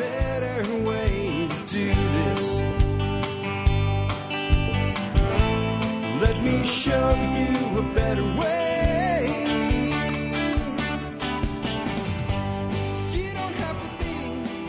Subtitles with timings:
[0.00, 2.58] better way to do this.
[6.22, 8.46] Let me show you a better way.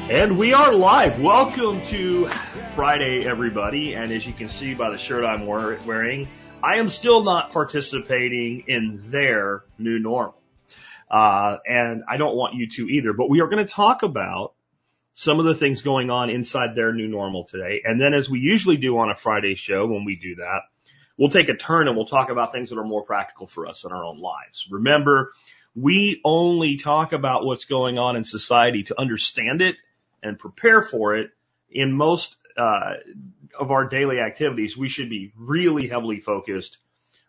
[0.09, 1.21] And we are live.
[1.21, 2.27] Welcome to
[2.75, 3.93] Friday, everybody.
[3.93, 6.27] And as you can see by the shirt I'm wearing,
[6.61, 10.35] I am still not participating in their new normal.
[11.09, 14.55] Uh, and I don't want you to either, but we are going to talk about
[15.21, 17.83] some of the things going on inside their new normal today.
[17.85, 20.61] And then as we usually do on a Friday show, when we do that,
[21.15, 23.83] we'll take a turn and we'll talk about things that are more practical for us
[23.83, 24.67] in our own lives.
[24.71, 25.31] Remember,
[25.75, 29.75] we only talk about what's going on in society to understand it
[30.23, 31.29] and prepare for it.
[31.69, 32.95] In most uh,
[33.59, 36.79] of our daily activities, we should be really heavily focused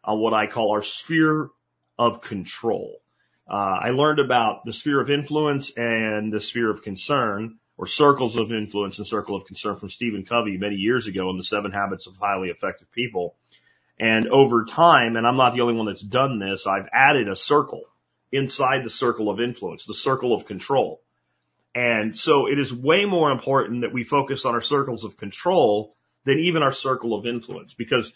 [0.02, 1.50] on what I call our sphere
[1.98, 3.02] of control.
[3.46, 8.36] Uh, I learned about the sphere of influence and the sphere of concern, or circles
[8.36, 11.72] of influence and circle of concern from Stephen Covey many years ago in the Seven
[11.72, 13.34] Habits of Highly Effective People.
[13.98, 17.36] And over time, and I'm not the only one that's done this, I've added a
[17.36, 17.82] circle
[18.30, 21.00] inside the circle of influence, the circle of control.
[21.74, 25.94] And so it is way more important that we focus on our circles of control
[26.24, 28.12] than even our circle of influence because,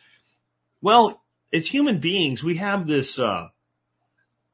[0.83, 1.22] well,
[1.53, 3.48] as human beings, we have this, uh,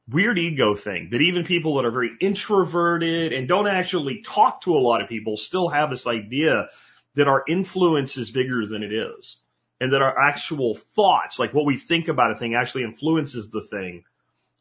[0.08, 4.74] weird ego thing that even people that are very introverted and don't actually talk to
[4.74, 6.68] a lot of people still have this idea
[7.14, 9.38] that our influence is bigger than it is
[9.80, 13.62] and that our actual thoughts, like what we think about a thing actually influences the
[13.62, 14.04] thing.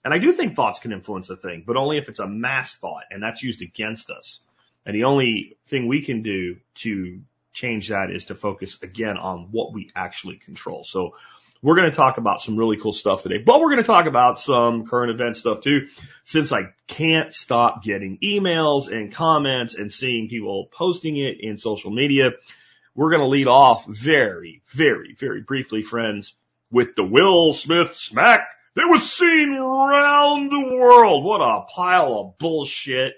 [0.04, 2.76] And I do think thoughts can influence a thing, but only if it's a mass
[2.76, 4.40] thought and that's used against us.
[4.86, 7.22] And the only thing we can do to
[7.54, 10.84] change that is to focus again on what we actually control.
[10.84, 11.16] So
[11.62, 14.08] we're going to talk about some really cool stuff today, but we're going to talk
[14.08, 15.88] about some current event stuff too,
[16.24, 21.92] since I can't stop getting emails and comments and seeing people posting it in social
[21.92, 22.32] media.
[22.96, 26.34] We're going to lead off very, very, very briefly, friends,
[26.72, 31.24] with the Will Smith smack that was seen around the world.
[31.24, 33.14] What a pile of bullshit.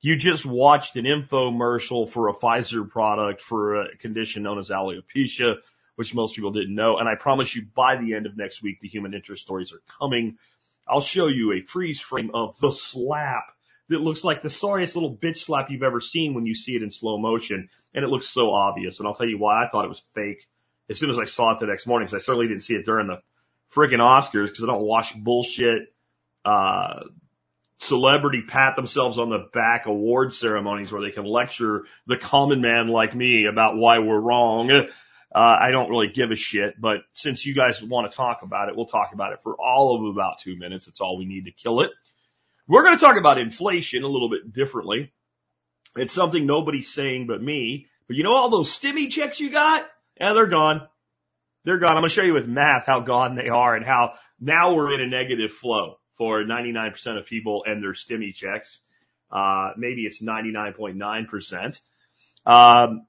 [0.00, 5.56] You just watched an infomercial for a Pfizer product for a condition known as alopecia
[5.98, 6.98] which most people didn't know.
[6.98, 9.82] And I promise you by the end of next week, the human interest stories are
[9.98, 10.38] coming.
[10.86, 13.46] I'll show you a freeze frame of the slap
[13.88, 16.84] that looks like the sorriest little bitch slap you've ever seen when you see it
[16.84, 17.68] in slow motion.
[17.92, 19.00] And it looks so obvious.
[19.00, 20.46] And I'll tell you why I thought it was fake
[20.88, 22.86] as soon as I saw it the next morning, because I certainly didn't see it
[22.86, 23.20] during the
[23.74, 25.92] friggin' Oscars because I don't watch bullshit,
[26.44, 27.06] uh,
[27.78, 32.86] celebrity pat themselves on the back award ceremonies where they can lecture the common man
[32.86, 34.70] like me about why we're wrong.
[35.38, 38.68] Uh, I don't really give a shit, but since you guys want to talk about
[38.68, 40.86] it, we'll talk about it for all of about two minutes.
[40.86, 41.92] That's all we need to kill it.
[42.66, 45.12] We're going to talk about inflation a little bit differently.
[45.94, 47.86] It's something nobody's saying but me.
[48.08, 49.88] But you know all those stimmy checks you got?
[50.20, 50.88] Yeah, they're gone.
[51.64, 51.92] They're gone.
[51.92, 54.92] I'm going to show you with math how gone they are and how now we're
[54.92, 58.80] in a negative flow for 99% of people and their stimmy checks.
[59.30, 61.80] Uh, maybe it's 99.9%.
[62.44, 63.06] Um,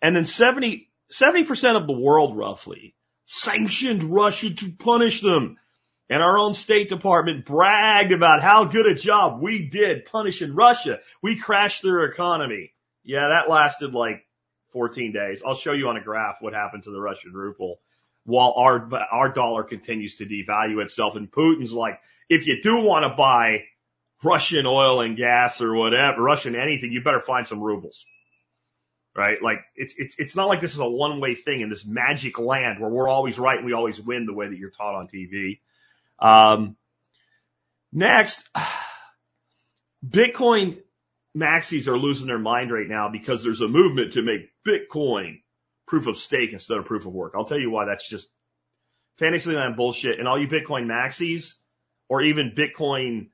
[0.00, 2.94] and then 70, 70% of the world roughly
[3.26, 5.56] sanctioned Russia to punish them.
[6.08, 11.00] And our own State Department bragged about how good a job we did punishing Russia.
[11.20, 12.72] We crashed their economy.
[13.02, 14.24] Yeah, that lasted like
[14.72, 15.42] 14 days.
[15.44, 17.80] I'll show you on a graph what happened to the Russian ruble
[18.24, 21.16] while our, our dollar continues to devalue itself.
[21.16, 23.64] And Putin's like, if you do want to buy
[24.22, 28.06] Russian oil and gas or whatever, Russian anything, you better find some rubles
[29.16, 29.42] right?
[29.42, 32.38] Like it's it's it's not like this is a one way thing in this magic
[32.38, 35.08] land where we're always right and we always win the way that you're taught on
[35.08, 35.60] TV.
[36.18, 36.76] Um,
[37.92, 38.48] next,
[40.06, 40.78] Bitcoin
[41.36, 45.42] maxis are losing their mind right now because there's a movement to make Bitcoin
[45.86, 47.34] proof of stake instead of proof of work.
[47.36, 48.28] I'll tell you why that's just
[49.18, 50.18] Fantasyland bullshit.
[50.18, 51.54] And all you Bitcoin maxis
[52.08, 53.28] or even Bitcoin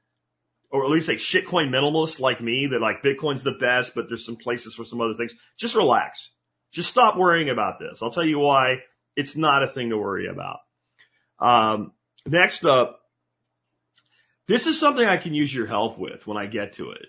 [0.72, 4.24] or at least like shitcoin minimalists like me that like Bitcoin's the best, but there's
[4.24, 5.34] some places for some other things.
[5.58, 6.32] Just relax.
[6.72, 8.02] Just stop worrying about this.
[8.02, 8.78] I'll tell you why
[9.14, 10.60] it's not a thing to worry about.
[11.38, 11.92] Um,
[12.26, 13.00] next up,
[14.48, 17.06] this is something I can use your help with when I get to it.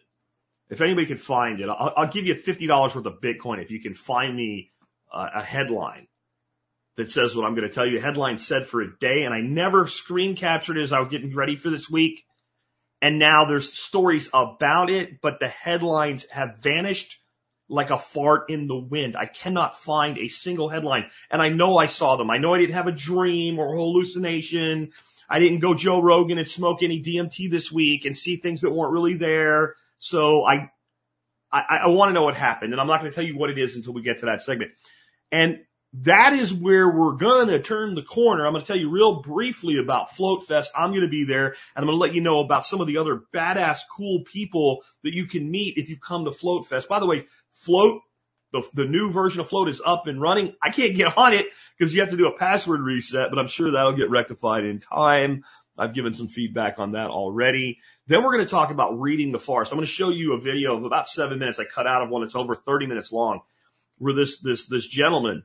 [0.70, 3.82] If anybody can find it, I'll, I'll give you $50 worth of Bitcoin if you
[3.82, 4.72] can find me
[5.12, 6.08] uh, a headline
[6.98, 8.00] that says what I'm going to tell you.
[8.00, 11.10] A headline said for a day, and I never screen captured it as I was
[11.10, 12.26] getting ready for this week
[13.04, 17.20] and now there's stories about it, but the headlines have vanished
[17.68, 19.18] like a fart in the wind.
[19.18, 21.10] I cannot find a single headline.
[21.30, 22.30] And I know I saw them.
[22.30, 24.94] I know I didn't have a dream or a hallucination.
[25.30, 28.72] I didn't go Joe Rogan and smoke any DMT this week and see things that
[28.72, 29.76] weren't really there.
[29.98, 30.72] So I,
[31.52, 33.50] I, I want to know what happened, and I'm not going to tell you what
[33.50, 34.72] it is until we get to that segment.
[35.30, 35.60] And
[36.02, 38.46] that is where we're going to turn the corner.
[38.46, 40.72] I'm going to tell you real briefly about Float Fest.
[40.76, 42.88] I'm going to be there and I'm going to let you know about some of
[42.88, 46.90] the other badass cool people that you can meet if you come to Float Fest.
[46.90, 48.02] By the way, Float,
[48.52, 50.56] the, the new version of Float is up and running.
[50.62, 51.46] I can't get on it
[51.78, 54.80] because you have to do a password reset, but I'm sure that'll get rectified in
[54.80, 55.44] time.
[55.78, 57.80] I've given some feedback on that already.
[58.08, 59.72] Then we're going to talk about reading the forest.
[59.72, 61.60] I'm going to show you a video of about seven minutes.
[61.60, 63.42] I cut out of one that's over 30 minutes long
[63.98, 65.44] where this, this, this gentleman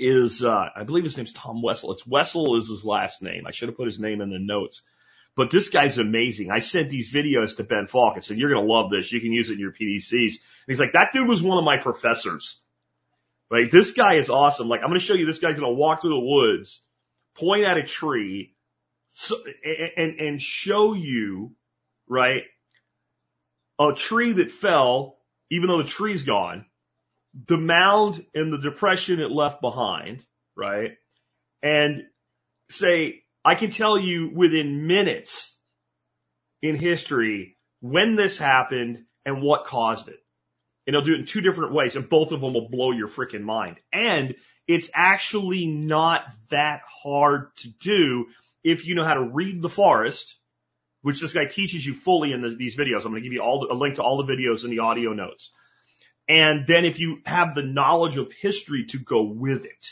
[0.00, 1.92] is, uh, I believe his name's Tom Wessel.
[1.92, 3.46] It's Wessel is his last name.
[3.46, 4.82] I should have put his name in the notes.
[5.36, 6.50] But this guy's amazing.
[6.50, 9.12] I sent these videos to Ben Falk and said, you're going to love this.
[9.12, 10.12] You can use it in your PDCs.
[10.12, 12.60] And he's like, that dude was one of my professors.
[13.50, 13.70] Right?
[13.70, 14.68] This guy is awesome.
[14.68, 16.82] Like, I'm going to show you this guy's going to walk through the woods,
[17.36, 18.54] point at a tree,
[19.08, 19.36] so,
[19.96, 21.52] and, and show you,
[22.08, 22.44] right,
[23.78, 25.18] a tree that fell,
[25.50, 26.66] even though the tree's gone,
[27.46, 30.24] the mound and the depression it left behind,
[30.56, 30.92] right?
[31.62, 32.04] And
[32.68, 35.56] say, I can tell you within minutes
[36.62, 40.18] in history when this happened and what caused it.
[40.86, 43.08] And he'll do it in two different ways and both of them will blow your
[43.08, 43.76] freaking mind.
[43.92, 44.34] And
[44.66, 48.26] it's actually not that hard to do
[48.62, 50.36] if you know how to read the forest,
[51.02, 53.04] which this guy teaches you fully in the, these videos.
[53.04, 54.80] I'm going to give you all the, a link to all the videos in the
[54.80, 55.52] audio notes.
[56.30, 59.86] And then if you have the knowledge of history to go with it.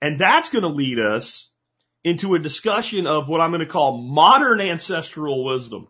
[0.00, 1.50] And that's going to lead us
[2.04, 5.88] into a discussion of what I'm going to call modern ancestral wisdom.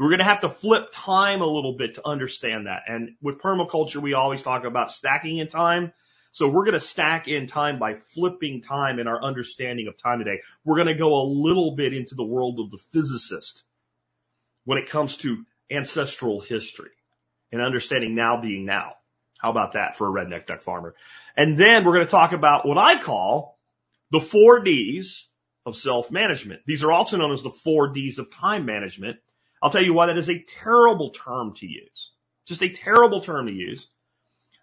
[0.00, 2.82] We're going to have to flip time a little bit to understand that.
[2.88, 5.92] And with permaculture, we always talk about stacking in time.
[6.32, 10.18] So we're going to stack in time by flipping time in our understanding of time
[10.18, 10.40] today.
[10.64, 13.62] We're going to go a little bit into the world of the physicist
[14.64, 16.90] when it comes to ancestral history
[17.56, 18.94] and understanding now being now.
[19.38, 20.94] How about that for a redneck duck farmer?
[21.36, 23.58] And then we're going to talk about what I call
[24.10, 25.28] the four D's
[25.64, 26.62] of self-management.
[26.66, 29.18] These are also known as the four D's of time management.
[29.62, 32.12] I'll tell you why that is a terrible term to use.
[32.46, 33.88] Just a terrible term to use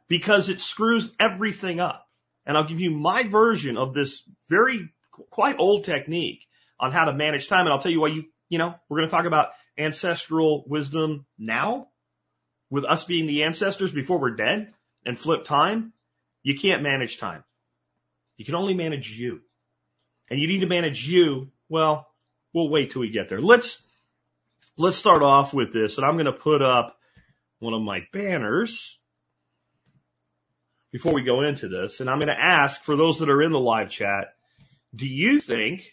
[0.07, 2.07] because it screws everything up.
[2.45, 4.89] And I'll give you my version of this very
[5.29, 6.47] quite old technique
[6.79, 7.65] on how to manage time.
[7.65, 11.25] And I'll tell you why you, you know, we're going to talk about ancestral wisdom
[11.37, 11.87] now
[12.73, 14.73] with us being the ancestors before we're dead
[15.05, 15.93] and flip time,
[16.41, 17.43] you can't manage time.
[18.35, 19.41] You can only manage you.
[20.27, 21.51] And you need to manage you.
[21.69, 22.07] Well,
[22.51, 23.39] we'll wait till we get there.
[23.39, 23.79] Let's,
[24.75, 25.99] let's start off with this.
[25.99, 26.97] And I'm going to put up
[27.59, 28.97] one of my banners
[30.91, 31.99] before we go into this.
[31.99, 34.33] And I'm going to ask for those that are in the live chat,
[34.95, 35.83] do you think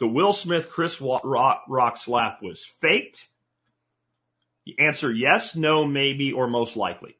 [0.00, 3.26] the Will Smith Chris Rock, Rock slap was faked?
[4.78, 7.16] Answer yes, no, maybe, or most likely.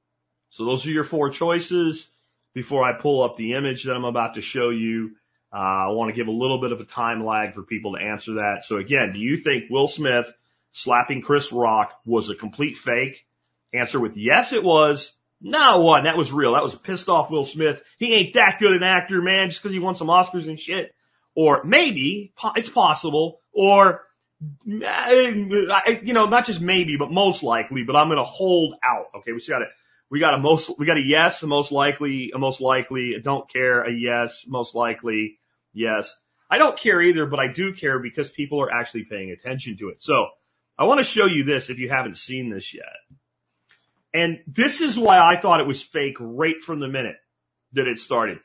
[0.51, 2.09] So those are your four choices.
[2.55, 5.17] Before I pull up the image that I'm about to show you,
[5.53, 8.03] uh, I want to give a little bit of a time lag for people to
[8.03, 8.65] answer that.
[8.65, 10.33] So again, do you think Will Smith
[10.73, 13.27] slapping Chris Rock was a complete fake?
[13.73, 15.13] Answer with yes, it was.
[15.41, 16.05] No, what?
[16.05, 16.55] That was real.
[16.55, 17.83] That was pissed off Will Smith.
[17.99, 20.95] He ain't that good an actor, man, just because he won some Oscars and shit.
[21.35, 23.41] Or maybe it's possible.
[23.53, 24.03] Or
[24.65, 29.07] you know, not just maybe, but most likely, but I'm going to hold out.
[29.17, 29.33] Okay.
[29.33, 29.69] We got it.
[30.11, 33.21] We got a most, we got a yes, a most likely, a most likely, a
[33.21, 35.39] don't care, a yes, most likely,
[35.73, 36.15] yes.
[36.49, 39.89] I don't care either, but I do care because people are actually paying attention to
[39.89, 40.03] it.
[40.03, 40.29] So
[40.79, 42.85] I want to show you this if you haven't seen this yet.
[44.13, 47.17] And this is why I thought it was fake right from the minute
[47.73, 48.39] that it started.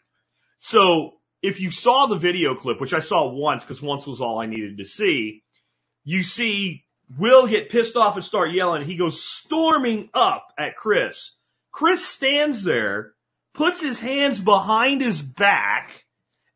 [0.58, 4.40] So if you saw the video clip, which I saw once because once was all
[4.40, 5.44] I needed to see,
[6.04, 6.84] you see
[7.18, 8.84] Will get pissed off and start yelling.
[8.84, 11.32] He goes storming up at Chris.
[11.72, 13.14] Chris stands there,
[13.56, 16.06] puts his hands behind his back,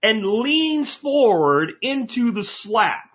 [0.03, 3.09] and leans forward into the slap.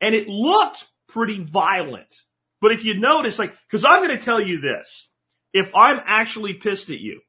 [0.00, 2.14] And it looked pretty violent.
[2.60, 5.08] But if you notice, like, cause I'm going to tell you this.
[5.54, 7.20] If I'm actually pissed at you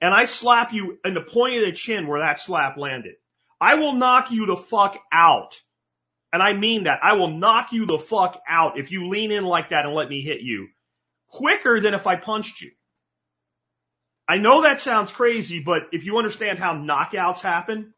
[0.00, 3.14] and I slap you in the point of the chin where that slap landed,
[3.60, 5.60] I will knock you the fuck out
[6.32, 7.00] and I mean that.
[7.02, 10.08] I will knock you the fuck out if you lean in like that and let
[10.08, 10.68] me hit you
[11.28, 12.70] quicker than if I punched you.
[14.28, 17.94] I know that sounds crazy, but if you understand how knockouts happen,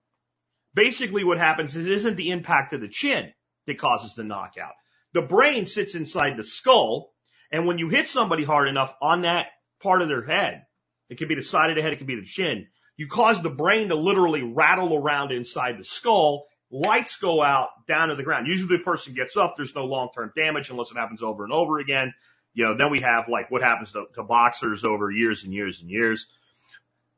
[0.74, 3.32] basically what happens is it isn't the impact of the chin
[3.66, 4.74] that causes the knockout.
[5.14, 7.12] The brain sits inside the skull,
[7.50, 9.46] and when you hit somebody hard enough on that
[9.82, 10.64] part of their head,
[11.08, 12.66] it could be the side of the head, it could be the chin,
[12.98, 18.08] you cause the brain to literally rattle around inside the skull, lights go out down
[18.08, 18.46] to the ground.
[18.46, 19.54] Usually the person gets up.
[19.56, 22.12] There's no long-term damage unless it happens over and over again.
[22.54, 25.80] You know, then we have like what happens to, to boxers over years and years
[25.80, 26.26] and years.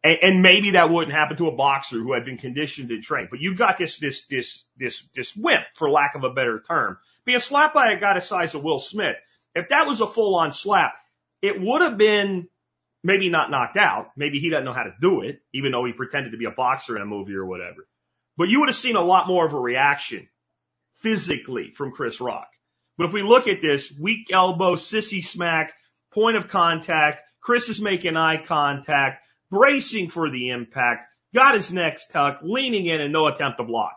[0.03, 3.29] And, and maybe that wouldn't happen to a boxer who had been conditioned and trained.
[3.31, 6.99] But you've got this, this, this, this, this wimp, for lack of a better term,
[7.25, 9.17] being slapped by a guy the size of Will Smith.
[9.55, 10.95] If that was a full on slap,
[11.43, 12.49] it would have been
[13.03, 14.11] maybe not knocked out.
[14.17, 16.51] Maybe he doesn't know how to do it, even though he pretended to be a
[16.51, 17.87] boxer in a movie or whatever.
[18.41, 20.27] But you would have seen a lot more of a reaction
[20.95, 22.49] physically from Chris Rock.
[22.97, 25.75] But if we look at this, weak elbow, sissy smack,
[26.11, 29.21] point of contact, Chris is making eye contact,
[29.51, 31.05] bracing for the impact,
[31.35, 33.93] got his neck tucked, leaning in and no attempt to block.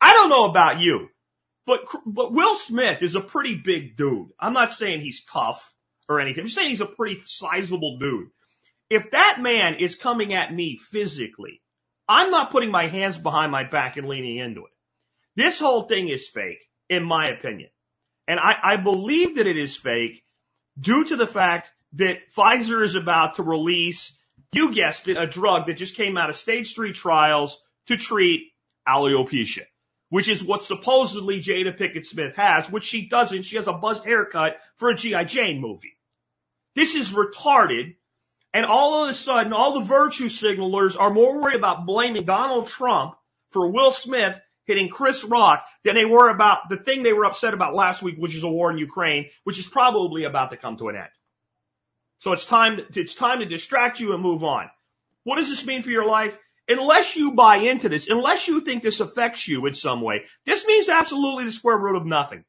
[0.00, 1.08] I don't know about you,
[1.66, 4.28] but, but Will Smith is a pretty big dude.
[4.38, 5.74] I'm not saying he's tough
[6.08, 6.42] or anything.
[6.42, 8.28] I'm just saying he's a pretty sizable dude.
[8.88, 11.60] If that man is coming at me physically,
[12.10, 14.72] I'm not putting my hands behind my back and leaning into it.
[15.36, 17.70] This whole thing is fake, in my opinion.
[18.26, 20.22] And I, I believe that it is fake
[20.78, 24.16] due to the fact that Pfizer is about to release
[24.52, 28.48] you guessed it, a drug that just came out of stage three trials to treat
[28.88, 29.64] alopecia,
[30.08, 33.44] which is what supposedly Jada Pinkett Smith has, which she doesn't.
[33.44, 35.24] She has a buzzed haircut for a G.I.
[35.24, 35.96] Jane movie.
[36.74, 37.96] This is retarded.
[38.52, 42.66] And all of a sudden, all the virtue signalers are more worried about blaming Donald
[42.66, 43.14] Trump
[43.50, 47.54] for Will Smith hitting Chris Rock than they were about the thing they were upset
[47.54, 50.76] about last week, which is a war in Ukraine, which is probably about to come
[50.78, 51.08] to an end.
[52.20, 54.68] So it's time, to, it's time to distract you and move on.
[55.24, 56.38] What does this mean for your life?
[56.68, 60.66] Unless you buy into this, unless you think this affects you in some way, this
[60.66, 62.44] means absolutely the square root of nothing.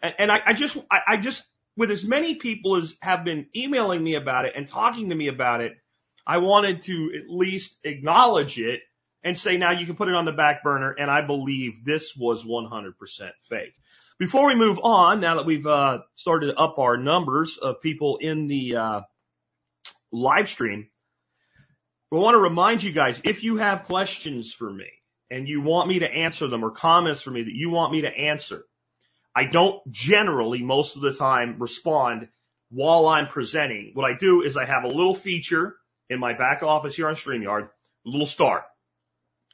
[0.00, 1.44] And, and I, I just, I, I just,
[1.76, 5.28] with as many people as have been emailing me about it and talking to me
[5.28, 5.76] about it,
[6.26, 8.82] I wanted to at least acknowledge it
[9.24, 10.90] and say, now you can put it on the back burner.
[10.90, 12.92] And I believe this was 100%
[13.42, 13.72] fake.
[14.18, 18.46] Before we move on, now that we've uh, started up our numbers of people in
[18.46, 19.00] the uh,
[20.12, 20.88] live stream,
[22.10, 24.88] we want to remind you guys if you have questions for me
[25.30, 28.02] and you want me to answer them or comments for me that you want me
[28.02, 28.64] to answer,
[29.34, 32.28] I don't generally most of the time respond
[32.70, 33.92] while I'm presenting.
[33.94, 35.76] What I do is I have a little feature
[36.10, 37.68] in my back office here on StreamYard, a
[38.08, 38.64] little star.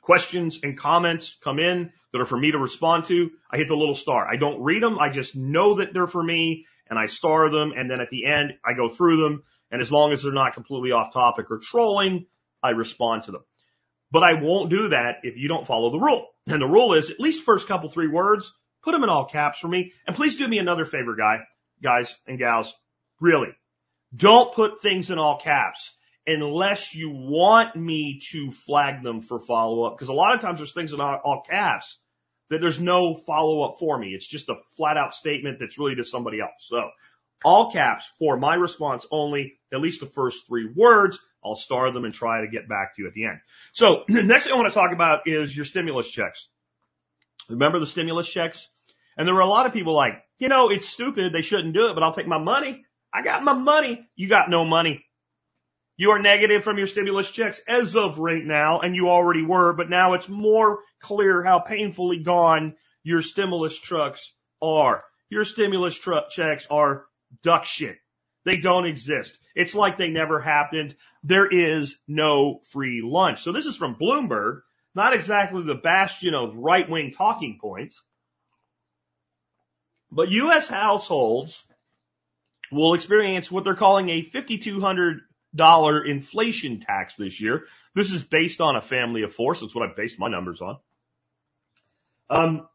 [0.02, 3.30] Questions and comments come in that are for me to respond to.
[3.50, 4.26] I hit the little star.
[4.26, 4.98] I don't read them.
[4.98, 7.72] I just know that they're for me and I star them.
[7.76, 9.42] And then at the end, I go through them.
[9.70, 12.26] And as long as they're not completely off topic or trolling,
[12.62, 13.44] I respond to them.
[14.10, 16.26] But I won't do that if you don't follow the rule.
[16.46, 19.58] And the rule is at least first couple three words, put them in all caps
[19.58, 19.92] for me.
[20.06, 21.40] And please do me another favor, guy,
[21.82, 22.74] guys and gals.
[23.20, 23.54] Really.
[24.14, 25.92] Don't put things in all caps
[26.26, 29.96] unless you want me to flag them for follow up.
[29.96, 31.98] Because a lot of times there's things in all, all caps
[32.50, 34.08] that there's no follow up for me.
[34.08, 36.52] It's just a flat out statement that's really to somebody else.
[36.58, 36.90] So
[37.44, 41.18] all caps for my response only, at least the first three words.
[41.44, 43.40] I'll star them and try to get back to you at the end.
[43.72, 46.48] So the next thing I want to talk about is your stimulus checks.
[47.48, 48.68] Remember the stimulus checks?
[49.16, 51.32] And there were a lot of people like, you know, it's stupid.
[51.32, 52.84] They shouldn't do it, but I'll take my money.
[53.12, 54.06] I got my money.
[54.16, 55.04] You got no money.
[55.96, 59.72] You are negative from your stimulus checks as of right now, and you already were,
[59.72, 65.02] but now it's more clear how painfully gone your stimulus trucks are.
[65.28, 67.06] Your stimulus truck checks are
[67.42, 67.96] duck shit.
[68.44, 69.36] They don't exist.
[69.56, 70.94] It's like they never happened.
[71.24, 73.42] There is no free lunch.
[73.42, 74.60] So this is from Bloomberg,
[74.98, 78.02] not exactly the bastion of right wing talking points,
[80.10, 80.66] but U.S.
[80.66, 81.62] households
[82.72, 85.20] will experience what they're calling a 5,200
[85.54, 87.66] dollar inflation tax this year.
[87.94, 90.60] This is based on a family of four, so it's what I based my numbers
[90.60, 90.78] on.
[92.28, 92.68] Um,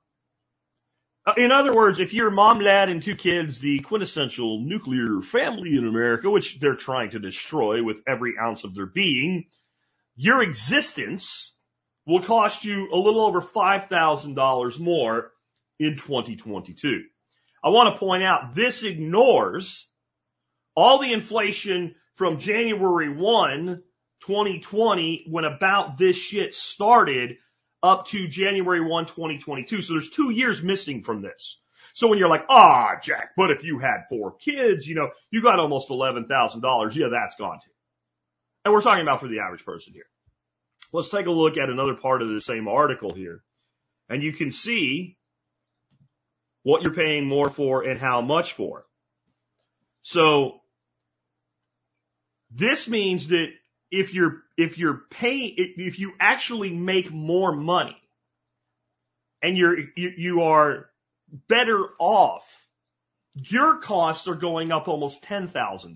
[1.36, 5.86] in other words, if you're mom, dad, and two kids, the quintessential nuclear family in
[5.86, 9.48] America, which they're trying to destroy with every ounce of their being,
[10.16, 11.53] your existence
[12.06, 15.32] will cost you a little over $5,000 more
[15.80, 17.04] in 2022.
[17.64, 19.88] I want to point out this ignores
[20.76, 23.82] all the inflation from January 1,
[24.26, 27.38] 2020, when about this shit started,
[27.82, 29.82] up to January 1, 2022.
[29.82, 31.60] So there's two years missing from this.
[31.94, 35.42] So when you're like, ah, Jack, but if you had four kids, you know, you
[35.42, 36.96] got almost $11,000.
[36.96, 37.72] Yeah, that's gone too.
[38.66, 40.06] And we're talking about for the average person here.
[40.94, 43.44] Let's take a look at another part of the same article here.
[44.10, 45.18] And you can see
[46.62, 48.86] what you're paying more for and how much for.
[50.04, 50.62] So
[52.52, 53.48] this means that
[53.92, 57.98] if you're, if you're paying, if you actually make more money
[59.42, 60.90] and you're, you, you are
[61.48, 62.64] better off
[63.36, 65.96] your costs are going up almost $10,000.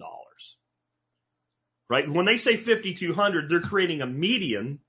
[1.90, 2.10] Right?
[2.10, 4.80] When they say 5,200, they're creating a median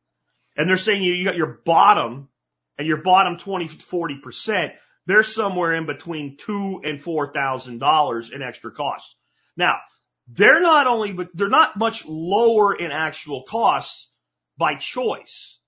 [0.59, 2.29] and they're saying you, you got your bottom
[2.77, 4.73] and your bottom 20, 40%.
[5.07, 9.15] They're somewhere in between two and $4,000 in extra costs.
[9.57, 9.79] Now,
[10.27, 14.11] they're not only, but they're not much lower in actual costs
[14.59, 15.59] by choice.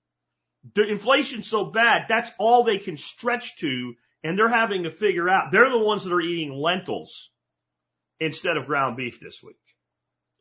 [0.75, 5.27] The inflation's so bad, that's all they can stretch to and they're having to figure
[5.27, 7.31] out, they're the ones that are eating lentils
[8.19, 9.55] instead of ground beef this week.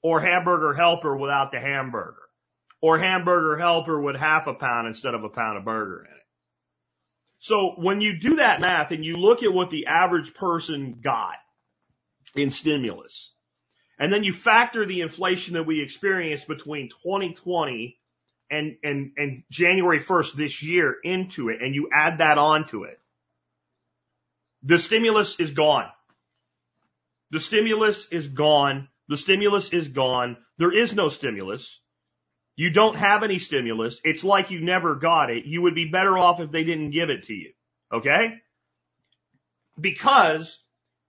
[0.03, 2.30] Or hamburger helper without the hamburger.
[2.81, 6.23] Or hamburger helper with half a pound instead of a pound of burger in it.
[7.41, 11.37] So when you do that math and you look at what the average person got
[12.35, 13.33] in stimulus,
[13.99, 17.99] and then you factor the inflation that we experienced between 2020
[18.51, 22.99] and, and, and January 1st this year into it, and you add that onto it,
[24.63, 25.89] the stimulus is gone.
[27.31, 28.89] The stimulus is gone.
[29.09, 30.37] The stimulus is gone.
[30.59, 31.81] There is no stimulus.
[32.61, 34.03] You don't have any stimulus.
[34.05, 35.47] It's like you never got it.
[35.47, 37.53] You would be better off if they didn't give it to you.
[37.91, 38.35] Okay?
[39.81, 40.63] Because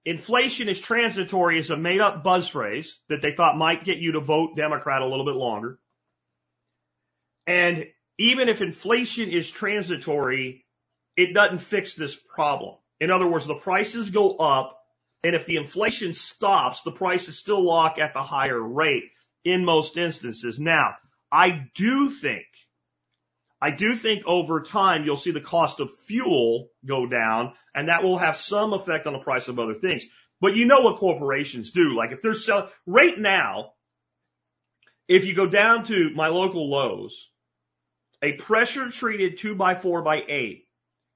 [0.06, 4.14] inflation is transitory is a made up buzz phrase that they thought might get you
[4.14, 5.78] to vote Democrat a little bit longer.
[7.46, 7.86] And
[8.18, 10.64] even if inflation is transitory,
[11.18, 12.78] it doesn't fix this problem.
[13.02, 14.82] In other words, the prices go up,
[15.22, 19.10] and if the inflation stops, the prices still lock at the higher rate
[19.44, 20.58] in most instances.
[20.58, 20.96] Now,
[21.32, 22.46] I do think,
[23.62, 28.04] I do think over time you'll see the cost of fuel go down, and that
[28.04, 30.06] will have some effect on the price of other things.
[30.42, 31.96] But you know what corporations do.
[31.96, 33.74] Like if they're selling, right now,
[35.08, 37.30] if you go down to my local Lowe's,
[38.22, 40.66] a pressure treated two by four by eight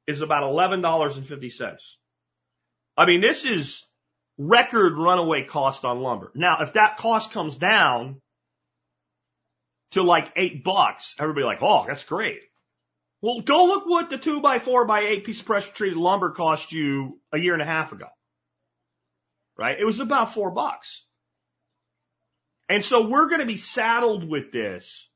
[0.08, 1.82] is about $11.50.
[2.98, 3.84] I mean, this is
[4.38, 6.32] record runaway cost on lumber.
[6.36, 8.22] Now, if that cost comes down
[9.92, 12.40] to like eight bucks, everybody like, oh, that's great.
[13.22, 16.32] Well, go look what the two by four by eight piece of pressure treated lumber
[16.32, 18.08] cost you a year and a half ago.
[19.58, 19.80] Right?
[19.80, 21.06] It was about four bucks.
[22.68, 25.10] And so we're going to be saddled with this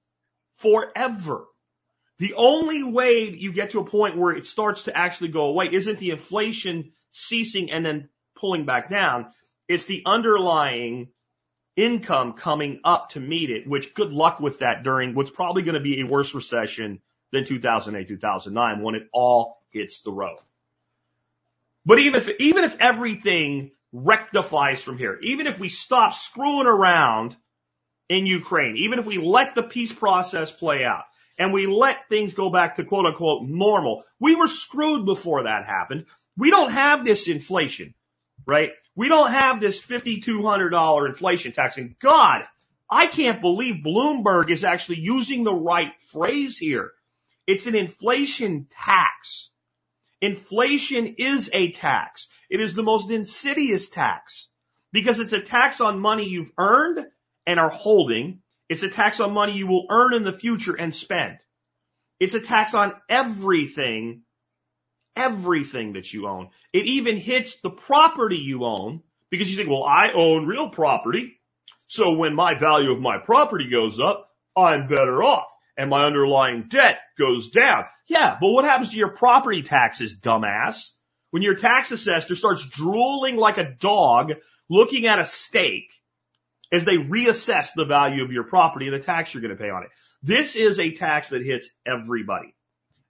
[0.58, 1.46] forever.
[2.20, 5.70] The only way you get to a point where it starts to actually go away
[5.72, 9.28] isn't the inflation ceasing and then pulling back down.
[9.68, 11.10] It's the underlying
[11.80, 15.76] income coming up to meet it, which good luck with that during what's probably going
[15.76, 20.40] to be a worse recession than 2008, 2009 when it all hits the road.
[21.86, 27.36] But even if, even if everything rectifies from here, even if we stop screwing around
[28.10, 31.06] in Ukraine, even if we let the peace process play out,
[31.40, 34.04] and we let things go back to quote unquote normal.
[34.20, 36.06] We were screwed before that happened.
[36.38, 37.96] We don't have this inflation,
[38.46, 38.72] right?
[39.00, 41.78] We don't have this $5,200 inflation tax.
[41.78, 42.44] And God,
[42.90, 46.92] I can't believe Bloomberg is actually using the right phrase here.
[47.48, 49.52] It's an inflation tax.
[50.20, 52.28] Inflation is a tax.
[52.50, 54.50] It is the most insidious tax
[54.92, 57.08] because it's a tax on money you've earned
[57.48, 60.94] and are holding it's a tax on money you will earn in the future and
[60.94, 61.40] spend.
[62.20, 64.24] It's a tax on everything,
[65.20, 66.50] everything that you own.
[66.74, 71.40] It even hits the property you own because you think, well, I own real property.
[71.88, 76.68] So when my value of my property goes up, I'm better off and my underlying
[76.70, 77.86] debt goes down.
[78.08, 80.92] Yeah, but what happens to your property taxes, dumbass?
[81.32, 84.34] When your tax assessor starts drooling like a dog
[84.70, 85.92] looking at a steak
[86.72, 89.70] as they reassess the value of your property and the tax you're going to pay
[89.70, 89.90] on it.
[90.22, 92.54] This is a tax that hits everybody.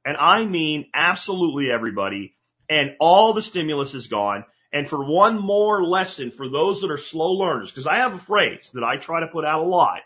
[0.10, 2.36] And I mean absolutely everybody.
[2.68, 4.44] And all the stimulus is gone.
[4.74, 8.18] And for one more lesson for those that are slow learners, because I have a
[8.18, 10.00] phrase that I try to put out a lot.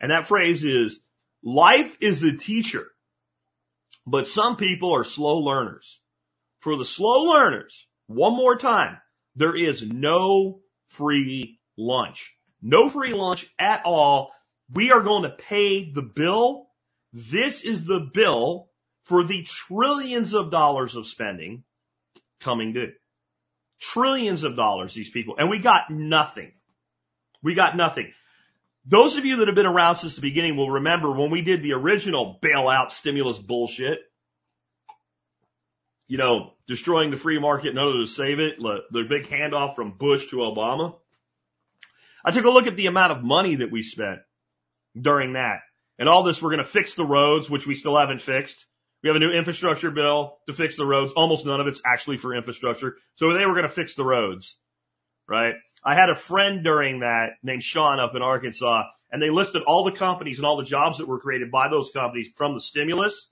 [0.00, 0.98] And that phrase is
[1.42, 2.86] life is a teacher,
[4.06, 6.00] but some people are slow learners.
[6.60, 8.96] For the slow learners, one more time,
[9.36, 12.34] there is no free lunch.
[12.62, 14.30] No free lunch at all.
[14.72, 16.68] We are going to pay the bill.
[17.12, 18.70] This is the bill
[19.04, 21.64] for the trillions of dollars of spending
[22.40, 22.92] coming due.
[23.80, 25.36] Trillions of dollars, these people.
[25.38, 26.52] And we got nothing.
[27.42, 28.12] We got nothing.
[28.86, 31.62] Those of you that have been around since the beginning will remember when we did
[31.62, 33.98] the original bailout stimulus bullshit.
[36.06, 39.92] You know, destroying the free market in order to save it, the big handoff from
[39.92, 40.96] Bush to Obama.
[42.24, 44.20] I took a look at the amount of money that we spent
[44.98, 45.60] during that.
[45.98, 48.66] And all this, we're going to fix the roads, which we still haven't fixed.
[49.04, 51.12] We have a new infrastructure bill to fix the roads.
[51.12, 52.96] Almost none of it's actually for infrastructure.
[53.16, 54.56] So they were going to fix the roads.
[55.28, 55.56] right?
[55.84, 59.84] I had a friend during that named Sean up in Arkansas and they listed all
[59.84, 63.30] the companies and all the jobs that were created by those companies from the stimulus.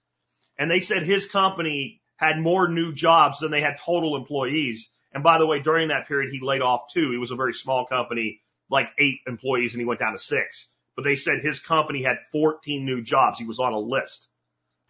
[0.58, 4.90] And they said his company had more new jobs than they had total employees.
[5.14, 7.12] And by the way, during that period, he laid off two.
[7.12, 10.68] He was a very small company, like eight employees, and he went down to six.
[10.96, 13.38] But they said his company had 14 new jobs.
[13.38, 14.28] He was on a list.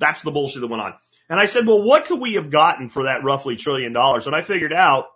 [0.03, 0.95] That's the bullshit that went on.
[1.29, 4.27] And I said, well, what could we have gotten for that roughly trillion dollars?
[4.27, 5.07] And I figured out,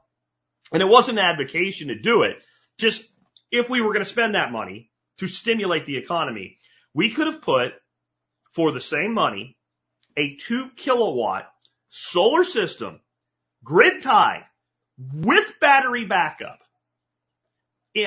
[0.73, 2.45] and it wasn't an advocation to do it,
[2.79, 3.05] just
[3.51, 6.59] if we were going to spend that money to stimulate the economy,
[6.95, 7.73] we could have put
[8.53, 9.57] for the same money
[10.17, 11.51] a two kilowatt
[11.91, 13.01] solar system,
[13.65, 14.45] grid tied
[15.13, 16.61] with battery backup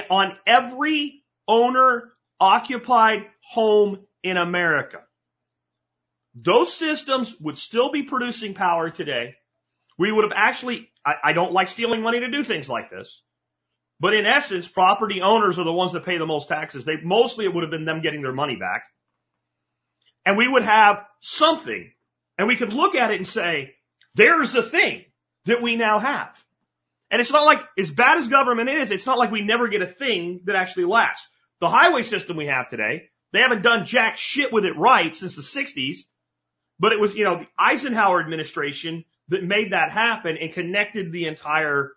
[0.09, 5.01] on every owner occupied home in America.
[6.41, 9.35] Those systems would still be producing power today.
[9.97, 13.21] We would have actually, I, I, don't like stealing money to do things like this,
[13.99, 16.85] but in essence, property owners are the ones that pay the most taxes.
[16.85, 18.83] They, mostly it would have been them getting their money back.
[20.25, 21.91] And we would have something
[22.37, 23.73] and we could look at it and say,
[24.15, 25.03] there's a thing
[25.45, 26.31] that we now have.
[27.11, 29.81] And it's not like, as bad as government is, it's not like we never get
[29.81, 31.27] a thing that actually lasts.
[31.59, 35.35] The highway system we have today, they haven't done jack shit with it right since
[35.35, 35.97] the 60s,
[36.79, 41.27] but it was, you know, the Eisenhower administration that made that happen and connected the
[41.27, 41.91] entire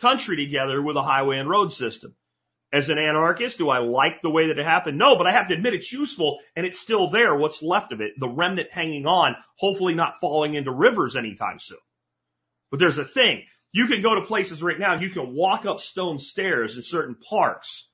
[0.00, 2.14] country together with a highway and road system.
[2.72, 4.98] As an anarchist, do I like the way that it happened?
[4.98, 7.34] No, but I have to admit it's useful and it's still there.
[7.34, 11.78] What's left of it, the remnant hanging on, hopefully not falling into rivers anytime soon.
[12.70, 13.44] But there's a thing.
[13.72, 17.14] You can go to places right now, you can walk up stone stairs in certain
[17.14, 17.88] parks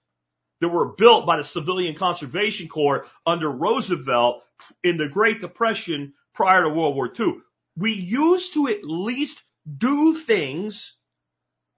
[0.61, 4.42] that were built by the Civilian Conservation Corps under Roosevelt
[4.83, 7.35] in the Great Depression prior to World War II.
[7.77, 9.42] We used to at least
[9.79, 10.97] do things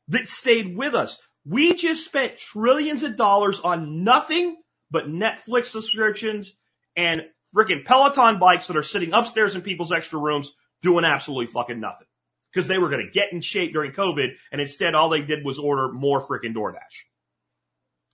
[0.08, 1.18] that stayed with us.
[1.46, 4.56] We just spent trillions of dollars on nothing
[4.90, 6.52] but Netflix subscriptions
[6.96, 7.22] and
[7.54, 12.06] freaking Peloton bikes that are sitting upstairs in people's extra rooms doing absolutely fucking nothing.
[12.52, 15.44] Because they were going to get in shape during COVID and instead all they did
[15.44, 16.78] was order more freaking DoorDash.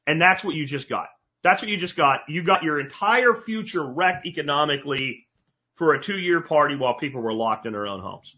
[0.07, 1.09] And that's what you just got.
[1.43, 2.21] That's what you just got.
[2.29, 5.27] You got your entire future wrecked economically
[5.81, 8.37] for a two year party while people were locked in their own homes.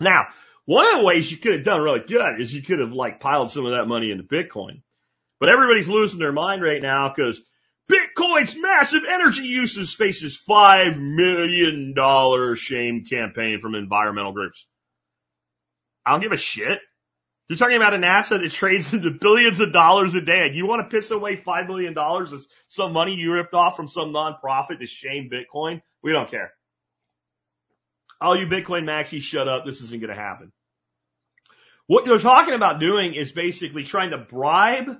[0.00, 0.28] Now,
[0.64, 3.20] one of the ways you could have done really good is you could have like
[3.20, 4.80] piled some of that money into Bitcoin.
[5.38, 7.42] But everybody's losing their mind right now because
[7.90, 14.66] Bitcoin's massive energy uses faces five million dollar shame campaign from environmental groups.
[16.06, 16.78] I don't give a shit.
[17.48, 20.66] You're talking about an asset that trades into billions of dollars a day, and you
[20.66, 24.14] want to piss away five million dollars as some money you ripped off from some
[24.14, 25.82] nonprofit to shame Bitcoin?
[26.02, 26.54] We don't care.
[28.22, 29.64] All you Bitcoin maxis, shut up.
[29.64, 30.52] This isn't going to happen.
[31.86, 34.96] What you're talking about doing is basically trying to bribe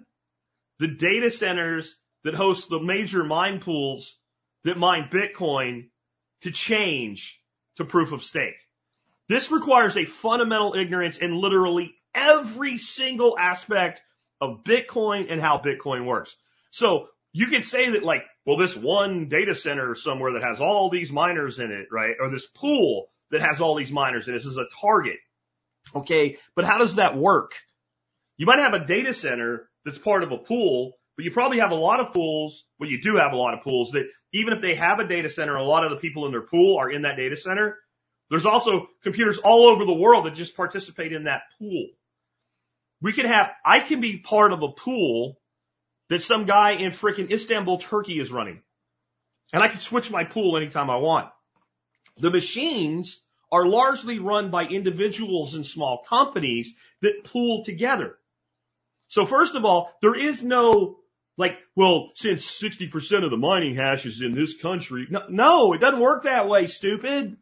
[0.78, 4.16] the data centers that host the major mine pools
[4.64, 5.90] that mine Bitcoin
[6.42, 7.40] to change
[7.76, 8.56] to proof of stake.
[9.28, 14.02] This requires a fundamental ignorance in literally every single aspect
[14.40, 16.36] of Bitcoin and how Bitcoin works.
[16.70, 20.90] So you could say that like, well, this one data center somewhere that has all
[20.90, 22.14] these miners in it, right?
[22.20, 25.18] Or this pool that has all these miners in is a target.
[25.94, 26.36] Okay.
[26.54, 27.52] But how does that work?
[28.36, 31.70] You might have a data center that's part of a pool, but you probably have
[31.70, 32.64] a lot of pools.
[32.78, 35.30] Well, you do have a lot of pools that even if they have a data
[35.30, 37.78] center, a lot of the people in their pool are in that data center.
[38.30, 41.86] There's also computers all over the world that just participate in that pool.
[43.00, 45.38] We can have, I can be part of a pool
[46.12, 48.60] that some guy in frickin' Istanbul, Turkey is running.
[49.50, 51.30] And I can switch my pool anytime I want.
[52.18, 53.18] The machines
[53.50, 58.18] are largely run by individuals and small companies that pool together.
[59.08, 60.98] So first of all, there is no
[61.38, 65.06] like, well, since 60% of the mining hash is in this country.
[65.08, 67.38] No, no, it doesn't work that way, stupid.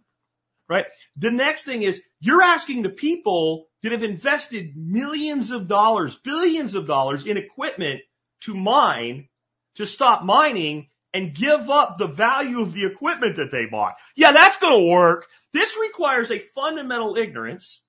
[0.68, 0.86] Right?
[1.16, 6.76] The next thing is you're asking the people that have invested millions of dollars, billions
[6.76, 8.02] of dollars in equipment
[8.42, 9.28] to mine
[9.76, 13.94] to stop mining and give up the value of the equipment that they bought.
[14.14, 15.26] Yeah, that's going to work.
[15.52, 17.82] This requires a fundamental ignorance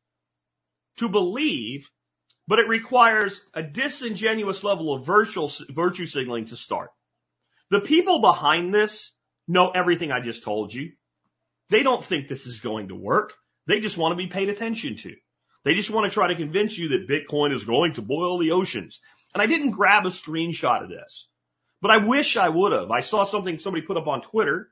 [0.98, 1.90] to believe,
[2.48, 6.90] but it requires a disingenuous level of virtual, virtue signaling to start.
[7.70, 9.12] The people behind this
[9.48, 10.92] know everything I just told you.
[11.70, 13.34] They don't think this is going to work.
[13.68, 15.16] They just want to be paid attention to.
[15.64, 18.52] They just want to try to convince you that Bitcoin is going to boil the
[18.52, 19.00] oceans.
[19.34, 21.28] And I didn't grab a screenshot of this.
[21.82, 22.91] But I wish I would have.
[22.91, 24.70] I saw something somebody put up on Twitter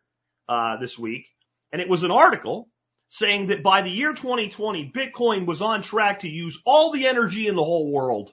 [0.48, 1.28] uh, this week,
[1.72, 2.70] and it was an article
[3.10, 7.48] saying that by the year 2020, Bitcoin was on track to use all the energy
[7.48, 8.32] in the whole world.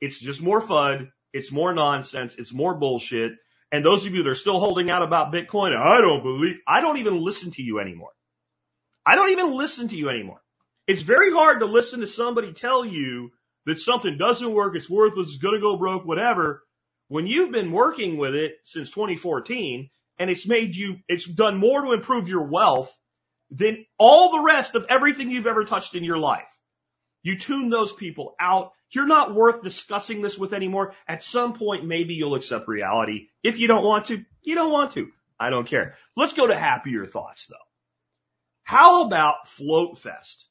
[0.00, 1.10] It's just more FUD.
[1.32, 2.36] It's more nonsense.
[2.36, 3.32] It's more bullshit.
[3.72, 6.80] And those of you that are still holding out about Bitcoin, I don't believe, I
[6.80, 8.12] don't even listen to you anymore.
[9.04, 10.40] I don't even listen to you anymore.
[10.86, 13.32] It's very hard to listen to somebody tell you
[13.68, 16.64] that something doesn't work, it's worthless, it's going to go broke, whatever,
[17.08, 21.82] when you've been working with it since 2014 and it's made you, it's done more
[21.82, 22.94] to improve your wealth
[23.50, 26.48] than all the rest of everything you've ever touched in your life.
[27.22, 28.72] You tune those people out.
[28.90, 30.94] You're not worth discussing this with anymore.
[31.06, 33.28] At some point, maybe you'll accept reality.
[33.42, 35.08] If you don't want to, you don't want to.
[35.40, 35.94] I don't care.
[36.16, 37.56] Let's go to happier thoughts though.
[38.64, 40.46] How about Float Fest?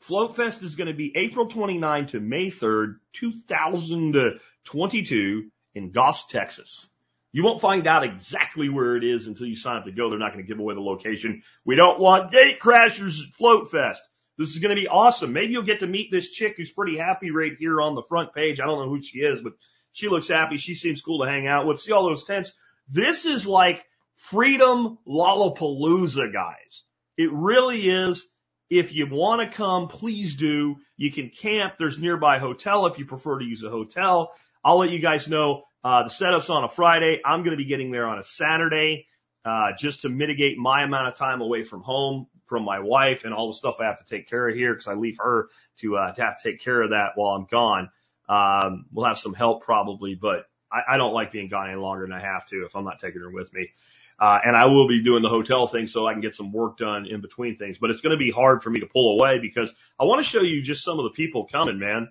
[0.00, 6.86] Float Fest is going to be April 29 to May 3rd, 2022 in Goss, Texas.
[7.32, 10.08] You won't find out exactly where it is until you sign up to go.
[10.08, 11.42] They're not going to give away the location.
[11.64, 14.02] We don't want gate crashers at Float Fest.
[14.38, 15.32] This is going to be awesome.
[15.32, 18.32] Maybe you'll get to meet this chick who's pretty happy right here on the front
[18.32, 18.60] page.
[18.60, 19.54] I don't know who she is, but
[19.92, 20.56] she looks happy.
[20.56, 21.80] She seems cool to hang out with.
[21.80, 22.52] See all those tents.
[22.88, 23.84] This is like
[24.14, 26.84] freedom Lollapalooza, guys.
[27.16, 28.26] It really is.
[28.70, 30.76] If you want to come, please do.
[30.96, 31.74] You can camp.
[31.78, 34.34] There's nearby hotel if you prefer to use a hotel.
[34.64, 37.20] I'll let you guys know uh, the setup's on a Friday.
[37.24, 39.06] I'm going to be getting there on a Saturday,
[39.44, 43.34] uh, just to mitigate my amount of time away from home from my wife and
[43.34, 45.48] all the stuff I have to take care of here because I leave her
[45.80, 47.90] to, uh, to have to take care of that while I'm gone.
[48.28, 52.04] Um, we'll have some help probably, but I, I don't like being gone any longer
[52.06, 53.70] than I have to if I'm not taking her with me.
[54.18, 56.76] Uh, and I will be doing the hotel thing so I can get some work
[56.78, 59.38] done in between things, but it's going to be hard for me to pull away
[59.38, 62.08] because I want to show you just some of the people coming, man.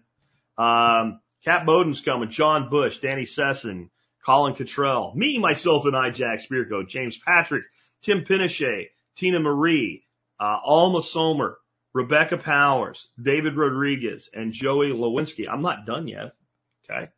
[0.57, 3.89] Um, Cat Bowden's coming, John Bush, Danny Sesson,
[4.25, 7.63] Colin Cottrell, me, myself, and I, Jack Spirko, James Patrick,
[8.03, 10.03] Tim Pinochet, Tina Marie,
[10.39, 11.57] uh, Alma Somer,
[11.93, 15.47] Rebecca Powers, David Rodriguez, and Joey Lewinsky.
[15.51, 16.33] I'm not done yet.
[16.89, 17.09] Okay.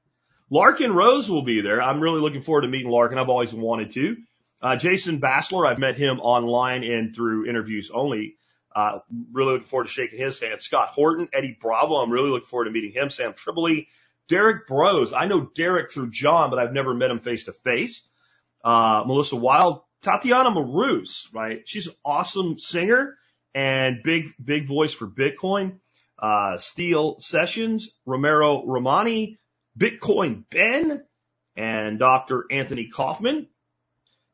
[0.51, 1.81] Larken Rose will be there.
[1.81, 3.17] I'm really looking forward to meeting Larken.
[3.17, 4.17] I've always wanted to.
[4.61, 8.35] Uh, Jason Bassler, I've met him online and through interviews only.
[8.75, 8.99] Uh,
[9.31, 10.61] really looking forward to shaking his hand.
[10.61, 13.09] Scott Horton, Eddie Bravo, I'm really looking forward to meeting him.
[13.09, 13.87] Sam Tripoli,
[14.27, 15.11] Derrick Broze.
[15.13, 18.03] I know Derrick through John, but I've never met him face to face.
[18.63, 21.67] Melissa Wild, Tatiana Moroz, right?
[21.67, 23.17] She's an awesome singer
[23.53, 25.79] and big, big voice for Bitcoin.
[26.17, 29.39] Uh, Steele Sessions, Romero Romani,
[29.77, 31.03] Bitcoin Ben,
[31.55, 32.45] and Dr.
[32.51, 33.47] Anthony Kaufman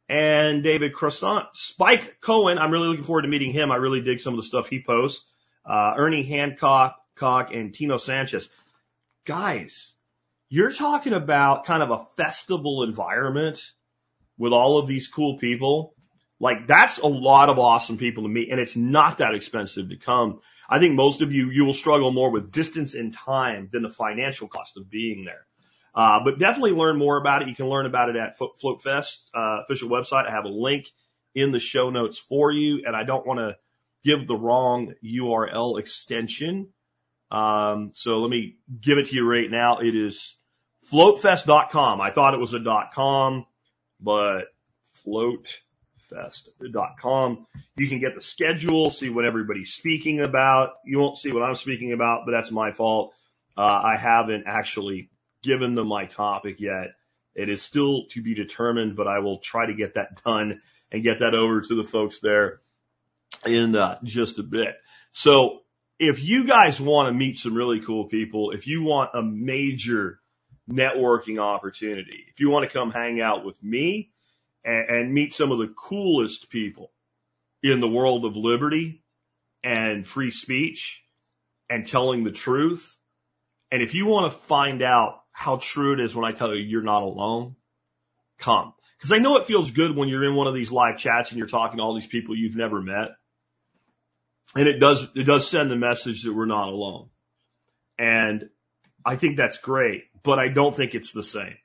[0.07, 1.47] and David Croissant.
[1.53, 3.71] Spike Cohen, I'm really looking forward to meeting him.
[3.71, 5.25] I really dig some of the stuff he posts.
[5.65, 8.49] Uh, Ernie Hancock, Cock, and Tino Sanchez
[9.25, 9.95] guys,
[10.49, 13.59] you're talking about kind of a festival environment
[14.37, 15.93] with all of these cool people.
[16.39, 19.97] Like that's a lot of awesome people to meet and it's not that expensive to
[19.97, 20.39] come.
[20.69, 23.89] I think most of you, you will struggle more with distance and time than the
[23.89, 25.45] financial cost of being there.
[25.95, 27.47] Uh, but definitely learn more about it.
[27.47, 30.27] You can learn about it at Float Fest, uh, official website.
[30.27, 30.91] I have a link
[31.33, 33.57] in the show notes for you and I don't want to
[34.03, 36.69] give the wrong URL extension.
[37.31, 39.79] Um, so let me give it to you right now.
[39.79, 40.35] It is
[40.91, 42.01] floatfest.com.
[42.01, 43.45] I thought it was a .com,
[43.99, 44.45] but
[45.05, 47.47] floatfest.com.
[47.77, 50.75] You can get the schedule, see what everybody's speaking about.
[50.85, 53.13] You won't see what I'm speaking about, but that's my fault.
[53.57, 55.09] Uh, I haven't actually
[55.45, 56.95] given them my topic yet.
[57.35, 61.03] It is still to be determined, but I will try to get that done and
[61.03, 62.61] get that over to the folks there
[63.45, 64.75] in uh, just a bit.
[65.11, 65.61] So
[65.99, 70.19] if you guys want to meet some really cool people, if you want a major
[70.69, 74.11] networking opportunity, if you want to come hang out with me
[74.63, 76.91] and, and meet some of the coolest people
[77.63, 79.03] in the world of liberty
[79.63, 81.03] and free speech
[81.69, 82.97] and telling the truth,
[83.71, 86.63] and if you want to find out how true it is when I tell you
[86.63, 87.57] you're not alone,
[88.39, 88.73] come.
[88.97, 91.37] Because I know it feels good when you're in one of these live chats and
[91.37, 93.09] you're talking to all these people you've never met
[94.55, 97.09] and it does, it does send a message that we're not alone.
[97.99, 98.49] And
[99.05, 101.57] I think that's great, but I don't think it's the same.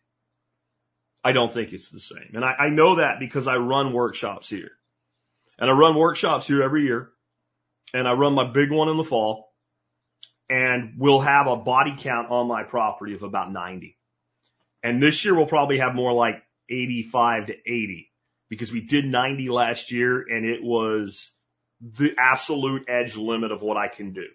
[1.23, 2.33] I don't think it's the same.
[2.35, 4.73] And I, I know that because I run workshops here
[5.61, 7.11] and I run workshops here every year
[7.95, 9.50] and I run my big one in the fall
[10.51, 13.97] and we'll have a body count on my property of about 90.
[14.83, 18.11] And this year we'll probably have more like 85 to 80
[18.49, 21.31] because we did 90 last year and it was
[21.81, 24.27] the absolute edge limit of what I can do.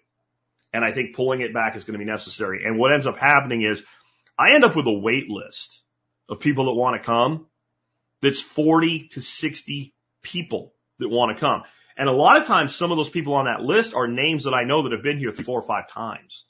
[0.72, 2.64] And I think pulling it back is going to be necessary.
[2.64, 3.84] And what ends up happening is
[4.38, 5.82] I end up with a wait list
[6.28, 7.46] of people that want to come
[8.22, 11.62] that's 40 to 60 people that want to come.
[11.96, 14.54] And a lot of times some of those people on that list are names that
[14.54, 16.44] I know that have been here three, four or five times.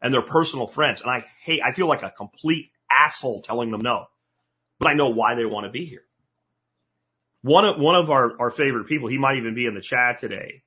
[0.00, 1.02] and they're personal friends.
[1.02, 4.06] And I hate, I feel like a complete asshole telling them no,
[4.78, 6.04] but I know why they want to be here.
[7.42, 10.18] One of, one of our, our favorite people, he might even be in the chat
[10.18, 10.62] today,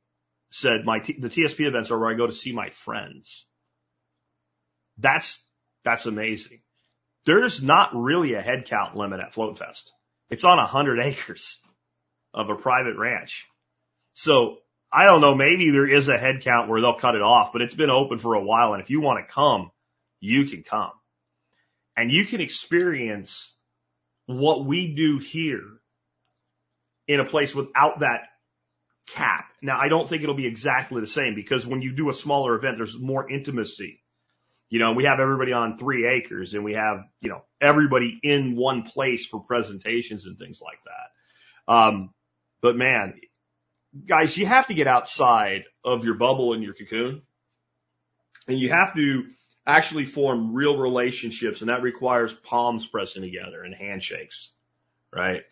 [0.52, 3.46] said my, T, the TSP events are where I go to see my friends.
[4.98, 5.42] That's,
[5.84, 6.62] that's amazing.
[7.26, 9.92] There's not really a headcount limit at Float Fest.
[10.30, 11.60] It's on a hundred acres
[12.34, 13.48] of a private ranch.
[14.14, 14.58] So
[14.92, 17.62] I don't know, maybe there is a head count where they'll cut it off, but
[17.62, 18.74] it's been open for a while.
[18.74, 19.72] And if you want to come,
[20.20, 20.92] you can come
[21.98, 23.56] and you can experience
[24.26, 25.66] what we do here
[27.08, 28.22] in a place without that
[29.08, 29.46] cap.
[29.62, 32.56] Now, I don't think it'll be exactly the same because when you do a smaller
[32.56, 34.02] event, there's more intimacy.
[34.70, 38.56] You know, we have everybody on three acres and we have, you know, everybody in
[38.56, 41.74] one place for presentations and things like that.
[41.74, 42.14] Um,
[42.62, 43.20] but man,
[44.06, 47.22] guys, you have to get outside of your bubble and your cocoon
[48.48, 49.26] and you have to
[49.66, 54.52] actually form real relationships and that requires palms pressing together and handshakes,
[55.14, 55.44] right?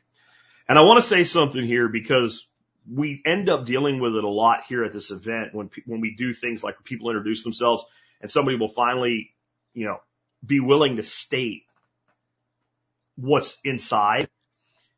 [0.68, 2.48] And I want to say something here because
[2.92, 6.16] we end up dealing with it a lot here at this event when, when we
[6.16, 7.86] do things like people introduce themselves
[8.22, 9.32] and somebody will finally,
[9.74, 10.02] you know,
[10.46, 11.64] be willing to state
[13.16, 14.28] what's inside.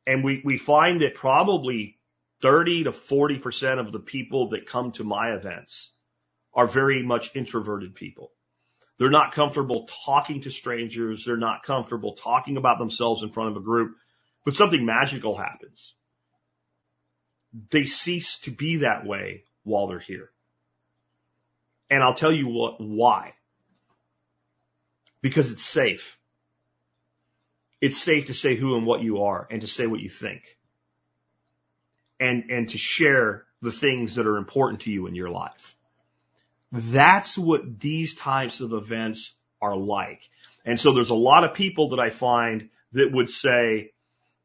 [0.08, 1.98] And we, we find that probably
[2.44, 5.94] 30 to 40% of the people that come to my events
[6.54, 8.32] are very much introverted people.
[9.00, 11.24] They're not comfortable talking to strangers.
[11.24, 13.96] They're not comfortable talking about themselves in front of a group,
[14.44, 15.96] but something magical happens.
[17.72, 20.30] They cease to be that way while they're here.
[21.90, 23.36] And I'll tell you what, why.
[25.22, 26.20] Because it's safe.
[27.80, 30.42] It's safe to say who and what you are and to say what you think.
[32.24, 35.76] And, and to share the things that are important to you in your life.
[36.72, 40.30] That's what these types of events are like.
[40.66, 43.92] And so there's a lot of people that I find that would say,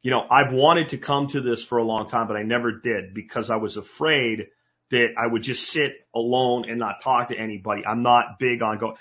[0.01, 2.71] you know, I've wanted to come to this for a long time, but I never
[2.71, 4.47] did because I was afraid
[4.91, 7.85] that I would just sit alone and not talk to anybody.
[7.85, 8.97] I'm not big on go.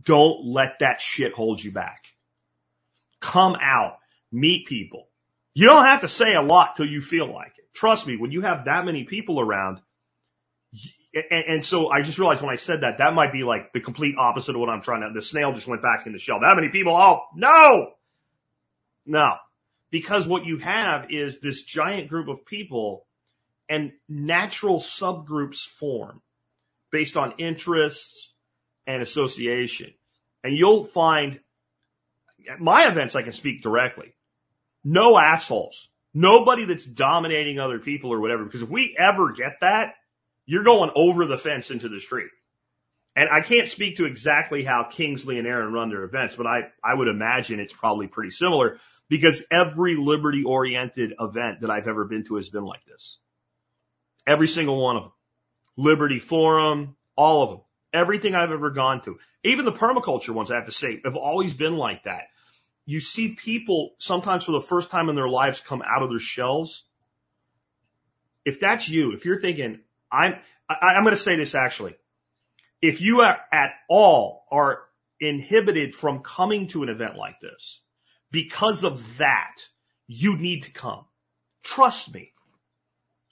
[0.00, 2.04] Don't let that shit hold you back.
[3.20, 3.98] Come out,
[4.30, 5.08] meet people.
[5.54, 7.67] You don't have to say a lot till you feel like it.
[7.78, 9.80] Trust me, when you have that many people around,
[11.14, 13.78] and, and so I just realized when I said that, that might be like the
[13.78, 16.40] complete opposite of what I'm trying to, the snail just went back in the shell.
[16.40, 17.92] That many people, oh, no!
[19.06, 19.34] No.
[19.92, 23.06] Because what you have is this giant group of people
[23.68, 26.20] and natural subgroups form
[26.90, 28.32] based on interests
[28.88, 29.94] and association.
[30.42, 31.38] And you'll find
[32.50, 34.14] at my events, I can speak directly.
[34.82, 35.88] No assholes.
[36.14, 38.44] Nobody that's dominating other people or whatever.
[38.44, 39.94] Because if we ever get that,
[40.46, 42.30] you're going over the fence into the street.
[43.14, 46.68] And I can't speak to exactly how Kingsley and Aaron run their events, but I,
[46.84, 52.04] I would imagine it's probably pretty similar because every liberty oriented event that I've ever
[52.04, 53.18] been to has been like this.
[54.26, 55.12] Every single one of them.
[55.76, 57.60] Liberty Forum, all of them.
[57.92, 59.18] Everything I've ever gone to.
[59.42, 62.24] Even the permaculture ones, I have to say, have always been like that.
[62.88, 66.18] You see people sometimes for the first time in their lives come out of their
[66.18, 66.84] shells.
[68.46, 71.96] If that's you, if you're thinking, I'm, I, I'm going to say this actually.
[72.80, 74.84] If you are at all are
[75.20, 77.82] inhibited from coming to an event like this
[78.30, 79.56] because of that,
[80.06, 81.04] you need to come.
[81.62, 82.32] Trust me.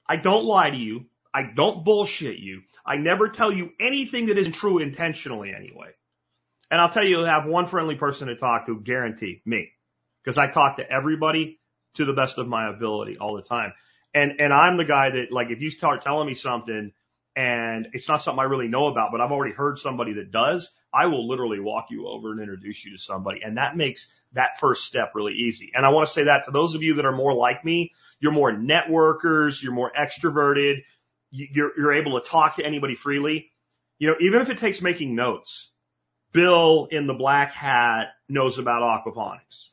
[0.07, 1.07] I don't lie to you.
[1.33, 2.61] I don't bullshit you.
[2.85, 5.93] I never tell you anything that isn't true intentionally anyway.
[6.71, 9.71] And I'll tell you, you'll have one friendly person to talk to, guarantee me.
[10.23, 11.61] Because I talk to everybody
[11.95, 13.73] to the best of my ability all the time.
[14.13, 16.93] And, and I'm the guy that like, if you start telling me something
[17.37, 20.71] and it's not something I really know about, but I've already heard somebody that does,
[20.93, 23.43] I will literally walk you over and introduce you to somebody.
[23.43, 25.71] And that makes that first step really easy.
[25.75, 27.93] And I want to say that to those of you that are more like me,
[28.19, 30.83] you're more networkers, you're more extroverted,
[31.31, 33.51] you're, you're able to talk to anybody freely.
[33.99, 35.71] You know, even if it takes making notes,
[36.37, 39.71] Bill in the black hat knows about aquaponics.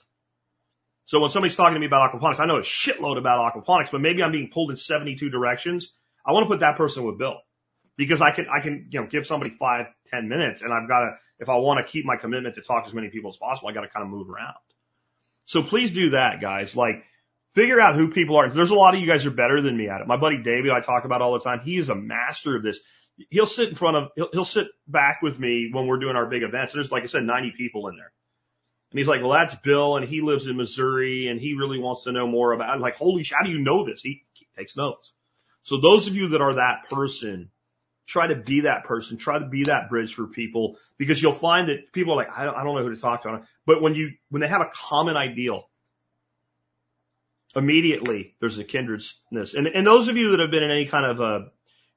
[1.04, 4.00] So when somebody's talking to me about aquaponics, I know a shitload about aquaponics, but
[4.00, 5.90] maybe I'm being pulled in 72 directions.
[6.26, 7.42] I want to put that person with Bill
[7.98, 11.02] because I can, I can, you know, give somebody five, ten minutes and I've got
[11.02, 13.36] to, if I want to keep my commitment to talk to as many people as
[13.36, 14.56] possible, I got to kind of move around.
[15.46, 16.78] So please do that, guys.
[16.78, 17.04] Like
[17.52, 18.50] figure out who people are.
[18.50, 20.08] There's a lot of you guys are better than me at it.
[20.08, 21.60] My buddy David, I talk about all the time.
[21.60, 22.80] He is a master of this.
[23.30, 26.26] He'll sit in front of, he'll, he'll sit back with me when we're doing our
[26.26, 26.74] big events.
[26.74, 28.12] There's, like I said, 90 people in there.
[28.92, 32.04] And he's like, well, that's Bill and he lives in Missouri and he really wants
[32.04, 32.70] to know more about.
[32.70, 34.04] I'm like, holy shit, how do you know this?
[34.04, 35.14] He, he takes notes.
[35.64, 37.50] So those of you that are that person,
[38.06, 41.70] try to be that person, try to be that bridge for people because you'll find
[41.70, 43.42] that people are like, I don't, I don't know who to talk to.
[43.66, 45.70] But when you, when they have a common ideal,
[47.56, 49.54] immediately there's a kindredness.
[49.56, 51.52] And, and those of you that have been in any kind of a,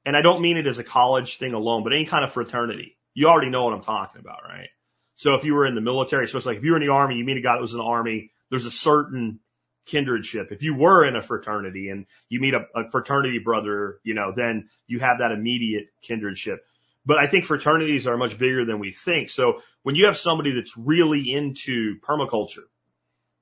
[0.07, 2.97] and I don't mean it as a college thing alone, but any kind of fraternity,
[3.13, 4.69] you already know what I'm talking about, right?
[5.15, 7.15] So if you were in the military, especially like if you were in the army,
[7.15, 9.41] you meet a guy that was in the army, there's a certain
[9.85, 10.53] kindredship.
[10.53, 14.31] If you were in a fraternity and you meet a, a fraternity brother, you know,
[14.33, 16.59] then you have that immediate kindredship.
[17.05, 19.29] But I think fraternities are much bigger than we think.
[19.29, 22.67] So when you have somebody that's really into permaculture,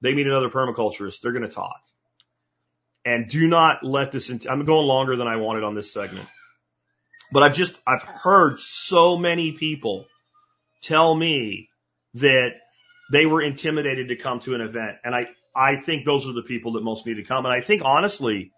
[0.02, 1.80] they meet another permaculturist, they're going to talk.
[3.06, 6.28] And do not let this, in, I'm going longer than I wanted on this segment.
[7.32, 10.06] But I've just, I've heard so many people
[10.84, 11.70] tell me
[12.16, 12.52] that
[13.12, 14.98] they were intimidated to come to an event.
[15.04, 17.46] And I, I think those are the people that most need to come.
[17.46, 18.52] And I think honestly,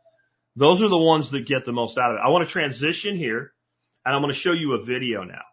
[0.56, 2.22] those are the ones that get the most out of it.
[2.24, 3.52] I want to transition here
[4.06, 5.44] and I'm going to show you a video now.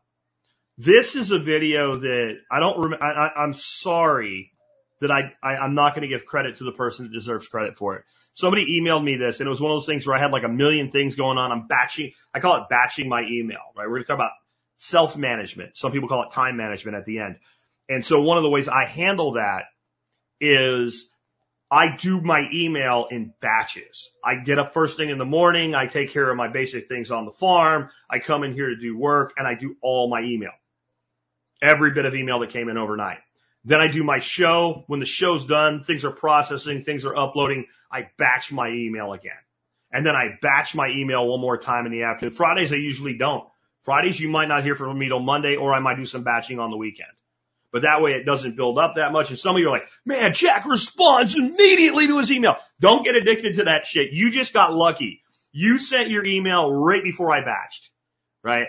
[0.78, 3.04] This is a video that I don't remember.
[3.04, 4.50] I'm sorry
[5.04, 7.76] that I, I I'm not going to give credit to the person that deserves credit
[7.76, 8.04] for it.
[8.34, 10.42] Somebody emailed me this and it was one of those things where I had like
[10.42, 11.52] a million things going on.
[11.52, 12.12] I'm batching.
[12.34, 13.86] I call it batching my email, right?
[13.86, 14.32] We're going to talk about
[14.76, 15.76] self management.
[15.76, 17.36] Some people call it time management at the end.
[17.88, 19.64] And so one of the ways I handle that
[20.40, 21.08] is
[21.70, 24.10] I do my email in batches.
[24.24, 25.74] I get up first thing in the morning.
[25.74, 27.90] I take care of my basic things on the farm.
[28.10, 30.52] I come in here to do work and I do all my email.
[31.62, 33.18] Every bit of email that came in overnight.
[33.64, 34.84] Then I do my show.
[34.86, 37.66] When the show's done, things are processing, things are uploading.
[37.90, 39.32] I batch my email again.
[39.90, 42.34] And then I batch my email one more time in the afternoon.
[42.34, 43.44] Fridays I usually don't.
[43.82, 46.58] Fridays you might not hear from me till Monday or I might do some batching
[46.58, 47.10] on the weekend
[47.74, 49.30] but that way it doesn't build up that much.
[49.30, 52.54] And some of you are like, man, Jack responds immediately to his email.
[52.78, 54.12] Don't get addicted to that shit.
[54.12, 55.22] You just got lucky.
[55.50, 57.88] You sent your email right before I batched,
[58.44, 58.68] right?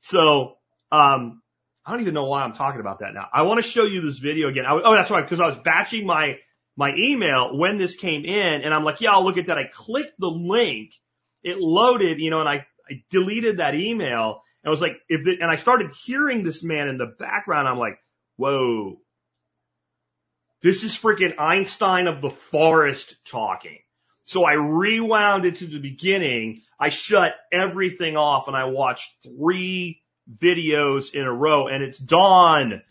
[0.00, 0.56] So,
[0.90, 1.41] um,
[1.84, 3.28] I don't even know why I'm talking about that now.
[3.32, 4.66] I want to show you this video again.
[4.66, 6.38] I, oh, that's right, because I was batching my
[6.74, 9.58] my email when this came in, and I'm like, yeah, I'll look at that.
[9.58, 10.92] I clicked the link,
[11.42, 15.22] it loaded, you know, and I, I deleted that email, and I was like, if
[15.24, 17.68] the, and I started hearing this man in the background.
[17.68, 17.98] I'm like,
[18.36, 18.98] Whoa.
[20.62, 23.78] This is freaking Einstein of the forest talking.
[24.24, 26.62] So I rewound it to the beginning.
[26.78, 32.82] I shut everything off and I watched three videos in a row and it's Dawn.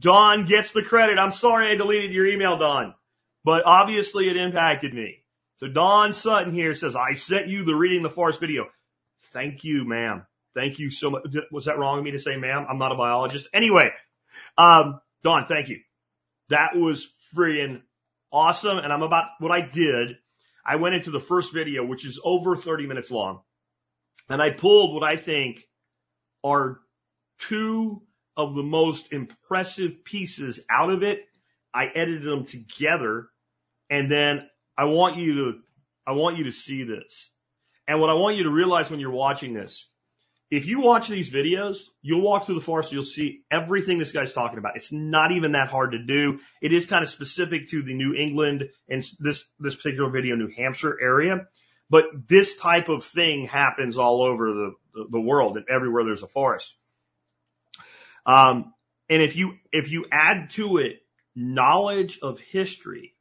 [0.00, 1.18] Dawn gets the credit.
[1.18, 2.94] I'm sorry I deleted your email, Dawn,
[3.44, 5.22] but obviously it impacted me.
[5.56, 8.66] So Dawn Sutton here says, I sent you the reading the forest video.
[9.32, 10.26] Thank you, ma'am.
[10.54, 11.22] Thank you so much.
[11.50, 12.66] Was that wrong of me to say ma'am?
[12.68, 13.48] I'm not a biologist.
[13.54, 13.90] Anyway,
[14.58, 15.80] um, Dawn, thank you.
[16.48, 17.82] That was freaking
[18.32, 18.78] awesome.
[18.78, 20.18] And I'm about what I did.
[20.64, 23.40] I went into the first video, which is over 30 minutes long,
[24.28, 25.66] and I pulled what I think
[26.44, 26.80] are
[27.38, 28.02] two
[28.36, 31.24] of the most impressive pieces out of it.
[31.74, 33.28] I edited them together
[33.90, 35.58] and then I want you to,
[36.06, 37.30] I want you to see this.
[37.86, 39.88] And what I want you to realize when you're watching this
[40.52, 44.34] if you watch these videos, you'll walk through the forest, you'll see everything this guy's
[44.34, 44.76] talking about.
[44.76, 46.40] It's not even that hard to do.
[46.60, 50.52] It is kind of specific to the New England and this, this particular video, New
[50.54, 51.46] Hampshire area.
[51.88, 56.28] But this type of thing happens all over the, the, world and everywhere there's a
[56.28, 56.76] forest.
[58.26, 58.72] Um,
[59.08, 61.02] and if you, if you add to it
[61.34, 63.14] knowledge of history,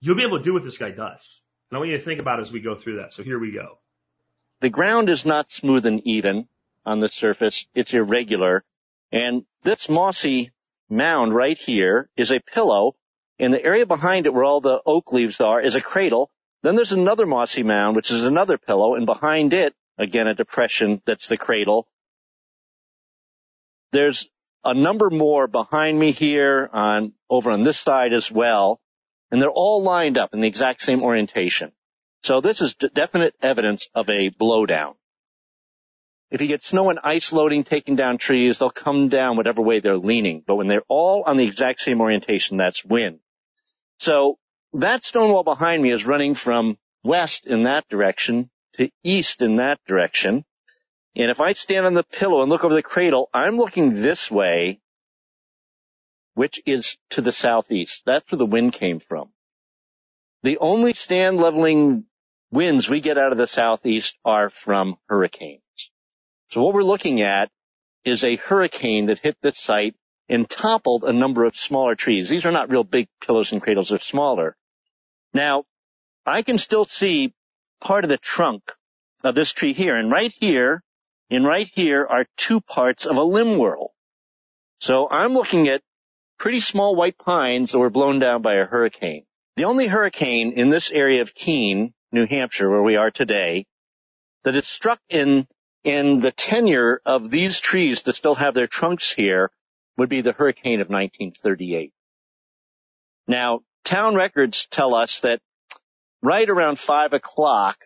[0.00, 1.40] you'll be able to do what this guy does.
[1.70, 3.12] And I want you to think about as we go through that.
[3.12, 3.78] So here we go.
[4.60, 6.48] The ground is not smooth and even
[6.84, 7.66] on the surface.
[7.74, 8.64] It's irregular.
[9.12, 10.52] And this mossy
[10.88, 12.96] mound right here is a pillow.
[13.38, 16.30] And the area behind it where all the oak leaves are is a cradle.
[16.62, 18.94] Then there's another mossy mound, which is another pillow.
[18.94, 21.88] And behind it, again, a depression that's the cradle.
[23.92, 24.28] There's
[24.64, 28.80] a number more behind me here on, over on this side as well.
[29.30, 31.72] And they're all lined up in the exact same orientation.
[32.22, 34.94] So this is definite evidence of a blowdown.
[36.30, 39.78] If you get snow and ice loading taking down trees, they'll come down whatever way
[39.78, 40.42] they're leaning.
[40.44, 43.20] But when they're all on the exact same orientation, that's wind.
[44.00, 44.38] So
[44.72, 49.56] that stone wall behind me is running from west in that direction to east in
[49.56, 50.44] that direction.
[51.14, 54.30] And if I stand on the pillow and look over the cradle, I'm looking this
[54.30, 54.80] way,
[56.34, 58.02] which is to the southeast.
[58.04, 59.30] That's where the wind came from.
[60.42, 62.04] The only stand leveling
[62.50, 65.62] winds we get out of the southeast are from hurricanes.
[66.50, 67.50] So what we're looking at
[68.04, 69.96] is a hurricane that hit this site
[70.28, 72.28] and toppled a number of smaller trees.
[72.28, 74.56] These are not real big pillows and cradles, they're smaller.
[75.32, 75.64] Now,
[76.24, 77.32] I can still see
[77.80, 78.72] part of the trunk
[79.24, 80.82] of this tree here, and right here
[81.28, 83.92] And right here are two parts of a limb whorl.
[84.78, 85.82] So I'm looking at
[86.38, 89.24] pretty small white pines that were blown down by a hurricane.
[89.56, 93.66] The only hurricane in this area of Keene, New Hampshire, where we are today,
[94.44, 95.48] that it struck in
[95.82, 99.50] in the tenure of these trees that still have their trunks here
[99.96, 101.92] would be the hurricane of 1938.
[103.26, 105.40] Now, town records tell us that
[106.22, 107.78] right around five o'clock,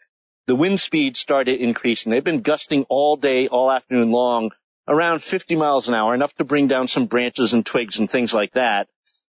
[0.47, 2.11] the wind speed started increasing.
[2.11, 4.51] They've been gusting all day, all afternoon long,
[4.89, 8.35] around 50 miles an hour, enough to bring down some branches and twigs and things
[8.35, 8.89] like that.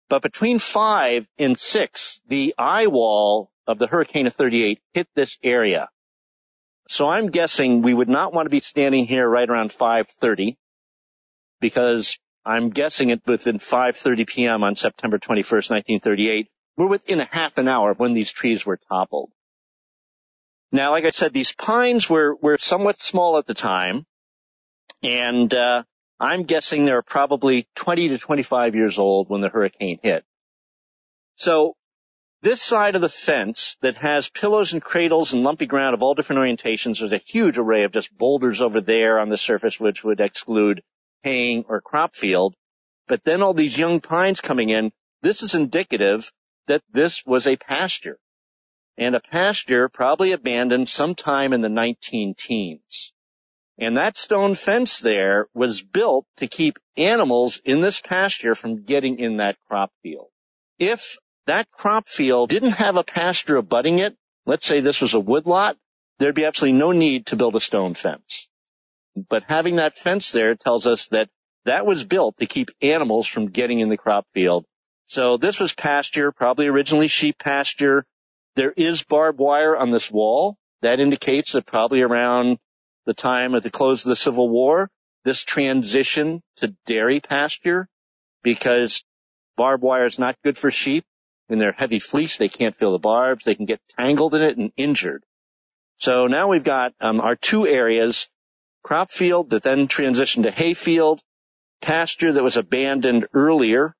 [0.10, 5.38] But between five and six, the eye wall of the hurricane of 38 hit this
[5.43, 5.89] area.
[6.88, 10.58] So I'm guessing we would not want to be standing here right around 530
[11.62, 14.64] because I'm guessing it within 5:30 p.m.
[14.64, 16.47] on September 21st, 1938.
[16.80, 19.32] We're within a half an hour of when these trees were toppled.
[20.71, 24.05] Now, like I said, these pines were were somewhat small at the time,
[25.03, 25.84] and uh,
[26.21, 30.23] I'm guessing they're probably 20 to 25 years old when the hurricane hit.
[31.36, 31.75] So
[32.43, 36.15] this side of the fence that has pillows and cradles and lumpy ground of all
[36.15, 40.05] different orientations, there's a huge array of just boulders over there on the surface, which
[40.05, 40.82] would exclude
[41.23, 42.55] haying or crop field.
[43.09, 46.32] But then all these young pines coming in, this is indicative
[46.70, 48.20] that this was a pasture.
[48.97, 53.11] And a pasture probably abandoned sometime in the 19 teens.
[53.78, 59.20] And that stone fence there was built to keep animals in this pasture from getting
[59.20, 60.28] in that crop field.
[60.78, 61.17] If
[61.47, 64.15] that crop field didn't have a pasture abutting it,
[64.45, 65.78] let's say this was a woodlot,
[66.20, 68.47] there'd be absolutely no need to build a stone fence.
[69.30, 71.30] But having that fence there tells us that
[71.65, 74.65] that was built to keep animals from getting in the crop field.
[75.10, 78.05] So this was pasture, probably originally sheep pasture.
[78.55, 80.55] There is barbed wire on this wall.
[80.84, 82.60] That indicates that probably around
[83.07, 84.91] the time of the close of the Civil War,
[85.26, 87.88] this transition to dairy pasture
[88.43, 89.03] because
[89.57, 91.05] barbed wire is not good for sheep.
[91.49, 93.43] In their heavy fleece, they can't feel the barbs.
[93.43, 95.24] They can get tangled in it and injured.
[95.97, 98.30] So now we've got um, our two areas
[98.84, 101.20] crop field that then transitioned to hay field,
[101.82, 103.95] pasture that was abandoned earlier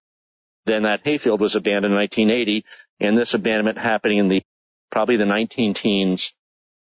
[0.70, 2.64] than that hayfield was abandoned in 1980,
[3.00, 4.44] and this abandonment happening in the
[4.92, 6.34] probably the 19 teens.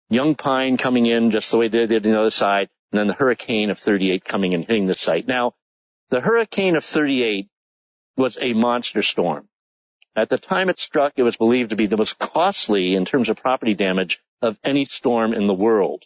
[0.09, 3.07] Young pine coming in just the way they did on the other side, and then
[3.07, 5.27] the hurricane of 38 coming and hitting the site.
[5.27, 5.53] Now,
[6.09, 7.47] the hurricane of 38
[8.17, 9.47] was a monster storm.
[10.15, 13.29] At the time it struck, it was believed to be the most costly in terms
[13.29, 16.05] of property damage of any storm in the world.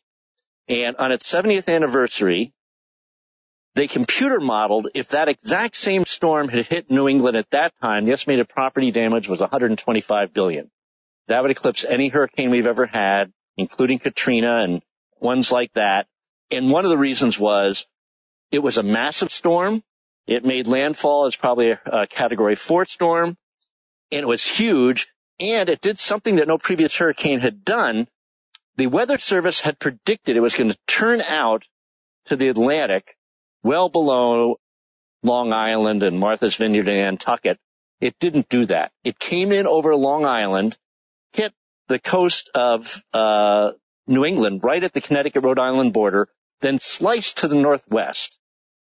[0.67, 2.53] And on its 70th anniversary,
[3.79, 8.03] they computer modeled if that exact same storm had hit New England at that time,
[8.03, 10.69] the estimated property damage was 125 billion.
[11.29, 14.81] That would eclipse any hurricane we've ever had, including Katrina and
[15.21, 16.07] ones like that.
[16.51, 17.87] And one of the reasons was
[18.51, 19.81] it was a massive storm.
[20.27, 23.37] It made landfall as probably a, a category four storm
[24.11, 25.07] and it was huge
[25.39, 28.09] and it did something that no previous hurricane had done
[28.75, 31.63] the Weather Service had predicted it was going to turn out
[32.25, 33.15] to the Atlantic
[33.63, 34.57] well below
[35.23, 37.59] Long Island and Martha's Vineyard and Nantucket.
[37.99, 38.91] It didn't do that.
[39.03, 40.77] It came in over Long Island,
[41.33, 41.53] hit
[41.87, 43.71] the coast of uh,
[44.07, 46.29] New England, right at the Connecticut-Rhode Island border,
[46.61, 48.37] then sliced to the northwest,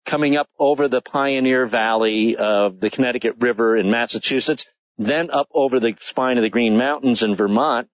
[0.04, 4.66] coming up over the Pioneer Valley of the Connecticut River in Massachusetts,
[4.98, 7.88] then up over the spine of the Green Mountains in Vermont,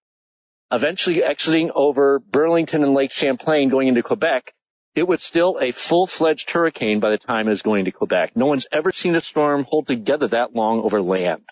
[0.71, 4.53] eventually exiting over Burlington and Lake Champlain going into Quebec,
[4.95, 8.35] it was still a full-fledged hurricane by the time it was going to Quebec.
[8.35, 11.43] No one's ever seen a storm hold together that long over land.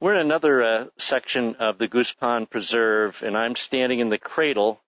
[0.00, 4.18] We're in another uh, section of the Goose Pond Preserve, and I'm standing in the
[4.18, 4.80] cradle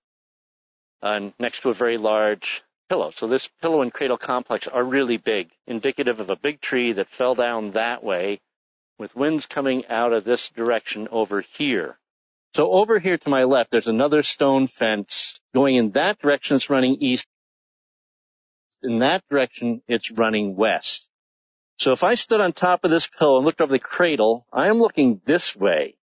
[1.02, 3.12] uh, next to a very large pillow.
[3.12, 7.08] So this pillow and cradle complex are really big, indicative of a big tree that
[7.08, 8.40] fell down that way
[8.98, 11.98] with winds coming out of this direction over here.
[12.54, 16.56] So over here to my left, there's another stone fence going in that direction.
[16.56, 17.26] It's running east.
[18.84, 21.08] In that direction, it's running west.
[21.78, 24.68] So if I stood on top of this pillow and looked over the cradle, I
[24.68, 25.96] am looking this way,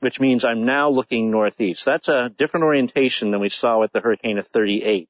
[0.00, 1.84] which means I'm now looking northeast.
[1.84, 5.08] That's a different orientation than we saw with the hurricane of 38.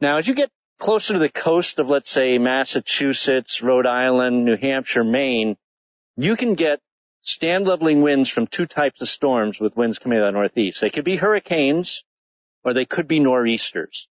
[0.00, 4.56] Now, as you get closer to the coast of, let's say, Massachusetts, Rhode Island, New
[4.56, 5.56] Hampshire, Maine,
[6.16, 6.80] you can get
[7.20, 10.80] stand leveling winds from two types of storms with winds coming out of the northeast.
[10.80, 12.04] They could be hurricanes
[12.64, 14.08] or they could be nor'easters.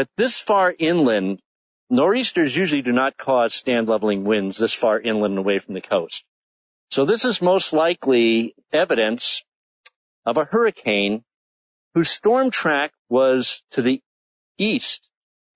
[0.00, 1.42] But this far inland,
[1.90, 5.82] nor'easters usually do not cause stand leveling winds this far inland and away from the
[5.82, 6.24] coast.
[6.90, 9.44] So this is most likely evidence
[10.24, 11.22] of a hurricane
[11.92, 14.00] whose storm track was to the
[14.56, 15.06] east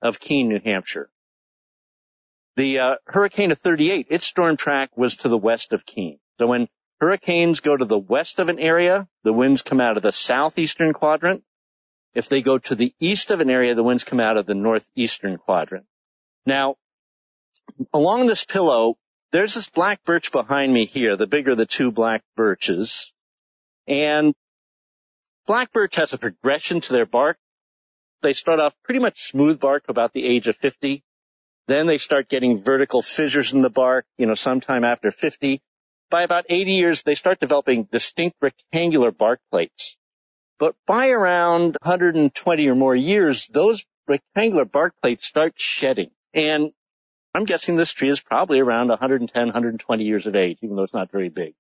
[0.02, 1.08] of Keene, New Hampshire.
[2.56, 6.18] The uh, hurricane of 38, its storm track was to the west of Keene.
[6.38, 6.68] So when
[7.00, 10.92] hurricanes go to the west of an area, the winds come out of the southeastern
[10.92, 11.44] quadrant.
[12.14, 14.54] If they go to the east of an area, the winds come out of the
[14.54, 15.86] northeastern quadrant.
[16.46, 16.76] Now,
[17.92, 18.96] along this pillow,
[19.32, 23.12] there's this black birch behind me here, the bigger of the two black birches.
[23.86, 24.34] And
[25.46, 27.36] black birch has a progression to their bark.
[28.22, 31.02] They start off pretty much smooth bark about the age of 50.
[31.66, 35.60] Then they start getting vertical fissures in the bark, you know, sometime after 50.
[36.10, 39.96] By about 80 years, they start developing distinct rectangular bark plates.
[40.58, 46.10] But by around 120 or more years, those rectangular bark plates start shedding.
[46.32, 46.72] And
[47.34, 50.94] I'm guessing this tree is probably around 110, 120 years of age, even though it's
[50.94, 51.54] not very big.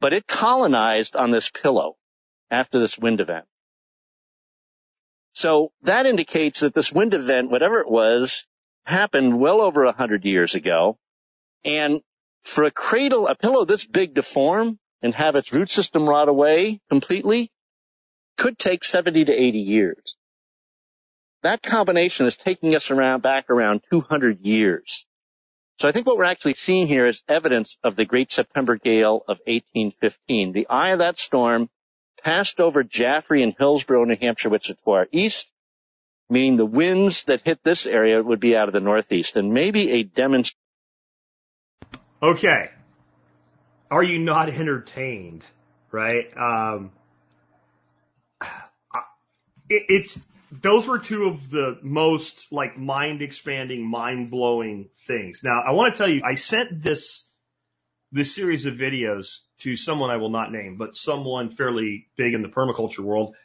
[0.00, 1.96] But it colonized on this pillow
[2.50, 3.46] after this wind event.
[5.32, 8.46] So that indicates that this wind event, whatever it was,
[8.84, 10.98] happened well over 100 years ago.
[11.64, 12.00] And
[12.42, 16.28] for a cradle, a pillow this big to form and have its root system rot
[16.28, 17.52] away completely
[18.40, 20.16] could take 70 to 80 years.
[21.42, 25.04] That combination is taking us around back around 200 years.
[25.78, 29.16] So I think what we're actually seeing here is evidence of the Great September Gale
[29.28, 30.52] of 1815.
[30.52, 31.68] The eye of that storm
[32.22, 35.46] passed over Jaffrey and Hillsborough, New Hampshire, which is to our east,
[36.30, 39.90] meaning the winds that hit this area would be out of the northeast, and maybe
[39.90, 40.58] a demonstration.
[42.22, 42.70] Okay.
[43.90, 45.44] Are you not entertained?
[45.92, 46.34] Right?
[46.38, 46.90] Um,
[49.68, 50.18] it, it's
[50.50, 55.42] those were two of the most like mind expanding, mind blowing things.
[55.44, 57.24] Now, I want to tell you, I sent this,
[58.10, 62.42] this series of videos to someone I will not name, but someone fairly big in
[62.42, 63.36] the permaculture world.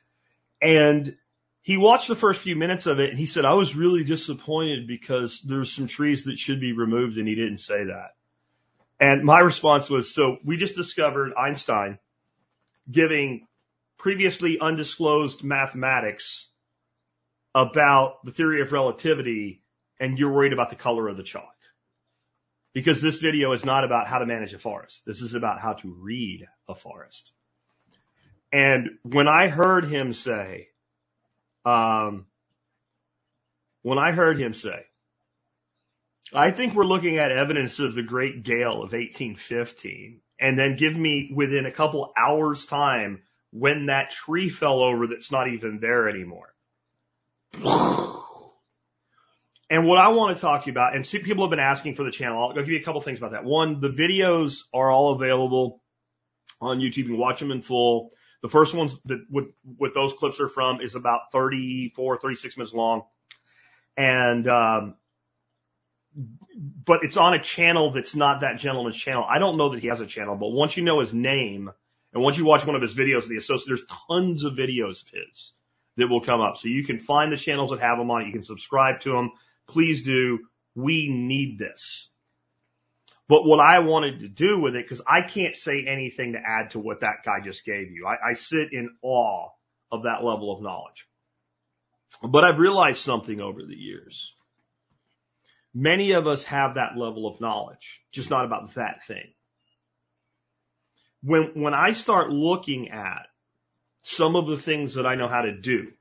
[0.61, 1.15] And
[1.61, 4.87] he watched the first few minutes of it and he said, I was really disappointed
[4.87, 8.15] because there's some trees that should be removed and he didn't say that.
[8.99, 11.99] And my response was, so we just discovered Einstein
[12.89, 13.47] giving
[13.97, 16.47] previously undisclosed mathematics
[17.53, 19.61] about the theory of relativity
[19.99, 21.55] and you're worried about the color of the chalk.
[22.73, 25.03] Because this video is not about how to manage a forest.
[25.05, 27.31] This is about how to read a forest.
[28.51, 30.67] And when I heard him say,
[31.63, 32.25] um,
[33.81, 34.85] when I heard him say,
[36.33, 40.97] I think we're looking at evidence of the great gale of 1815 and then give
[40.97, 43.21] me within a couple hours time
[43.55, 46.53] when that tree fell over that's not even there anymore.
[49.69, 51.95] And what I want to talk to you about, and see, people have been asking
[51.95, 52.37] for the channel.
[52.37, 53.45] I'll, I'll give you a couple things about that.
[53.45, 55.81] One, the videos are all available
[56.59, 56.97] on YouTube.
[56.97, 58.11] You can watch them in full.
[58.41, 59.45] The first ones that with,
[59.77, 63.03] with those clips are from is about 34, 36 minutes long.
[63.97, 64.95] And, um,
[66.85, 69.25] but it's on a channel that's not that gentleman's channel.
[69.27, 71.71] I don't know that he has a channel, but once you know his name
[72.15, 75.09] and once you watch one of his videos, the associate, there's tons of videos of
[75.09, 75.51] his
[75.97, 76.55] that will come up.
[76.55, 78.25] So you can find the channels that have them on.
[78.25, 79.31] You can subscribe to them.
[79.67, 80.39] Please do.
[80.75, 82.09] We need this.
[83.27, 86.71] But what I wanted to do with it, because I can't say anything to add
[86.71, 88.07] to what that guy just gave you.
[88.07, 89.49] I, I sit in awe
[89.91, 91.07] of that level of knowledge.
[92.23, 94.33] But I've realized something over the years.
[95.73, 99.33] Many of us have that level of knowledge, just not about that thing.
[101.25, 103.27] When, when I start looking at
[104.03, 105.91] some of the things that I know how to do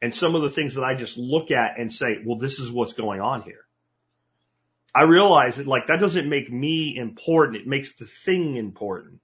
[0.00, 2.72] and some of the things that I just look at and say, well, this is
[2.72, 3.66] what's going on here.
[4.94, 7.58] I realize that like that doesn't make me important.
[7.58, 9.20] It makes the thing important.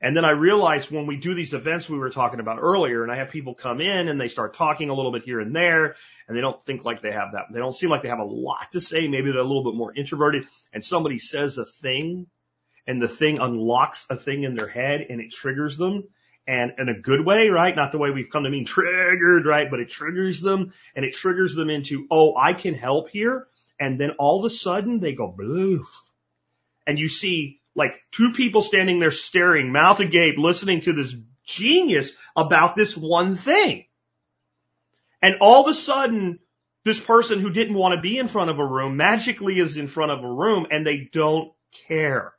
[0.00, 3.10] And then I realized when we do these events we were talking about earlier and
[3.10, 5.96] I have people come in and they start talking a little bit here and there
[6.26, 7.46] and they don't think like they have that.
[7.52, 9.08] They don't seem like they have a lot to say.
[9.08, 12.26] Maybe they're a little bit more introverted and somebody says a thing
[12.88, 16.08] and the thing unlocks a thing in their head and it triggers them
[16.46, 17.76] and in a good way, right?
[17.76, 19.70] Not the way we've come to mean triggered, right?
[19.70, 23.46] But it triggers them and it triggers them into, oh, I can help here.
[23.78, 25.86] And then all of a sudden they go bloof.
[26.86, 31.14] And you see like two people standing there staring, mouth agape, listening to this
[31.44, 33.84] genius about this one thing.
[35.20, 36.38] And all of a sudden,
[36.84, 39.88] this person who didn't want to be in front of a room magically is in
[39.88, 41.52] front of a room and they don't
[41.86, 42.32] care.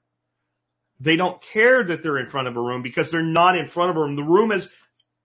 [0.99, 3.91] They don't care that they're in front of a room because they're not in front
[3.91, 4.15] of a room.
[4.15, 4.69] The room has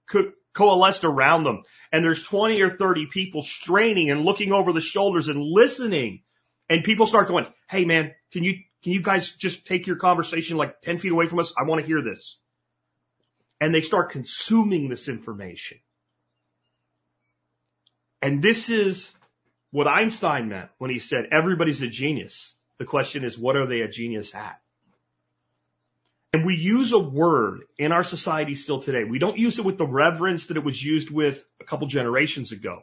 [0.08, 1.62] co- coalesced around them
[1.92, 6.22] and there's 20 or 30 people straining and looking over the shoulders and listening.
[6.68, 10.56] And people start going, Hey man, can you, can you guys just take your conversation
[10.56, 11.52] like 10 feet away from us?
[11.58, 12.38] I want to hear this.
[13.60, 15.78] And they start consuming this information.
[18.22, 19.12] And this is
[19.70, 22.54] what Einstein meant when he said everybody's a genius.
[22.78, 24.60] The question is, what are they a genius at?
[26.34, 29.04] And we use a word in our society still today.
[29.04, 32.50] We don't use it with the reverence that it was used with a couple generations
[32.50, 32.82] ago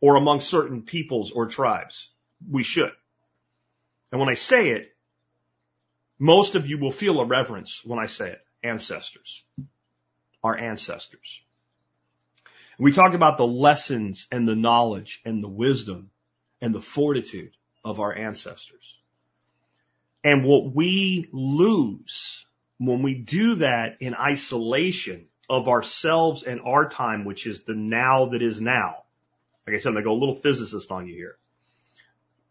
[0.00, 2.10] or among certain peoples or tribes.
[2.50, 2.92] We should.
[4.10, 4.96] And when I say it,
[6.18, 8.40] most of you will feel a reverence when I say it.
[8.62, 9.44] Ancestors.
[10.42, 11.42] Our ancestors.
[12.78, 16.08] We talk about the lessons and the knowledge and the wisdom
[16.62, 17.52] and the fortitude
[17.84, 18.98] of our ancestors.
[20.24, 22.46] And what we lose
[22.86, 28.26] when we do that in isolation of ourselves and our time, which is the now
[28.26, 29.04] that is now.
[29.66, 31.36] Like I said, I'm going to go a little physicist on you here.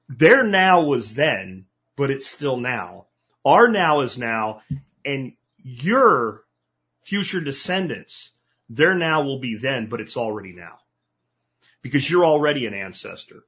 [0.10, 1.66] Their now was then,
[1.96, 3.08] but it's still now.
[3.46, 4.62] Our now is now,
[5.06, 6.44] and your
[7.04, 8.32] future descendants,
[8.70, 10.80] their now will be then, but it's already now.
[11.82, 13.44] Because you're already an ancestor.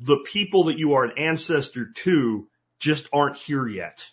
[0.00, 4.08] The people that you are an ancestor to just aren't here yet.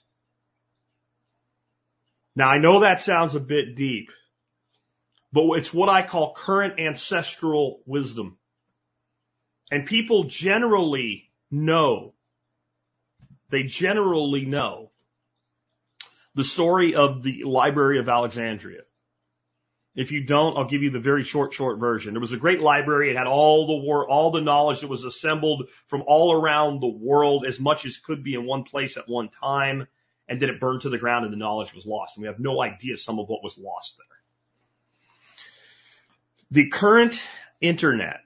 [2.38, 4.12] Now I know that sounds a bit deep,
[5.34, 8.38] but it's what I call current ancestral wisdom.
[9.72, 12.14] And people generally know,
[13.50, 14.92] they generally know
[16.36, 18.82] the story of the Library of Alexandria.
[19.96, 22.14] If you don't, I'll give you the very short, short version.
[22.14, 23.10] There was a great library.
[23.10, 26.88] It had all the war, all the knowledge that was assembled from all around the
[26.88, 29.88] world, as much as could be in one place at one time
[30.28, 32.18] and then it burned to the ground and the knowledge was lost.
[32.18, 34.06] And we have no idea some of what was lost there.
[36.52, 37.22] The current
[37.62, 38.22] internet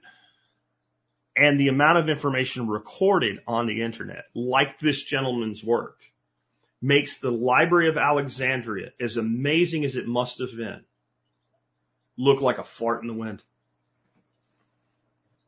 [1.36, 6.00] and the amount of information recorded on the internet, like this gentleman's work,
[6.80, 10.84] makes the Library of Alexandria, as amazing as it must have been,
[12.16, 13.42] look like a fart in the wind.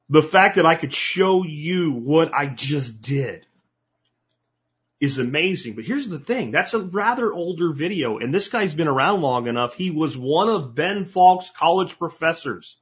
[0.08, 3.46] The fact that I could show you what I just did
[5.04, 5.74] is amazing.
[5.74, 6.50] But here's the thing.
[6.50, 9.74] That's a rather older video and this guy's been around long enough.
[9.74, 12.76] He was one of Ben Falk's college professors.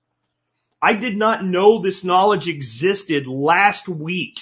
[0.80, 4.40] I did not know this knowledge existed last week.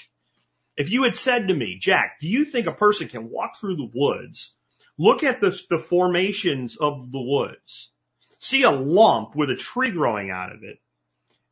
[0.77, 3.77] If you had said to me, Jack, do you think a person can walk through
[3.77, 4.53] the woods,
[4.97, 7.91] look at the, the formations of the woods,
[8.39, 10.79] see a lump with a tree growing out of it,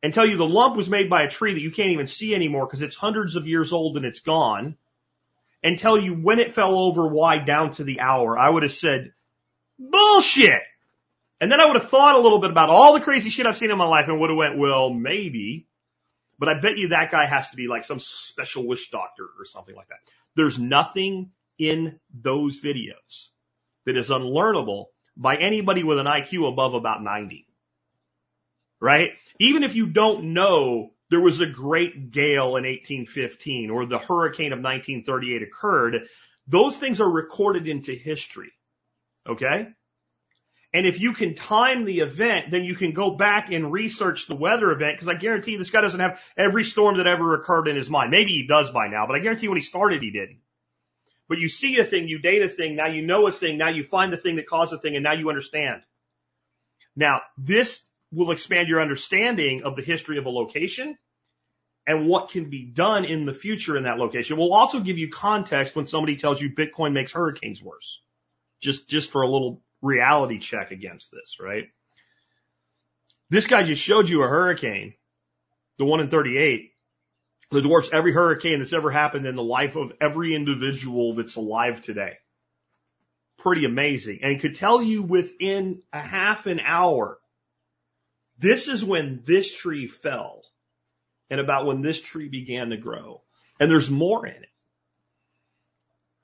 [0.01, 2.33] and tell you the lump was made by a tree that you can't even see
[2.33, 4.75] anymore because it's hundreds of years old and it's gone,
[5.63, 8.71] and tell you when it fell over, why down to the hour, I would have
[8.71, 9.13] said,
[9.77, 10.61] bullshit.
[11.41, 13.57] And then I would have thought a little bit about all the crazy shit I've
[13.57, 15.67] seen in my life and would have went, well, maybe.
[16.37, 19.45] But I bet you that guy has to be like some special wish doctor or
[19.45, 19.99] something like that.
[20.35, 23.27] There's nothing in those videos
[23.85, 24.85] that is unlearnable
[25.17, 27.45] by anybody with an IQ above about 90.
[28.81, 29.11] Right?
[29.39, 34.53] Even if you don't know there was a great gale in 1815 or the hurricane
[34.53, 36.07] of 1938 occurred.
[36.47, 38.51] Those things are recorded into history.
[39.27, 39.67] Okay.
[40.71, 44.35] And if you can time the event, then you can go back and research the
[44.35, 47.75] weather event because I guarantee this guy doesn't have every storm that ever occurred in
[47.75, 48.11] his mind.
[48.11, 50.39] Maybe he does by now, but I guarantee when he started, he didn't.
[51.27, 53.69] But you see a thing, you date a thing, now you know a thing, now
[53.69, 55.81] you find the thing that caused a thing, and now you understand.
[56.95, 57.81] Now, this
[58.11, 60.97] will expand your understanding of the history of a location
[61.85, 64.37] and what can be done in the future in that location.
[64.37, 68.01] We'll also give you context when somebody tells you Bitcoin makes hurricanes worse.
[68.61, 71.69] Just, just for a little reality check against this, right?
[73.29, 74.93] This guy just showed you a hurricane,
[75.77, 76.71] the one in 38,
[77.51, 81.81] that dwarfs every hurricane that's ever happened in the life of every individual that's alive
[81.81, 82.17] today.
[83.37, 84.19] Pretty amazing.
[84.21, 87.19] And could tell you within a half an hour
[88.39, 90.43] this is when this tree fell
[91.29, 93.21] and about when this tree began to grow.
[93.59, 94.49] And there's more in it.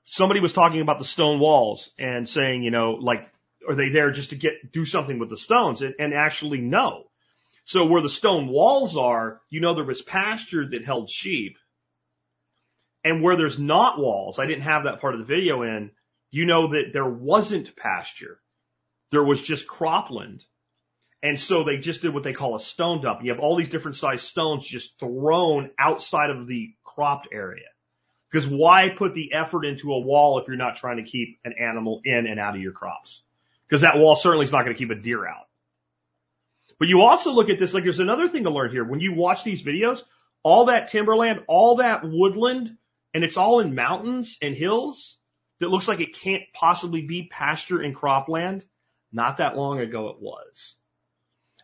[0.06, 3.28] Somebody was talking about the stone walls and saying, you know, like,
[3.68, 5.82] are they there just to get, do something with the stones?
[5.82, 7.04] And, and actually no.
[7.64, 11.58] So where the stone walls are, you know, there was pasture that held sheep.
[13.04, 15.90] And where there's not walls, I didn't have that part of the video in,
[16.30, 18.40] you know that there wasn't pasture.
[19.10, 20.42] There was just cropland
[21.22, 23.22] and so they just did what they call a stone dump.
[23.22, 27.66] You have all these different sized stones just thrown outside of the cropped area.
[28.30, 31.54] Because why put the effort into a wall if you're not trying to keep an
[31.58, 33.22] animal in and out of your crops?
[33.66, 35.46] Because that wall certainly is not going to keep a deer out.
[36.78, 38.84] But you also look at this, like there's another thing to learn here.
[38.84, 40.02] When you watch these videos,
[40.42, 42.76] all that timberland, all that woodland,
[43.14, 45.16] and it's all in mountains and hills
[45.60, 48.64] that looks like it can't possibly be pasture and cropland.
[49.12, 50.76] Not that long ago it was.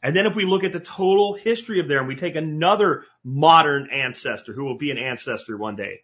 [0.02, 3.04] And then if we look at the total history of there and we take another
[3.22, 6.00] modern ancestor who will be an ancestor one day,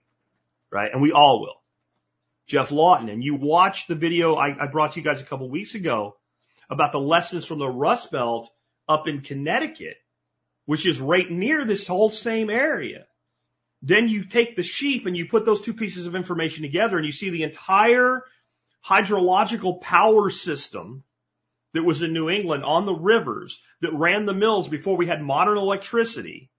[0.70, 0.90] right?
[0.92, 1.60] And we all will.
[2.46, 3.08] Geoff Lawton.
[3.08, 6.16] And you watch the video I, I brought to you guys a couple weeks ago
[6.70, 8.48] about the lessons from the Rust Belt
[8.88, 9.96] up in Connecticut,
[10.64, 13.04] which is right near this whole same area.
[13.82, 17.06] Then you take the sheep and you put those two pieces of information together and
[17.06, 18.22] you see the entire
[18.84, 21.04] hydrological power system
[21.78, 25.22] that was in New England on the rivers that ran the mills before we had
[25.22, 26.50] modern electricity,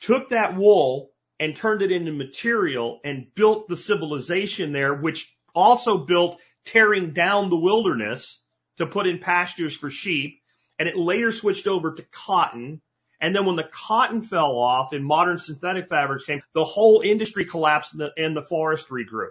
[0.00, 5.98] took that wool and turned it into material and built the civilization there, which also
[5.98, 8.42] built tearing down the wilderness
[8.78, 10.40] to put in pastures for sheep.
[10.78, 12.80] And it later switched over to cotton.
[13.20, 17.44] And then when the cotton fell off and modern synthetic fabrics came, the whole industry
[17.44, 19.28] collapsed and the, and the forestry grew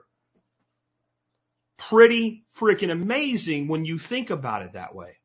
[1.78, 5.18] pretty freaking amazing when you think about it that way.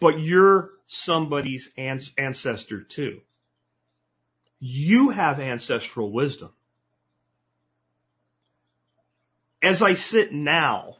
[0.00, 3.20] But you're somebody's ancestor too.
[4.58, 6.50] You have ancestral wisdom.
[9.62, 10.96] As I sit now,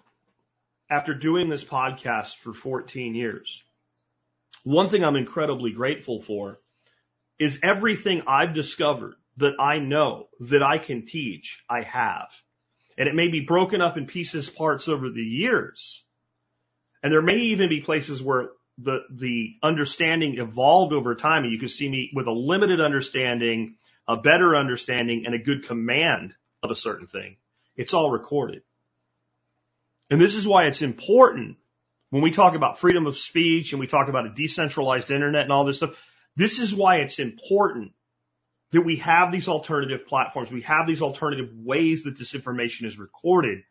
[0.89, 3.63] after doing this podcast for 14 years,
[4.65, 6.61] one thing I'm incredibly grateful for
[7.39, 12.31] is everything I've discovered that I know that I can teach, I have
[13.01, 16.05] and it may be broken up in pieces, parts over the years.
[17.03, 21.59] And there may even be places where the, the understanding evolved over time and you
[21.59, 23.77] can see me with a limited understanding,
[24.07, 27.39] a better understanding and a good command of a certain thing.
[27.75, 28.61] It's all recorded.
[30.11, 31.57] And this is why it's important
[32.11, 35.53] when we talk about freedom of speech and we talk about a decentralized internet and
[35.53, 35.99] all this stuff.
[36.37, 37.93] This is why it's important
[38.73, 40.51] that we have these alternative platforms.
[40.51, 43.63] We have these alternative ways that this information is recorded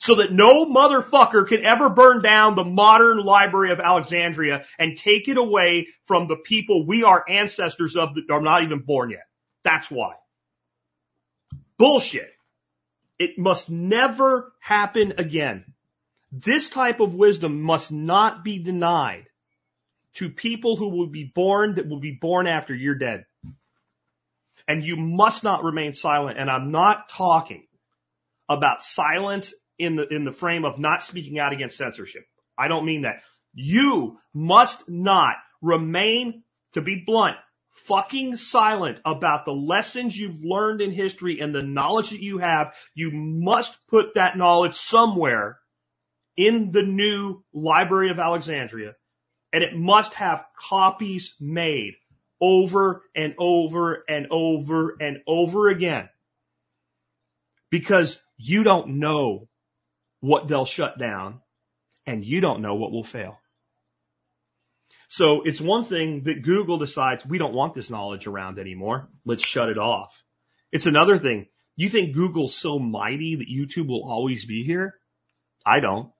[0.00, 5.28] so that no motherfucker can ever burn down the modern library of Alexandria and take
[5.28, 9.26] it away from the people we are ancestors of that are not even born yet.
[9.64, 10.14] That's why.
[11.78, 12.32] Bullshit.
[13.18, 15.64] It must never happen again.
[16.30, 19.24] This type of wisdom must not be denied
[20.14, 23.24] to people who will be born that will be born after you're dead
[24.68, 26.38] and you must not remain silent.
[26.38, 27.66] And I'm not talking
[28.48, 32.22] about silence in the, in the frame of not speaking out against censorship.
[32.56, 33.22] I don't mean that.
[33.54, 36.44] You must not remain,
[36.74, 37.36] to be blunt,
[37.86, 42.74] fucking silent about the lessons you've learned in history and the knowledge that you have.
[42.94, 45.58] You must put that knowledge somewhere
[46.36, 48.94] in the new Library of Alexandria
[49.52, 51.94] and it must have copies made
[52.40, 56.08] over and over and over and over again.
[57.70, 59.48] Because you don't know
[60.20, 61.40] what they'll shut down
[62.06, 63.38] and you don't know what will fail.
[65.08, 69.08] So it's one thing that Google decides we don't want this knowledge around anymore.
[69.24, 70.22] Let's shut it off.
[70.70, 71.46] It's another thing.
[71.76, 74.94] You think Google's so mighty that YouTube will always be here?
[75.64, 76.10] I don't.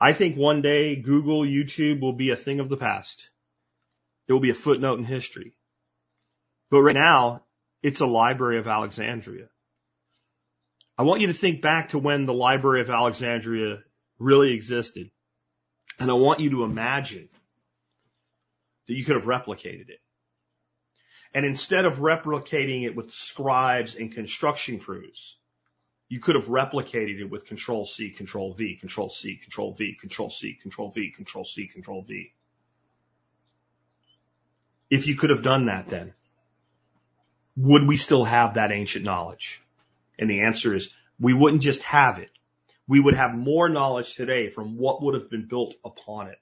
[0.00, 3.28] I think one day Google, YouTube will be a thing of the past.
[4.26, 5.54] It will be a footnote in history.
[6.70, 7.42] But right now,
[7.82, 9.48] it's a Library of Alexandria.
[10.96, 13.82] I want you to think back to when the Library of Alexandria
[14.18, 15.10] really existed.
[15.98, 17.28] And I want you to imagine
[18.86, 20.00] that you could have replicated it.
[21.34, 25.36] And instead of replicating it with scribes and construction crews,
[26.08, 30.30] you could have replicated it with control C, control V, control C, control V, control
[30.30, 32.32] C, control V, control C, control V
[34.94, 36.14] if you could have done that then?
[37.56, 39.60] Would we still have that ancient knowledge?
[40.18, 42.30] And the answer is we wouldn't just have it.
[42.86, 46.38] We would have more knowledge today from what would have been built upon it.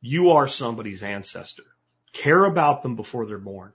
[0.00, 1.64] You are somebody's ancestor.
[2.12, 3.72] Care about them before they're born.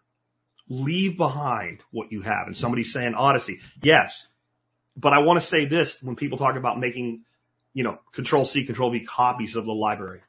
[0.67, 2.47] Leave behind what you have.
[2.47, 3.59] And somebody's saying Odysee.
[3.81, 4.27] Yes.
[4.95, 7.23] But I want to say this when people talk about making,
[7.73, 10.21] you know, control C, control V copies of the library.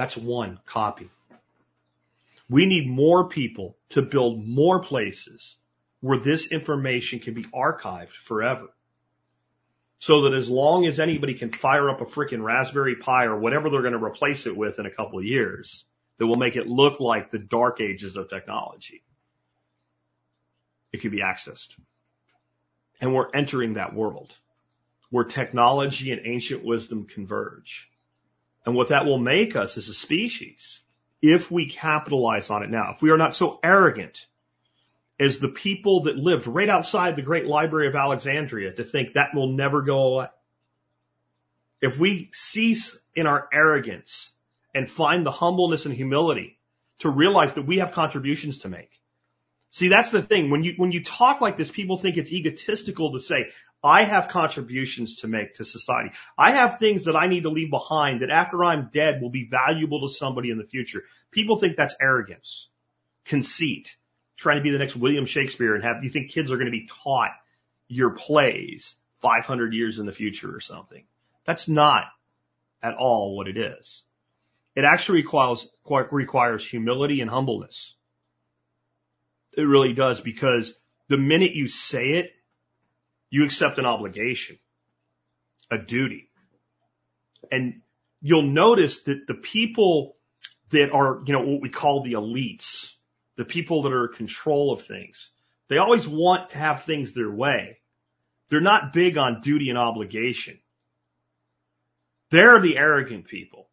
[0.00, 1.10] That's one copy.
[2.48, 5.58] We need more people to build more places
[6.00, 8.70] where this information can be archived forever.
[9.98, 13.68] So that as long as anybody can fire up a freaking Raspberry Pi or whatever
[13.68, 15.84] they're going to replace it with in a couple of years,
[16.16, 19.02] that will make it look like the dark ages of technology.
[20.94, 21.78] It can be accessed.
[23.02, 24.34] And we're entering that world
[25.10, 27.90] where technology and ancient wisdom converge
[28.66, 30.82] and what that will make us as a species
[31.22, 32.92] if we capitalize on it now.
[32.92, 34.26] If we are not so arrogant
[35.18, 39.34] as the people that lived right outside the great library of Alexandria to think that
[39.34, 40.28] will never go away.
[41.82, 44.30] if we cease in our arrogance
[44.74, 46.58] and find the humbleness and humility
[47.00, 49.00] to realize that we have contributions to make.
[49.72, 50.50] See, that's the thing.
[50.50, 53.50] When you, when you talk like this, people think it's egotistical to say,
[53.82, 56.10] I have contributions to make to society.
[56.36, 59.46] I have things that I need to leave behind that after I'm dead will be
[59.46, 61.04] valuable to somebody in the future.
[61.30, 62.68] People think that's arrogance,
[63.24, 63.96] conceit,
[64.36, 66.70] trying to be the next William Shakespeare and have, you think kids are going to
[66.70, 67.32] be taught
[67.88, 71.04] your plays 500 years in the future or something.
[71.44, 72.04] That's not
[72.82, 74.02] at all what it is.
[74.74, 75.66] It actually requires,
[76.10, 77.94] requires humility and humbleness.
[79.56, 80.74] It really does because
[81.08, 82.32] the minute you say it,
[83.30, 84.58] you accept an obligation,
[85.70, 86.28] a duty.
[87.50, 87.80] And
[88.20, 90.16] you'll notice that the people
[90.70, 92.96] that are, you know, what we call the elites,
[93.36, 95.30] the people that are in control of things,
[95.68, 97.78] they always want to have things their way.
[98.48, 100.58] They're not big on duty and obligation.
[102.30, 103.68] They're the arrogant people.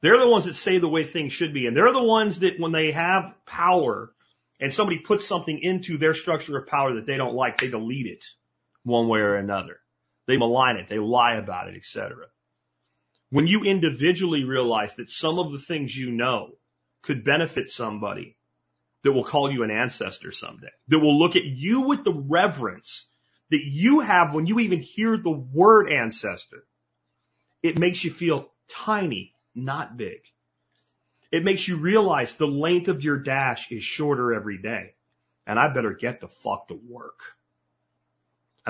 [0.00, 1.66] They're the ones that say the way things should be.
[1.66, 4.12] And they're the ones that when they have power
[4.60, 8.06] and somebody puts something into their structure of power that they don't like, they delete
[8.06, 8.24] it
[8.84, 9.80] one way or another.
[10.26, 10.88] They malign it.
[10.88, 12.26] They lie about it, etc.
[13.30, 16.52] When you individually realize that some of the things you know
[17.02, 18.36] could benefit somebody
[19.02, 23.06] that will call you an ancestor someday, that will look at you with the reverence
[23.50, 26.64] that you have when you even hear the word ancestor,
[27.62, 30.20] it makes you feel tiny, not big.
[31.30, 34.94] It makes you realize the length of your dash is shorter every day.
[35.46, 37.36] And I better get the fuck to work.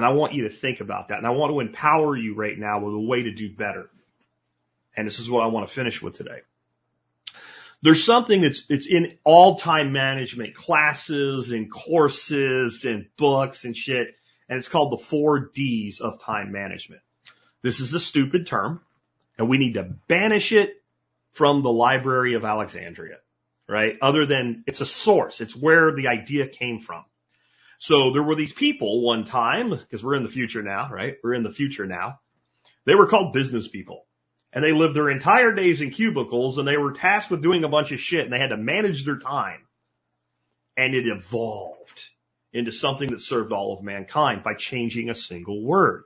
[0.00, 1.18] And I want you to think about that.
[1.18, 3.90] And I want to empower you right now with a way to do better.
[4.96, 6.38] And this is what I want to finish with today.
[7.82, 14.14] There's something that's, it's in all time management classes and courses and books and shit.
[14.48, 17.02] And it's called the four D's of time management.
[17.60, 18.80] This is a stupid term
[19.36, 20.82] and we need to banish it
[21.32, 23.18] from the Library of Alexandria,
[23.68, 23.98] right?
[24.00, 25.42] Other than it's a source.
[25.42, 27.04] It's where the idea came from.
[27.82, 31.16] So there were these people one time, because we're in the future now, right?
[31.24, 32.20] We're in the future now.
[32.84, 34.04] They were called business people
[34.52, 37.70] and they lived their entire days in cubicles and they were tasked with doing a
[37.70, 39.60] bunch of shit and they had to manage their time.
[40.76, 42.06] And it evolved
[42.52, 46.04] into something that served all of mankind by changing a single word.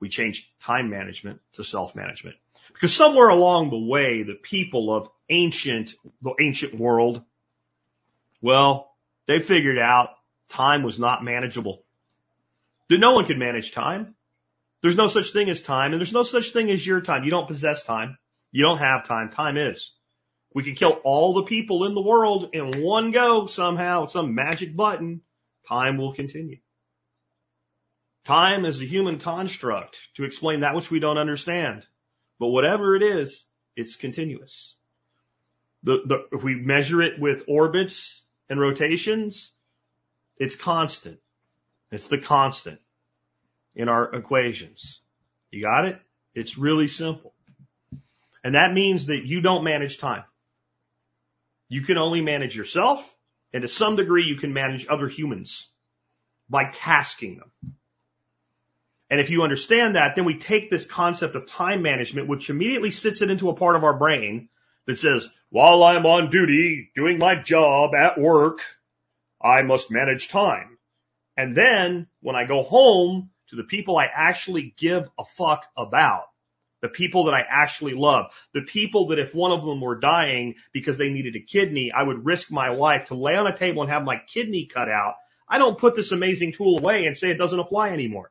[0.00, 2.36] We changed time management to self-management
[2.72, 7.22] because somewhere along the way, the people of ancient, the ancient world,
[8.40, 8.90] well,
[9.26, 10.10] they figured out
[10.48, 11.84] time was not manageable.
[12.90, 14.14] No one could manage time.
[14.82, 17.24] There's no such thing as time and there's no such thing as your time.
[17.24, 18.16] You don't possess time.
[18.50, 19.30] You don't have time.
[19.30, 19.92] Time is.
[20.54, 24.74] We can kill all the people in the world in one go somehow, some magic
[24.74, 25.20] button.
[25.68, 26.58] Time will continue.
[28.24, 31.86] Time is a human construct to explain that which we don't understand.
[32.38, 33.44] But whatever it is,
[33.76, 34.76] it's continuous.
[35.82, 39.52] The, the, if we measure it with orbits and rotations,
[40.38, 41.18] it's constant.
[41.90, 42.80] It's the constant
[43.74, 45.00] in our equations.
[45.50, 46.00] You got it?
[46.34, 47.32] It's really simple.
[48.44, 50.24] And that means that you don't manage time.
[51.68, 53.14] You can only manage yourself
[53.52, 55.68] and to some degree you can manage other humans
[56.48, 57.74] by tasking them.
[59.10, 62.90] And if you understand that, then we take this concept of time management, which immediately
[62.90, 64.50] sits it into a part of our brain
[64.86, 68.60] that says, while I'm on duty, doing my job at work,
[69.42, 70.78] I must manage time.
[71.36, 76.24] And then when I go home to the people I actually give a fuck about,
[76.80, 80.54] the people that I actually love, the people that if one of them were dying
[80.72, 83.82] because they needed a kidney, I would risk my life to lay on a table
[83.82, 85.14] and have my kidney cut out.
[85.48, 88.30] I don't put this amazing tool away and say it doesn't apply anymore.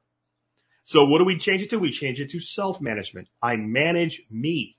[0.84, 1.80] So what do we change it to?
[1.80, 3.28] We change it to self-management.
[3.42, 4.78] I manage me.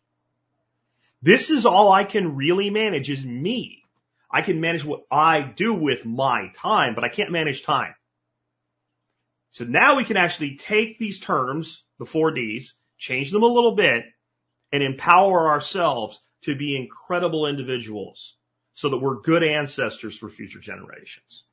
[1.21, 3.83] This is all I can really manage is me.
[4.31, 7.95] I can manage what I do with my time, but I can't manage time.
[9.51, 13.75] So now we can actually take these terms, the four Ds, change them a little
[13.75, 14.05] bit
[14.73, 18.37] and empower ourselves to be incredible individuals
[18.75, 21.45] so that we're good ancestors for future generations.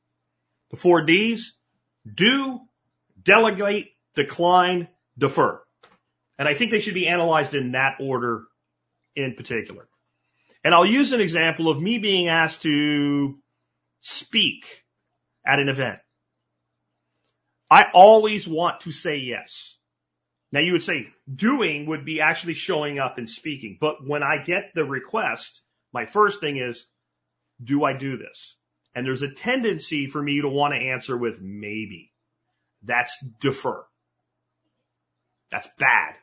[0.70, 1.56] The four Ds,
[2.12, 2.60] do,
[3.20, 5.62] delegate, decline, defer.
[6.38, 8.44] And I think they should be analyzed in that order
[9.14, 9.88] in particular.
[10.66, 13.38] And I'll use an example of me being asked to
[14.00, 14.66] speak
[15.46, 16.00] at an event.
[17.70, 19.78] I always want to say yes.
[20.50, 23.78] Now you would say doing would be actually showing up and speaking.
[23.80, 25.62] But when I get the request,
[25.92, 26.84] my first thing is,
[27.62, 28.56] do I do this?
[28.92, 32.10] And there's a tendency for me to want to answer with maybe.
[32.82, 33.86] That's defer.
[35.52, 36.16] That's bad.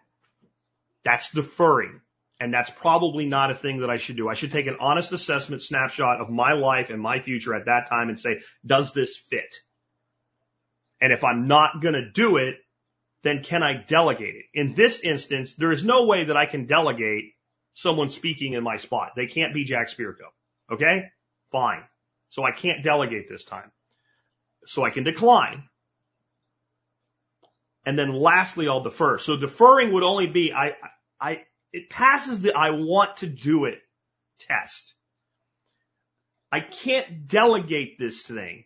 [1.06, 2.02] That's deferring.
[2.40, 4.28] And that's probably not a thing that I should do.
[4.28, 7.90] I should take an honest assessment snapshot of my life and my future at that
[7.90, 9.56] time and say, does this fit?
[11.00, 12.56] And if I'm not going to do it,
[13.24, 14.46] then can I delegate it?
[14.54, 17.34] In this instance, there is no way that I can delegate
[17.74, 19.12] someone speaking in my spot.
[19.16, 20.28] They can't be Jack Spirko.
[20.72, 21.06] Okay?
[21.52, 21.84] Fine.
[22.30, 23.72] So I can't delegate this time.
[24.66, 25.64] So I can decline.
[27.86, 29.18] And then lastly, I'll defer.
[29.18, 30.74] So deferring would only be, I,
[31.20, 31.44] I,
[31.74, 33.82] it passes the I want to do it
[34.40, 34.94] test.
[36.52, 38.66] I can't delegate this thing.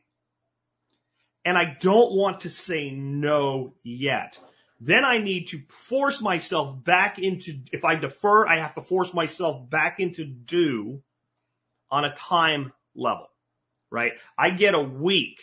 [1.45, 4.37] And I don't want to say no yet.
[4.81, 9.13] Then I need to force myself back into, if I defer, I have to force
[9.13, 11.01] myself back into do
[11.89, 13.27] on a time level,
[13.89, 14.11] right?
[14.37, 15.39] I get a week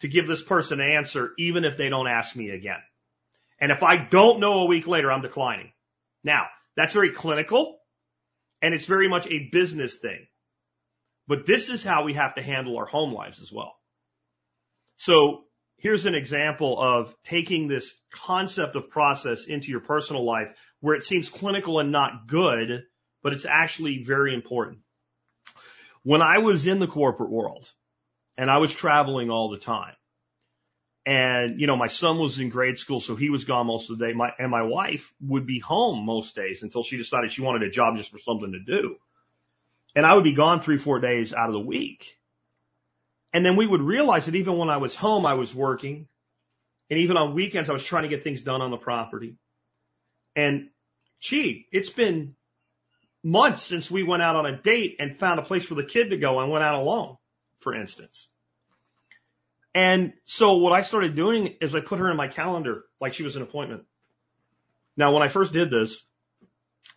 [0.00, 2.82] to give this person an answer, even if they don't ask me again.
[3.58, 5.72] And if I don't know a week later, I'm declining.
[6.22, 7.78] Now, that's very clinical
[8.62, 10.26] and it's very much a business thing.
[11.26, 13.74] But this is how we have to handle our home lives as well.
[14.96, 15.44] So
[15.78, 20.48] here's an example of taking this concept of process into your personal life
[20.80, 22.84] where it seems clinical and not good,
[23.22, 24.80] but it's actually very important.
[26.02, 27.70] When I was in the corporate world
[28.36, 29.94] and I was traveling all the time
[31.06, 33.98] and, you know, my son was in grade school, so he was gone most of
[33.98, 34.12] the day.
[34.14, 37.70] My, and my wife would be home most days until she decided she wanted a
[37.70, 38.96] job just for something to do.
[39.94, 42.18] And I would be gone three, four days out of the week.
[43.34, 46.08] And then we would realize that even when I was home, I was working.
[46.88, 49.36] And even on weekends, I was trying to get things done on the property.
[50.34, 50.70] And
[51.20, 52.34] gee, it's been
[53.22, 56.10] months since we went out on a date and found a place for the kid
[56.10, 57.16] to go and went out alone,
[57.58, 58.28] for instance.
[59.74, 63.24] And so what I started doing is I put her in my calendar like she
[63.24, 63.82] was an appointment.
[64.96, 66.02] Now, when I first did this,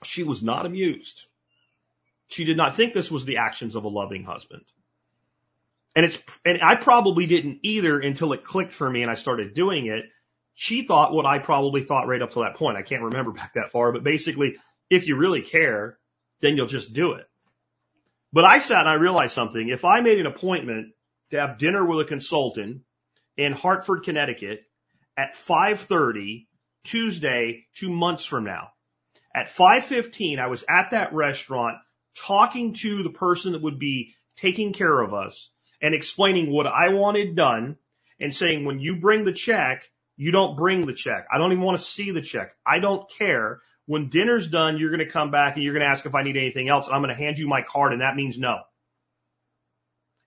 [0.04, 1.26] she was not amused.
[2.28, 4.64] She did not think this was the actions of a loving husband.
[5.96, 9.56] And it's, and I probably didn't either until it clicked for me and I started
[9.56, 10.06] doing it.
[10.54, 12.78] She thought what I probably thought right up to that point.
[12.78, 14.58] I can't remember back that far, but basically,
[14.90, 15.98] if you really care,
[16.42, 17.28] then you'll just do it.
[18.32, 19.70] But I sat and I realized something.
[19.70, 20.94] If I made an appointment
[21.32, 22.82] to have dinner with a consultant
[23.36, 24.64] in Hartford, Connecticut
[25.18, 26.48] at 5:30
[26.84, 28.70] Tuesday, 2 months from now.
[29.36, 31.78] At 5:15 I was at that restaurant
[32.26, 35.52] talking to the person that would be taking care of us
[35.82, 37.78] and explaining what I wanted done
[38.20, 41.28] and saying, when you bring the check, you don't bring the check.
[41.32, 42.56] I don't even want to see the check.
[42.66, 43.62] I don't care.
[43.86, 46.24] When dinner's done, you're going to come back and you're going to ask if I
[46.24, 46.88] need anything else.
[46.88, 48.62] And I'm going to hand you my card and that means no.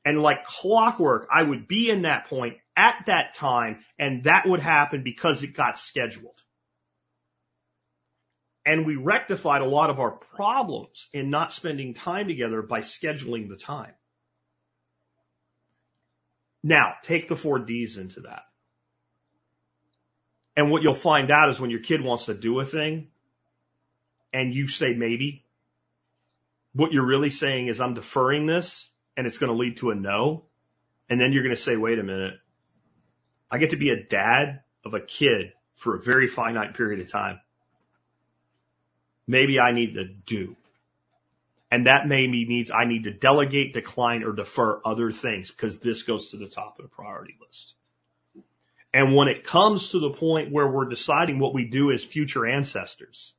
[0.04, 4.60] And like clockwork, I would be in that point at that time and that would
[4.60, 6.40] happen because it got scheduled.
[8.64, 13.48] And we rectified a lot of our problems in not spending time together by scheduling
[13.48, 13.92] the time.
[16.62, 18.42] Now, take the four D's into that.
[20.56, 23.08] And what you'll find out is when your kid wants to do a thing
[24.32, 25.44] and you say maybe,
[26.74, 28.90] what you're really saying is I'm deferring this
[29.20, 30.46] and it's going to lead to a no.
[31.10, 32.40] And then you're going to say, wait a minute.
[33.50, 37.12] I get to be a dad of a kid for a very finite period of
[37.12, 37.38] time.
[39.26, 40.56] Maybe I need to do.
[41.70, 46.02] And that maybe means I need to delegate, decline, or defer other things because this
[46.04, 47.74] goes to the top of the priority list.
[48.94, 52.46] And when it comes to the point where we're deciding what we do as future
[52.46, 53.34] ancestors,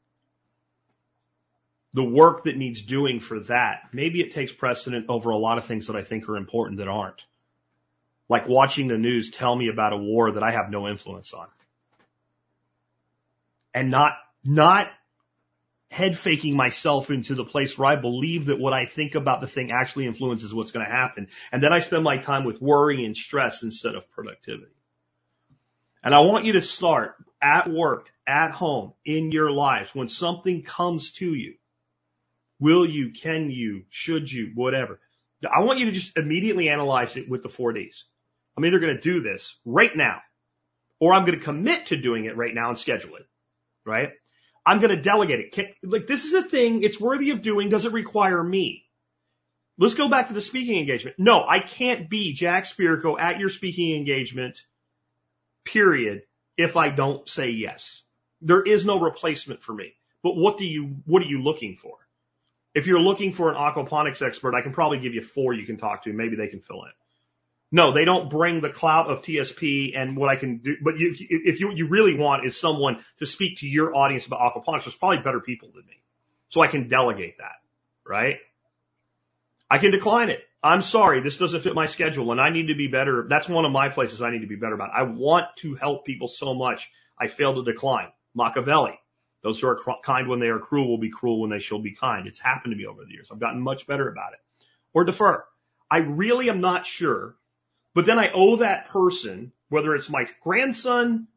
[1.94, 5.66] the work that needs doing for that, maybe it takes precedent over a lot of
[5.66, 7.26] things that I think are important that aren't.
[8.30, 11.48] Like watching the news tell me about a war that I have no influence on.
[13.74, 14.14] And not,
[14.46, 14.90] not
[15.90, 19.48] head faking myself into the place where I believe that what I think about the
[19.48, 21.28] thing actually influences what's going to happen.
[21.52, 24.72] And then I spend my time with worry and stress instead of productivity.
[26.02, 30.64] And I want you to start at work, at home, in your lives, when something
[30.64, 31.56] comes to you.
[32.62, 35.00] Will you, can you, should you, whatever.
[35.52, 38.06] I want you to just immediately analyze it with the four Ds.
[38.56, 40.22] I'm either going to do this right now,
[41.00, 43.26] or I'm going to commit to doing it right now and schedule it.
[43.84, 44.12] Right?
[44.64, 45.52] I'm going to delegate it.
[45.54, 46.84] Can, like this is a thing.
[46.84, 47.70] It's worthy of doing.
[47.70, 48.86] Does it require me?
[49.80, 51.18] Let's go back to the speaking engagement.
[51.18, 54.60] No, I can't be Jack Spirko at your speaking engagement,
[55.66, 56.22] period,
[56.58, 58.04] if I don't say yes.
[58.42, 59.96] There is no replacement for me.
[60.22, 61.96] But what do you, what are you looking for?
[62.74, 65.78] If you're looking for an aquaponics expert, I can probably give you four you can
[65.78, 66.14] talk to.
[66.14, 66.92] Maybe they can fill in.
[67.74, 70.76] No, they don't bring the clout of TSP and what I can do.
[70.82, 74.26] But if, you, if you, you really want is someone to speak to your audience
[74.26, 76.02] about aquaponics, there's probably better people than me.
[76.50, 77.56] So I can delegate that,
[78.06, 78.38] right?
[79.70, 80.42] I can decline it.
[80.62, 83.26] I'm sorry, this doesn't fit my schedule and I need to be better.
[83.28, 84.92] That's one of my places I need to be better about.
[84.94, 86.92] I want to help people so much.
[87.18, 88.10] I fail to decline.
[88.36, 89.00] Machiavelli.
[89.44, 91.92] Those who are kind when they are cruel will be cruel when they shall be
[91.92, 92.28] kind.
[92.28, 93.30] It's happened to me over the years.
[93.32, 94.40] I've gotten much better about it.
[94.94, 95.44] Or defer.
[95.90, 97.36] I really am not sure,
[97.94, 101.28] but then I owe that person, whether it's my grandson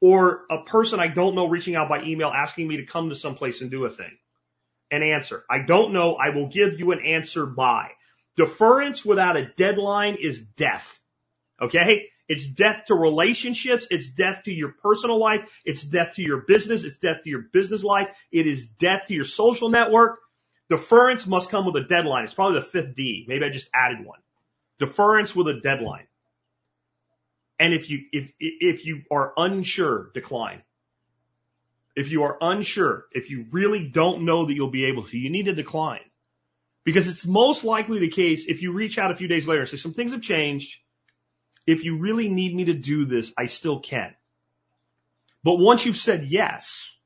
[0.00, 3.16] or a person I don't know reaching out by email asking me to come to
[3.16, 4.18] some place and do a thing,
[4.90, 5.44] an answer.
[5.48, 6.14] I don't know.
[6.14, 7.90] I will give you an answer by.
[8.36, 11.00] Deference without a deadline is death.
[11.60, 12.08] Okay?
[12.28, 13.86] It's death to relationships.
[13.90, 15.42] It's death to your personal life.
[15.64, 16.84] It's death to your business.
[16.84, 18.08] It's death to your business life.
[18.32, 20.18] It is death to your social network.
[20.68, 22.24] Deference must come with a deadline.
[22.24, 23.24] It's probably the fifth D.
[23.28, 24.18] Maybe I just added one.
[24.80, 26.06] Deference with a deadline.
[27.58, 30.62] And if you, if, if you are unsure, decline.
[31.94, 35.30] If you are unsure, if you really don't know that you'll be able to, you
[35.30, 36.00] need to decline.
[36.84, 39.68] Because it's most likely the case if you reach out a few days later and
[39.68, 40.78] say some things have changed.
[41.66, 44.14] If you really need me to do this, I still can.
[45.42, 46.96] But once you've said yes,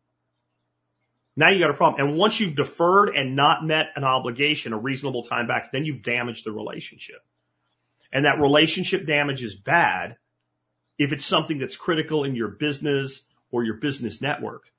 [1.36, 2.06] now you got a problem.
[2.06, 6.02] And once you've deferred and not met an obligation, a reasonable time back, then you've
[6.02, 7.22] damaged the relationship.
[8.12, 10.16] And that relationship damage is bad
[10.98, 14.70] if it's something that's critical in your business or your business network.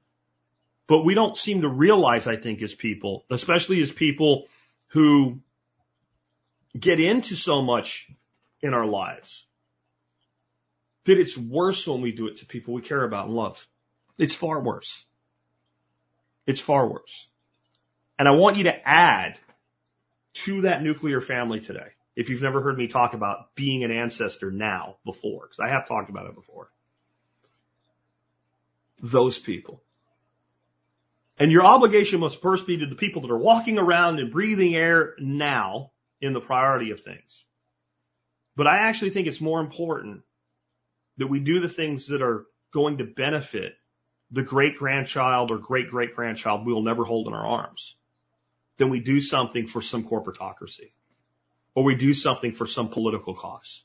[0.88, 4.48] But we don't seem to realize, I think, as people, especially as people
[4.90, 5.40] who
[6.78, 8.08] get into so much
[8.62, 9.48] in our lives
[11.06, 13.66] that it's worse when we do it to people we care about and love.
[14.18, 15.06] It's far worse.
[16.46, 17.28] It's far worse.
[18.20, 19.40] And I want you to add
[20.34, 21.88] to that nuclear family today.
[22.16, 25.88] If you've never heard me talk about being an ancestor now before, because I have
[25.88, 26.70] talked about it before.
[29.02, 29.82] Those people
[31.42, 34.76] and your obligation must first be to the people that are walking around and breathing
[34.76, 35.90] air now
[36.22, 37.46] in the priority of things.
[38.56, 40.22] But I actually think it's more important
[41.18, 43.76] that we do the things that are going to benefit
[44.32, 47.96] the great grandchild or great great grandchild we will never hold in our arms
[48.78, 50.92] then we do something for some corporatocracy
[51.76, 53.84] or we do something for some political cause.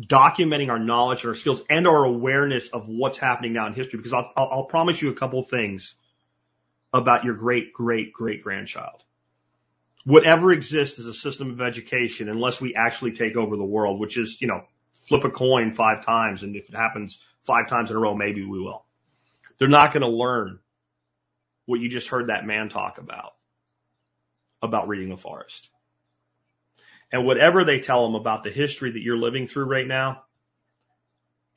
[0.00, 3.96] Documenting our knowledge and our skills and our awareness of what's happening now in history
[3.96, 5.96] because I'll, I'll, I'll promise you a couple things
[6.92, 9.02] about your great, great, great grandchild.
[10.04, 14.16] Whatever exists as a system of education, unless we actually take over the world, which
[14.16, 14.64] is, you know,
[15.08, 16.42] flip a coin five times.
[16.42, 18.84] And if it happens five times in a row, maybe we will.
[19.58, 20.58] They're not going to learn
[21.66, 23.32] what you just heard that man talk about,
[24.62, 25.70] about reading the forest.
[27.10, 30.24] And whatever they tell them about the history that you're living through right now,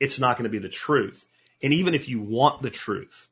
[0.00, 1.24] it's not going to be the truth.
[1.62, 3.28] And even if you want the truth,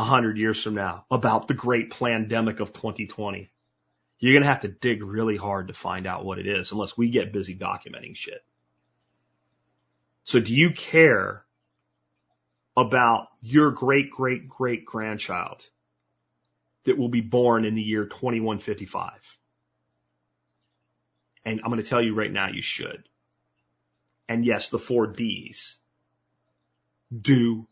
[0.00, 3.50] a hundred years from now about the great pandemic of 2020.
[4.18, 6.96] You're going to have to dig really hard to find out what it is unless
[6.96, 8.42] we get busy documenting shit.
[10.24, 11.44] So do you care
[12.76, 15.68] about your great, great, great grandchild
[16.84, 19.36] that will be born in the year 2155?
[21.44, 23.02] And I'm going to tell you right now, you should.
[24.28, 25.78] And yes, the four D's
[27.18, 27.66] do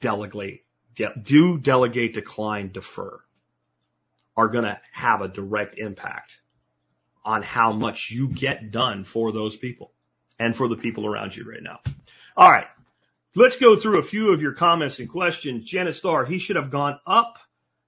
[0.00, 0.64] delegate
[0.94, 3.22] de- do delegate, decline, defer
[4.36, 6.40] are going to have a direct impact
[7.24, 9.92] on how much you get done for those people
[10.42, 11.78] and for the people around you right now.
[12.36, 12.66] All right.
[13.36, 15.64] Let's go through a few of your comments and questions.
[15.64, 17.38] Janet Starr, he should have gone up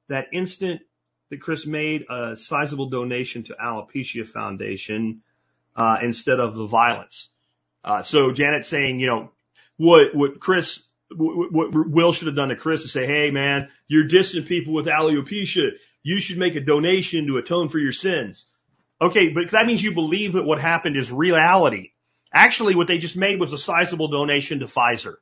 [0.09, 0.81] that instant
[1.31, 5.23] that Chris made a sizable donation to Alopecia Foundation
[5.75, 7.29] uh, instead of the violence.
[7.83, 9.31] Uh, so Janet saying, you know,
[9.77, 14.09] what what Chris what Will should have done to Chris is say, Hey man, you're
[14.09, 15.73] dissing people with alopecia.
[16.03, 18.47] You should make a donation to atone for your sins.
[19.01, 21.91] Okay, but that means you believe that what happened is reality.
[22.35, 25.15] Actually, what they just made was a sizable donation to Pfizer.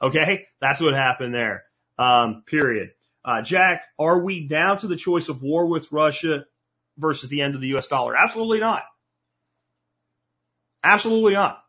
[0.00, 1.64] Okay, that's what happened there.
[1.98, 2.92] Um, period.
[3.24, 6.46] Uh, Jack, are we down to the choice of war with Russia
[6.96, 7.88] versus the end of the U.S.
[7.88, 8.16] dollar?
[8.16, 8.84] Absolutely not.
[10.82, 11.62] Absolutely not.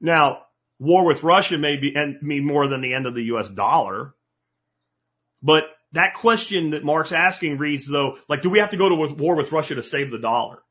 [0.00, 0.42] Now,
[0.78, 4.14] war with Russia may be and mean more than the end of the US dollar.
[5.42, 9.14] But that question that Mark's asking reads though, like, do we have to go to
[9.14, 10.62] war with Russia to save the dollar?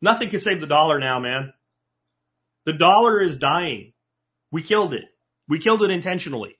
[0.00, 1.52] Nothing can save the dollar now, man.
[2.66, 3.92] The dollar is dying.
[4.50, 5.04] We killed it.
[5.48, 6.56] We killed it intentionally.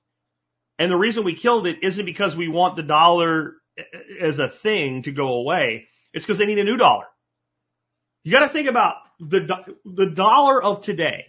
[0.78, 3.54] And the reason we killed it isn't because we want the dollar
[4.20, 5.88] as a thing to go away.
[6.12, 7.06] It's because they need a new dollar.
[8.22, 11.26] You got to think about the, the dollar of today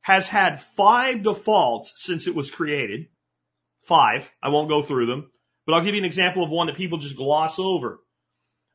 [0.00, 3.08] has had five defaults since it was created.
[3.82, 4.30] Five.
[4.42, 5.30] I won't go through them,
[5.66, 8.00] but I'll give you an example of one that people just gloss over.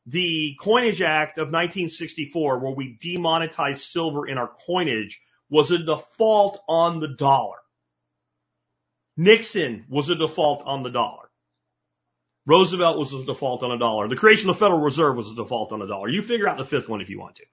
[0.06, 6.62] The Coinage Act of 1964, where we demonetized silver in our coinage, was a default
[6.68, 7.56] on the dollar.
[9.16, 11.30] Nixon was a default on the dollar.
[12.46, 14.08] Roosevelt was a default on a dollar.
[14.08, 16.08] The creation of the Federal Reserve was a default on a dollar.
[16.08, 17.44] You figure out the fifth one if you want to.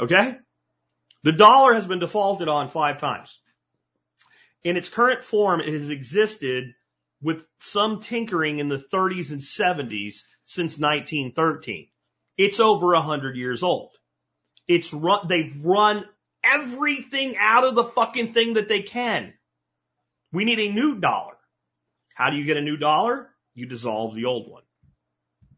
[0.00, 0.36] Okay?
[1.24, 3.40] The dollar has been defaulted on five times.
[4.62, 6.74] In its current form, it has existed
[7.20, 11.88] with some tinkering in the 30s and 70s since 1913.
[12.38, 13.90] It's over a hundred years old.
[14.66, 16.06] It's run, they've run
[16.42, 19.34] everything out of the fucking thing that they can.
[20.32, 21.34] We need a new dollar.
[22.14, 23.28] How do you get a new dollar?
[23.54, 24.62] You dissolve the old one.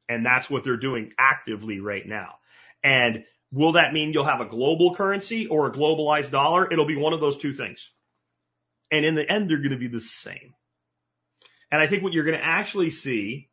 [0.08, 2.34] And that's what they're doing actively right now.
[2.82, 6.70] And will that mean you'll have a global currency or a globalized dollar?
[6.70, 7.92] It'll be one of those two things.
[8.90, 10.54] And in the end, they're going to be the same.
[11.70, 13.49] And I think what you're going to actually see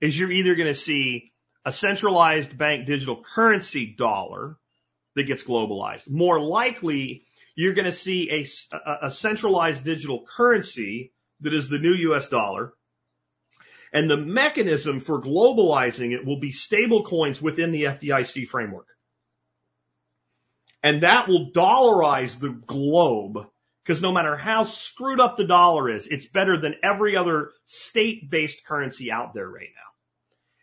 [0.00, 1.32] is you're either going to see
[1.64, 4.56] a centralized bank digital currency dollar
[5.14, 6.08] that gets globalized.
[6.08, 7.24] More likely,
[7.54, 12.74] you're going to see a, a, centralized digital currency that is the new US dollar.
[13.92, 18.88] And the mechanism for globalizing it will be stable coins within the FDIC framework.
[20.82, 23.48] And that will dollarize the globe
[23.82, 28.30] because no matter how screwed up the dollar is, it's better than every other state
[28.30, 29.85] based currency out there right now.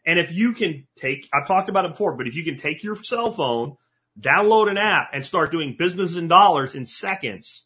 [0.05, 2.83] And if you can take, I've talked about it before, but if you can take
[2.83, 3.77] your cell phone,
[4.19, 7.65] download an app and start doing business in dollars in seconds.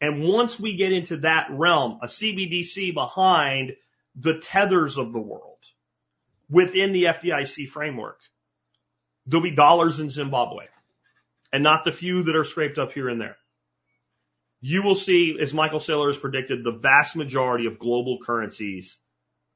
[0.00, 3.72] And once we get into that realm, a CBDC behind
[4.14, 5.58] the tethers of the world
[6.50, 8.20] within the FDIC framework,
[9.26, 10.66] there'll be dollars in Zimbabwe
[11.52, 13.36] and not the few that are scraped up here and there.
[14.60, 18.98] You will see, as Michael Saylor has predicted, the vast majority of global currencies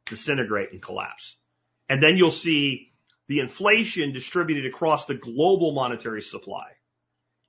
[0.07, 1.37] disintegrate and collapse.
[1.89, 2.93] And then you'll see
[3.29, 6.67] the inflation distributed across the global monetary supply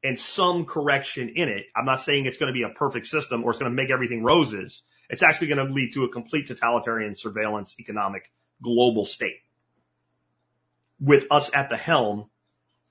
[0.04, 1.66] and some correction in it.
[1.76, 3.92] I'm not saying it's going to be a perfect system or it's going to make
[3.92, 4.82] everything roses.
[5.10, 9.42] It's actually going to lead to a complete totalitarian surveillance economic global state
[11.00, 12.30] with us at the helm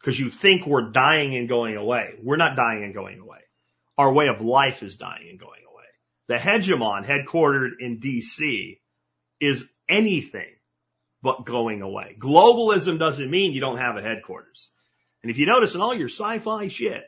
[0.00, 2.14] because you think we're dying and going away.
[2.22, 3.38] We're not dying and going away.
[3.96, 5.84] Our way of life is dying and going away.
[6.28, 8.78] The hegemon headquartered in DC
[9.40, 10.54] is anything
[11.22, 12.16] but going away.
[12.18, 14.70] Globalism doesn't mean you don't have a headquarters.
[15.22, 17.04] And if you notice in all your sci-fi shit,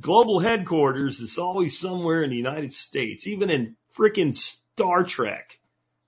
[0.00, 5.58] global headquarters is always somewhere in the United States, even in frickin' Star Trek.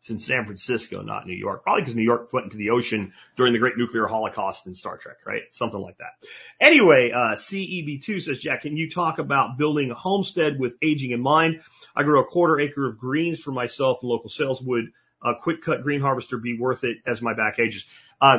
[0.01, 1.65] It's in San Francisco, not New York.
[1.65, 4.99] Probably because New York went into the ocean during the great nuclear holocaust in Star
[4.99, 5.43] Trek, right?
[5.51, 6.25] Something like that.
[6.61, 11.21] Anyway, uh, CEB2 says, Jack, can you talk about building a homestead with aging in
[11.21, 11.61] mind?
[11.97, 14.63] I grow a quarter acre of greens for myself and local sales.
[14.63, 14.93] Would
[15.27, 17.87] a quick cut green harvester be worth it as my back ages?
[18.21, 18.39] Uh,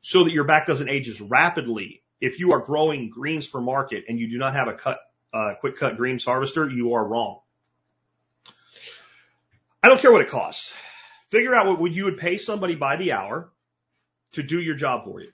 [0.00, 2.02] so that your back doesn't age as rapidly.
[2.20, 4.98] If you are growing greens for market and you do not have a cut,
[5.32, 7.40] uh, quick cut greens harvester, you are wrong.
[9.82, 10.74] I don't care what it costs.
[11.30, 13.50] Figure out what would you would pay somebody by the hour
[14.32, 15.30] to do your job for you.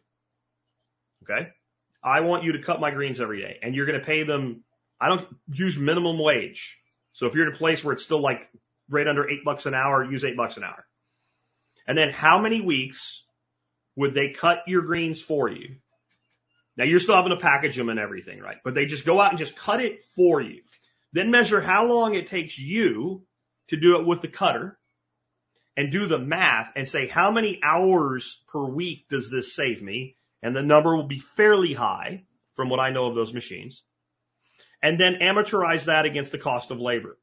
[1.22, 1.48] Okay.
[2.02, 4.62] I want you to cut my greens every day and you're going to pay them.
[5.00, 6.78] I don't use minimum wage.
[7.12, 8.50] So if you're in a place where it's still like
[8.90, 10.84] right under eight bucks an hour, use eight bucks an hour.
[11.86, 13.24] And then how many weeks
[13.96, 15.76] would they cut your greens for you?
[16.76, 18.56] Now you're still having to package them and everything, right?
[18.64, 20.62] But they just go out and just cut it for you.
[21.12, 23.24] Then measure how long it takes you
[23.68, 24.78] to do it with the cutter
[25.76, 30.16] and do the math and say how many hours per week does this save me?
[30.42, 32.24] And the number will be fairly high
[32.54, 33.82] from what I know of those machines.
[34.82, 37.16] And then amateurize that against the cost of labor.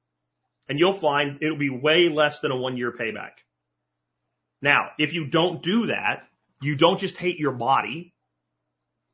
[0.68, 3.32] And you'll find it'll be way less than a one year payback.
[4.62, 6.28] Now, if you don't do that,
[6.62, 8.14] you don't just hate your body,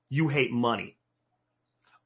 [0.10, 0.98] you hate money.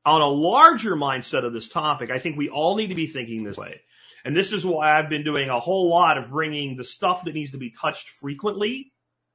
[0.05, 3.43] On a larger mindset of this topic, I think we all need to be thinking
[3.43, 3.81] this way.
[4.23, 7.33] And this is why I've been doing a whole lot of bringing the stuff that
[7.33, 8.91] needs to be touched frequently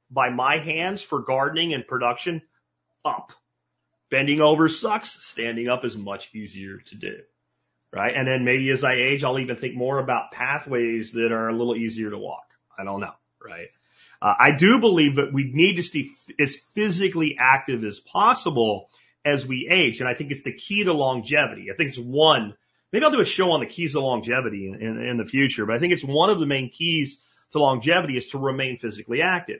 [0.09, 2.41] by my hands for gardening and production
[3.03, 3.33] up.
[4.09, 5.25] Bending over sucks.
[5.25, 7.17] Standing up is much easier to do.
[7.93, 8.13] Right.
[8.15, 11.53] And then maybe as I age, I'll even think more about pathways that are a
[11.53, 12.45] little easier to walk.
[12.77, 13.13] I don't know.
[13.43, 13.69] Right.
[14.21, 16.05] Uh, I do believe that we need to stay
[16.39, 18.89] as physically active as possible
[19.23, 19.99] as we age.
[19.99, 21.67] And I think it's the key to longevity.
[21.71, 22.55] I think it's one
[22.91, 25.65] Maybe I'll do a show on the keys to longevity in, in, in the future,
[25.65, 27.19] but I think it's one of the main keys
[27.51, 29.59] to longevity is to remain physically active.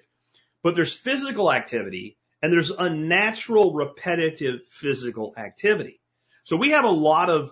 [0.64, 6.00] But there's physical activity and there's unnatural repetitive physical activity.
[6.44, 7.52] So we have a lot of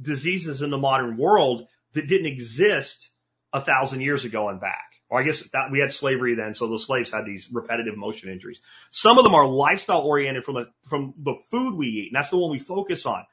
[0.00, 3.10] diseases in the modern world that didn't exist
[3.52, 4.87] a thousand years ago and back.
[5.10, 8.30] Or I guess that we had slavery then, so the slaves had these repetitive motion
[8.30, 8.60] injuries.
[8.90, 12.30] Some of them are lifestyle oriented from the, from the food we eat, and that's
[12.30, 13.24] the one we focus on.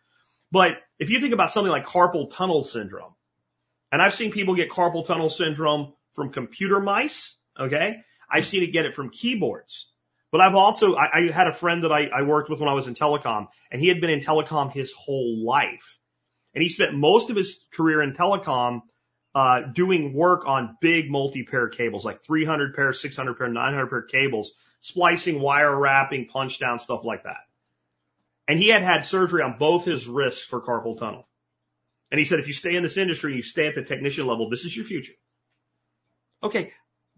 [0.52, 3.14] But if you think about something like carpal tunnel syndrome,
[3.92, 7.98] and I've seen people get carpal tunnel syndrome from computer mice, okay?
[8.30, 9.92] I've seen it get it from keyboards.
[10.32, 12.74] But I've also, I, I had a friend that I, I worked with when I
[12.74, 15.98] was in telecom, and he had been in telecom his whole life.
[16.54, 18.82] And he spent most of his career in telecom
[19.36, 24.54] uh, doing work on big multi-pair cables, like 300 pair, 600 pair, 900 pair cables,
[24.80, 27.42] splicing, wire wrapping, punch down, stuff like that.
[28.48, 31.28] And he had had surgery on both his wrists for carpal tunnel.
[32.12, 34.26] And he said, if you stay in this industry and you stay at the technician
[34.26, 35.14] level, this is your future.
[36.42, 36.72] Okay.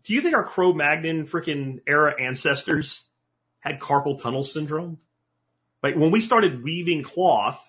[0.06, 3.04] Do you think our Cro-Magnon freaking era ancestors
[3.60, 4.98] had carpal tunnel syndrome?
[5.84, 7.64] Like when we started weaving cloth,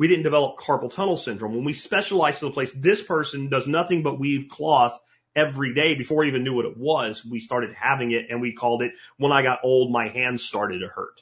[0.00, 1.54] we didn't develop carpal tunnel syndrome.
[1.54, 4.98] When we specialized to the place, this person does nothing but weave cloth
[5.36, 7.22] every day before we even knew what it was.
[7.22, 10.78] We started having it and we called it when I got old, my hands started
[10.78, 11.20] to hurt.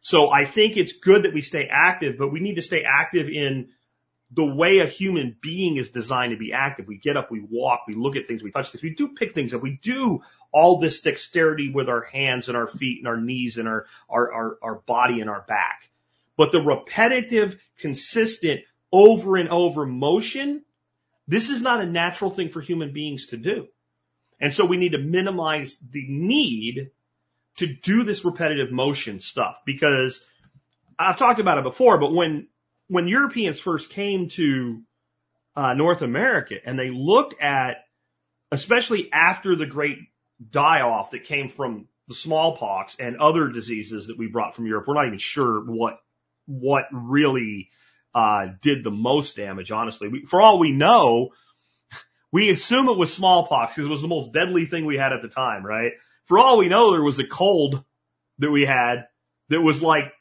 [0.00, 3.28] So I think it's good that we stay active, but we need to stay active
[3.28, 3.70] in
[4.30, 6.86] the way a human being is designed to be active.
[6.86, 9.34] We get up, we walk, we look at things, we touch things, we do pick
[9.34, 10.22] things up, we do
[10.52, 14.32] all this dexterity with our hands and our feet and our knees and our, our,
[14.32, 15.88] our, our body and our back.
[16.42, 20.64] But the repetitive, consistent, over and over motion,
[21.28, 23.68] this is not a natural thing for human beings to do.
[24.40, 26.90] And so we need to minimize the need
[27.58, 30.20] to do this repetitive motion stuff because
[30.98, 32.48] I've talked about it before, but when,
[32.88, 34.82] when Europeans first came to
[35.54, 37.84] uh, North America and they looked at,
[38.50, 39.98] especially after the great
[40.50, 44.88] die off that came from the smallpox and other diseases that we brought from Europe,
[44.88, 46.01] we're not even sure what
[46.46, 47.70] what really
[48.14, 50.08] uh, did the most damage, honestly.
[50.08, 51.30] We, for all we know,
[52.30, 55.22] we assume it was smallpox because it was the most deadly thing we had at
[55.22, 55.92] the time, right?
[56.24, 57.84] For all we know, there was a cold
[58.38, 59.06] that we had
[59.48, 60.12] that was like,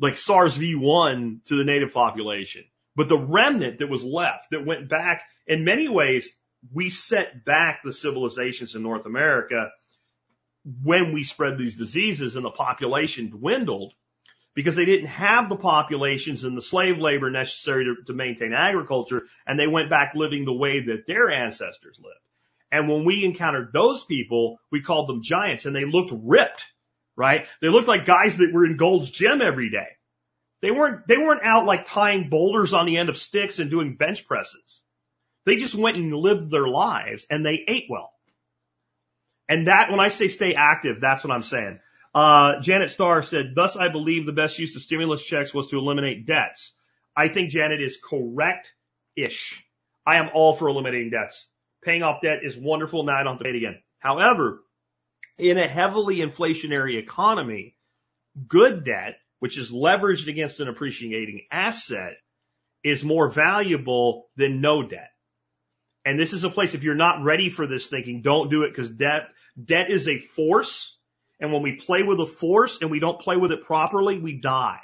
[0.00, 2.64] like SARS V1 to the native population.
[2.96, 6.34] But the remnant that was left that went back in many ways,
[6.72, 9.70] we set back the civilizations in North America
[10.82, 13.94] when we spread these diseases and the population dwindled
[14.54, 19.22] because they didn't have the populations and the slave labor necessary to, to maintain agriculture,
[19.46, 22.16] and they went back living the way that their ancestors lived.
[22.70, 26.66] And when we encountered those people, we called them giants, and they looked ripped,
[27.16, 27.46] right?
[27.60, 29.88] They looked like guys that were in Gold's Gym every day.
[30.62, 33.96] They weren't, they weren't out like tying boulders on the end of sticks and doing
[33.96, 34.82] bench presses.
[35.44, 38.12] They just went and lived their lives and they ate well.
[39.48, 41.80] And that, when I say stay active, that's what I'm saying.
[42.14, 45.78] Uh, Janet Starr said, thus I believe the best use of stimulus checks was to
[45.78, 46.74] eliminate debts.
[47.16, 49.64] I think Janet is correct-ish.
[50.04, 51.48] I am all for eliminating debts.
[51.82, 53.04] Paying off debt is wonderful.
[53.04, 53.82] Now I don't have to pay it again.
[53.98, 54.62] However,
[55.38, 57.76] in a heavily inflationary economy,
[58.46, 62.14] good debt, which is leveraged against an appreciating asset,
[62.84, 65.10] is more valuable than no debt.
[66.04, 68.70] And this is a place, if you're not ready for this thinking, don't do it
[68.70, 69.28] because debt,
[69.62, 70.98] debt is a force
[71.42, 74.40] and when we play with a force and we don't play with it properly, we
[74.40, 74.80] die.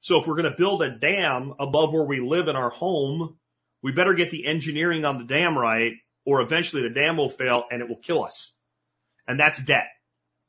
[0.00, 3.36] So if we're going to build a dam above where we live in our home,
[3.82, 5.92] we better get the engineering on the dam right
[6.24, 8.54] or eventually the dam will fail and it will kill us.
[9.28, 9.88] And that's debt.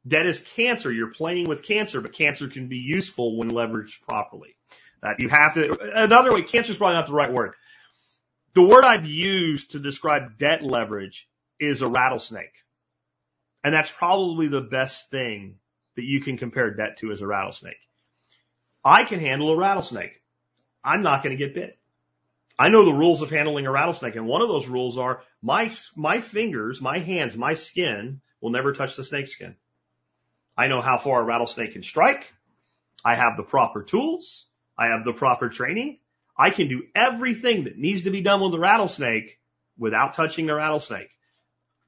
[0.08, 0.92] Debt is cancer.
[0.92, 4.56] You're playing with cancer, but cancer can be useful when leveraged properly.
[5.04, 7.56] That you have to, another way, cancer is probably not the right word.
[8.54, 11.28] The word I've used to describe debt leverage
[11.60, 12.54] is a rattlesnake.
[13.64, 15.58] And that's probably the best thing
[15.96, 17.78] that you can compare debt to as a rattlesnake.
[18.84, 20.22] I can handle a rattlesnake.
[20.84, 21.78] I'm not going to get bit.
[22.58, 24.16] I know the rules of handling a rattlesnake.
[24.16, 28.74] And one of those rules are my, my fingers, my hands, my skin will never
[28.74, 29.56] touch the snake skin.
[30.58, 32.34] I know how far a rattlesnake can strike.
[33.06, 34.48] I have the proper tools.
[34.78, 36.00] I have the proper training.
[36.38, 39.40] I can do everything that needs to be done with a rattlesnake
[39.78, 41.10] without touching the rattlesnake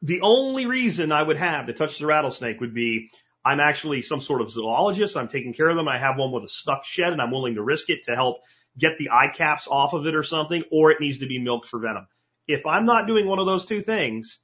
[0.03, 3.09] the only reason I would have to touch the rattlesnake would be
[3.45, 5.15] I'm actually some sort of zoologist.
[5.15, 5.87] I'm taking care of them.
[5.87, 8.41] I have one with a stuck shed and I'm willing to risk it to help
[8.77, 11.67] get the eye caps off of it or something, or it needs to be milked
[11.67, 12.07] for venom.
[12.47, 14.39] If I'm not doing one of those two things,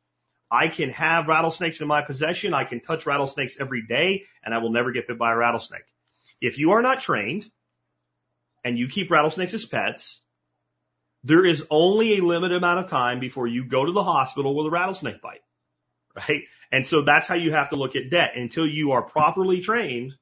[0.49, 2.53] I can have rattlesnakes in my possession.
[2.53, 5.83] I can touch rattlesnakes every day and I will never get bit by a rattlesnake.
[6.39, 7.45] If you are not trained
[8.63, 10.21] and you keep rattlesnakes as pets,
[11.23, 14.67] there is only a limited amount of time before you go to the hospital with
[14.67, 15.41] a rattlesnake bite
[16.15, 16.43] right?
[16.71, 18.37] And so that's how you have to look at debt.
[18.37, 20.13] Until you are properly trained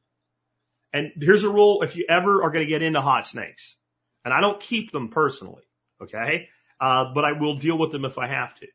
[0.93, 3.77] And here's a rule if you ever are going to get into hot snakes,
[4.25, 5.63] and I don't keep them personally,
[6.01, 6.49] okay?
[6.79, 8.67] Uh, but I will deal with them if I have to.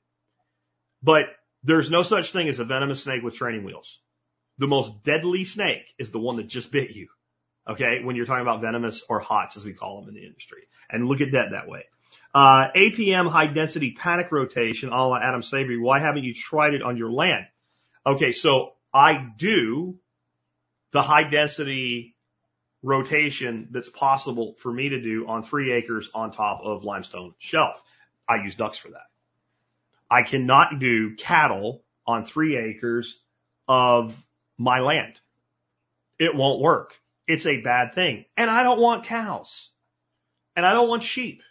[1.03, 1.25] But
[1.65, 4.01] there's no such thing as a venomous snake with training wheels.
[4.59, 7.09] The most deadly snake is the one that just bit you.
[7.69, 8.03] Okay.
[8.05, 10.63] When you're talking about venomous or hots, as we call them in the industry.
[10.91, 11.85] And look at that that way.
[12.35, 15.79] Uh, APM high density panic rotation, a la Allan Savory.
[15.79, 17.47] Why haven't you tried it on your land?
[18.07, 18.33] Okay.
[18.33, 19.99] So I do
[20.93, 22.15] the high density
[22.83, 27.83] rotation that's possible for me to do on three acres on top of limestone shelf.
[28.29, 29.07] I use ducks for that.
[30.11, 33.19] I cannot do cattle on three acres
[33.69, 34.15] of
[34.59, 35.19] my land.
[36.19, 37.01] It won't work.
[37.27, 38.25] It's a bad thing.
[38.37, 39.71] And I don't want cows.
[40.55, 41.43] And I don't want sheep.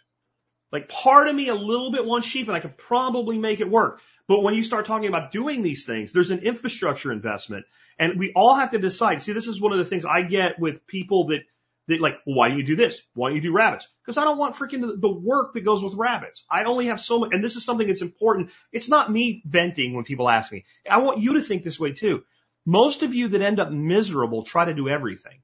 [0.72, 3.70] Like part of me a little bit wants sheep and I could probably make it
[3.70, 4.00] work.
[4.26, 7.66] But when you start talking about doing these things, there's an infrastructure investment
[7.98, 9.20] and we all have to decide.
[9.20, 11.42] See, this is one of the things I get with people that,
[11.88, 13.02] that like, why do you do this?
[13.14, 13.88] Why don't you do rabbits?
[14.02, 16.44] Because I don't want freaking the work that goes with rabbits.
[16.50, 18.50] I only have so much, and this is something that's important.
[18.72, 20.64] It's not me venting when people ask me.
[20.88, 22.22] I want you to think this way too.
[22.64, 25.42] Most of you that end up miserable try to do everything.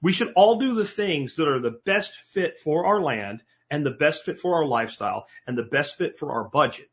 [0.00, 3.84] We should all do the things that are the best fit for our land and
[3.84, 6.90] the best fit for our lifestyle and the best fit for our budget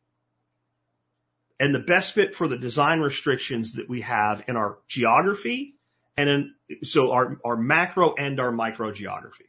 [1.59, 5.75] and the best fit for the design restrictions that we have in our geography
[6.15, 9.45] and in, so our, our macro and our micro geography.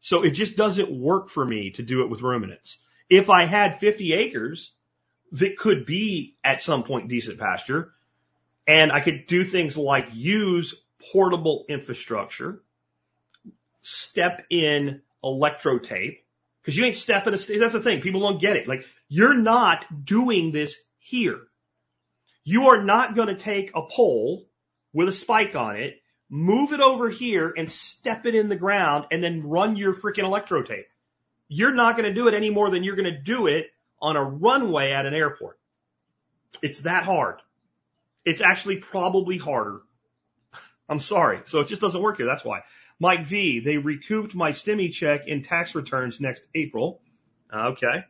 [0.00, 2.78] So it just doesn't work for me to do it with ruminants.
[3.08, 4.72] If I had 50 acres
[5.32, 7.92] that could be at some point decent pasture
[8.66, 10.74] and I could do things like use
[11.12, 12.62] portable infrastructure,
[13.82, 16.19] step in electrotape,
[16.62, 18.00] because you ain't stepping a, that's the thing.
[18.00, 18.68] People don't get it.
[18.68, 21.40] Like you're not doing this here.
[22.44, 24.46] You are not going to take a pole
[24.92, 29.06] with a spike on it, move it over here and step it in the ground
[29.10, 30.86] and then run your freaking electro tape.
[31.48, 33.66] You're not going to do it any more than you're going to do it
[34.00, 35.58] on a runway at an airport.
[36.62, 37.40] It's that hard.
[38.24, 39.80] It's actually probably harder.
[40.88, 41.40] I'm sorry.
[41.46, 42.26] So it just doesn't work here.
[42.26, 42.62] That's why.
[43.00, 47.00] Mike V, they recouped my STIMI check in tax returns next April.
[47.52, 48.04] Okay.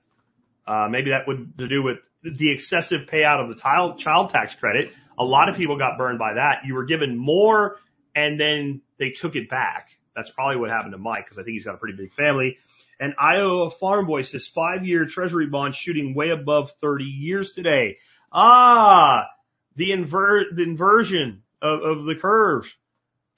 [0.67, 4.55] Uh, maybe that would to do with the excessive payout of the child, child tax
[4.55, 4.93] credit.
[5.17, 6.65] A lot of people got burned by that.
[6.67, 7.79] You were given more
[8.15, 9.89] and then they took it back.
[10.15, 12.59] That's probably what happened to Mike because I think he's got a pretty big family.
[12.99, 17.99] And Iowa Farm Boy says five year treasury bond shooting way above 30 years today.
[18.33, 19.29] Ah,
[19.77, 22.77] the invert, the inversion of, of the curve.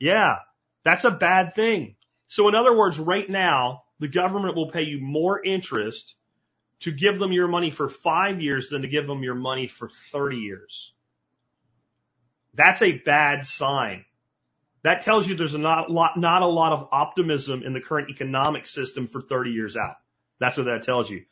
[0.01, 0.39] Yeah,
[0.85, 1.97] that's a bad thing.
[2.29, 6.17] So in other words, right now, the government will pay you more interest
[6.81, 9.89] to give them your money for five years than to give them your money for
[10.11, 10.93] 30 years.
[12.55, 14.05] That's a bad sign.
[14.83, 18.11] That tells you there's not, a lot, not a lot of optimism in the current
[18.11, 19.97] economic system for 30 years out.
[20.41, 21.25] That's what that tells you.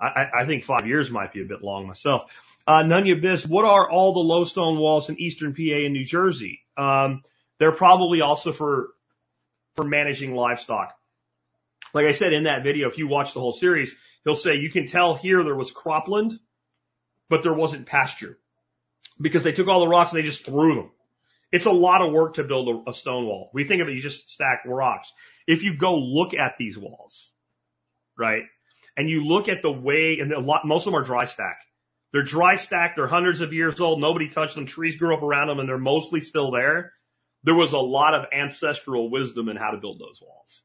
[0.00, 2.24] I, I think five years might be a bit long myself.
[2.66, 6.04] Uh, Nunya Biz, what are all the low stone walls in eastern PA and New
[6.04, 6.60] Jersey?
[6.76, 7.22] Um,
[7.58, 8.88] they're probably also for,
[9.76, 10.94] for managing livestock.
[11.92, 13.94] Like I said in that video, if you watch the whole series,
[14.24, 16.38] he'll say you can tell here there was cropland,
[17.28, 18.38] but there wasn't pasture
[19.20, 20.90] because they took all the rocks and they just threw them.
[21.52, 23.50] It's a lot of work to build a, stone wall.
[23.54, 25.12] We think of it, you just stack rocks.
[25.46, 27.30] If you go look at these walls,
[28.18, 28.42] right,
[28.96, 31.58] and you look at the way, and a lot, most of them are dry stack.
[32.12, 32.94] They're dry stacked.
[32.94, 34.00] They're hundreds of years old.
[34.00, 34.66] Nobody touched them.
[34.66, 36.92] Trees grew up around them and they're mostly still there.
[37.44, 40.62] There was a lot of ancestral wisdom in how to build those walls.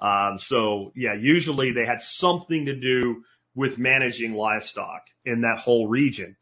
[0.00, 3.24] Um, so yeah, usually they had something to do
[3.54, 6.36] with managing livestock in that whole region.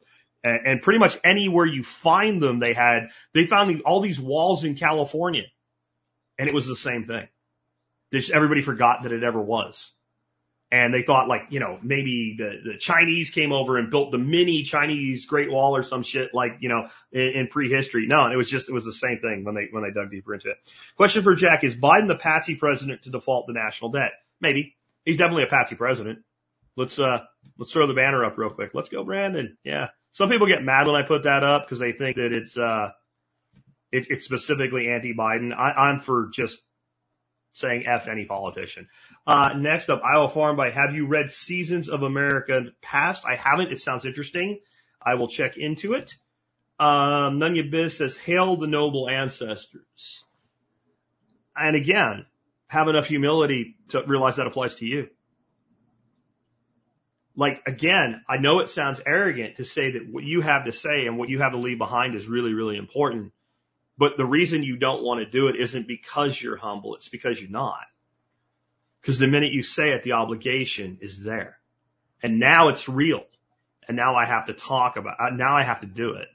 [0.44, 4.64] And, and pretty much anywhere you find them, they had, they found all these walls
[4.64, 5.44] in California
[6.38, 7.28] and it was the same thing.
[8.12, 9.92] Just everybody forgot that it ever was
[10.70, 14.18] and they thought like, you know, maybe the, the Chinese came over and built the
[14.18, 18.06] mini Chinese Great Wall or some shit like, you know, in, in prehistory.
[18.06, 20.34] No, it was just, it was the same thing when they, when they dug deeper
[20.34, 20.56] into it.
[20.96, 24.12] Question for Jack, is Biden the patsy president to default the national debt?
[24.40, 24.76] Maybe.
[25.04, 26.18] He's definitely a patsy president.
[26.76, 27.24] Let's, uh,
[27.56, 28.72] let's throw the banner up real quick.
[28.74, 29.56] Let's go, Brandon.
[29.64, 29.88] Yeah.
[30.12, 32.90] Some people get mad when I put that up because they think that it's, uh,
[33.90, 35.54] it, it's specifically anti-Biden.
[35.54, 36.60] I, I'm for just
[37.59, 38.89] saying F any politician.
[39.26, 43.24] Uh, next up, Iowa Farm Boy Have you read Seasons of America Past?
[43.26, 43.72] I haven't.
[43.72, 44.60] It sounds interesting.
[45.01, 46.14] I will check into it.
[46.78, 50.24] Um, Nunya Biz says, Hail the noble ancestors.
[51.56, 52.26] And again,
[52.68, 55.09] have enough humility to realize that applies to you.
[57.35, 61.06] Like again, I know it sounds arrogant to say that what you have to say
[61.06, 63.32] and what you have to leave behind is really, really important.
[63.98, 66.94] But the reason you don't want to do it isn't because you're humble.
[66.94, 67.84] It's because you're not.
[69.00, 71.58] Because the minute you say it, the obligation is there.
[72.22, 73.24] And now it's real.
[73.86, 76.28] And now I have to talk about, uh, now I have to do it.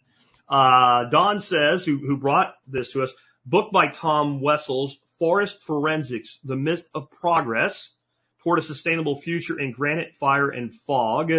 [0.49, 3.13] Uh, Dawn says, who, who brought this to us,
[3.45, 7.93] book by Tom Wessels, Forest Forensics, The Myth of Progress
[8.41, 11.31] toward a Sustainable Future in Granite, Fire, and Fog,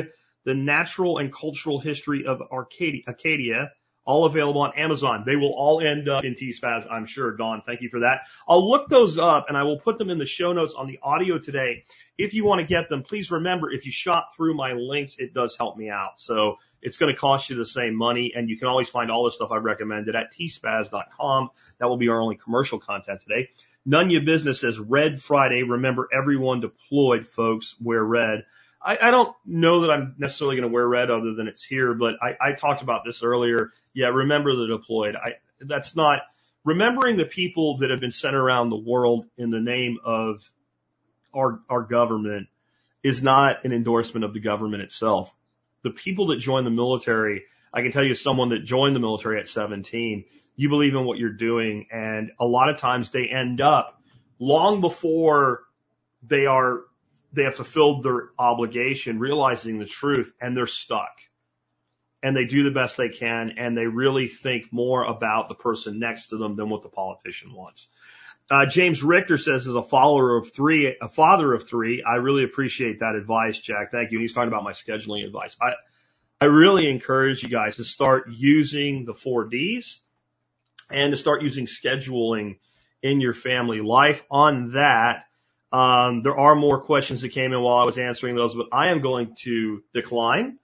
[0.45, 3.73] The Natural and Cultural History of Arcadia, Acadia
[4.05, 5.25] all available on Amazon.
[5.27, 7.37] They will all end up in T-Spaz, I'm sure.
[7.37, 8.23] Dawn, thank you for that.
[8.47, 10.99] I'll look those up and I will put them in the show notes on the
[11.03, 11.85] audio today.
[12.19, 15.35] If you want to get them, please remember if you shop through my links, it
[15.35, 16.21] does help me out.
[16.21, 19.25] So it's going to cost you the same money and you can always find all
[19.25, 21.49] the stuff I recommended at tspaz.com.
[21.79, 23.49] That will be our only commercial content today.
[23.87, 25.63] None your business says Red Friday.
[25.63, 28.45] Remember everyone deployed folks wear red.
[28.85, 31.95] I, I don't know that I'm necessarily going to wear red other than it's here,
[31.95, 33.71] but I, I talked about this earlier.
[33.95, 35.17] Yeah, remember the deployed.
[35.17, 36.21] I, that's not
[36.65, 40.49] remembering the people that have been sent around the world in the name of
[41.35, 42.49] our, our government
[43.03, 45.35] is not an endorsement of the government itself.
[45.83, 49.41] The people that join the military, I can tell you someone that joined the military
[49.41, 50.25] at 17,
[50.57, 51.87] you believe in what you're doing.
[51.91, 54.01] And a lot of times they end up
[54.39, 55.63] long before
[56.23, 56.83] they are
[57.35, 61.21] they have fulfilled their obligation, realizing the truth, and they're stuck.
[62.23, 65.99] And they do the best they can, and they really think more about the person
[65.99, 67.89] next to them than what the politician wants.
[68.51, 72.45] Uh, James Richter says, as a follower of three, a father of three, I really
[72.45, 73.91] appreciate that advice, Jack.
[73.91, 74.19] Thank you.
[74.19, 75.57] And he's talking about my scheduling advice.
[75.61, 75.73] I,
[76.41, 80.01] I really encourage you guys to start using the four Ds
[80.91, 82.59] and to start using scheduling
[83.03, 84.25] in your family life.
[84.31, 85.25] On that,
[85.75, 88.91] um, there are more questions that came in while I was answering those, but I
[88.91, 90.61] am going to decline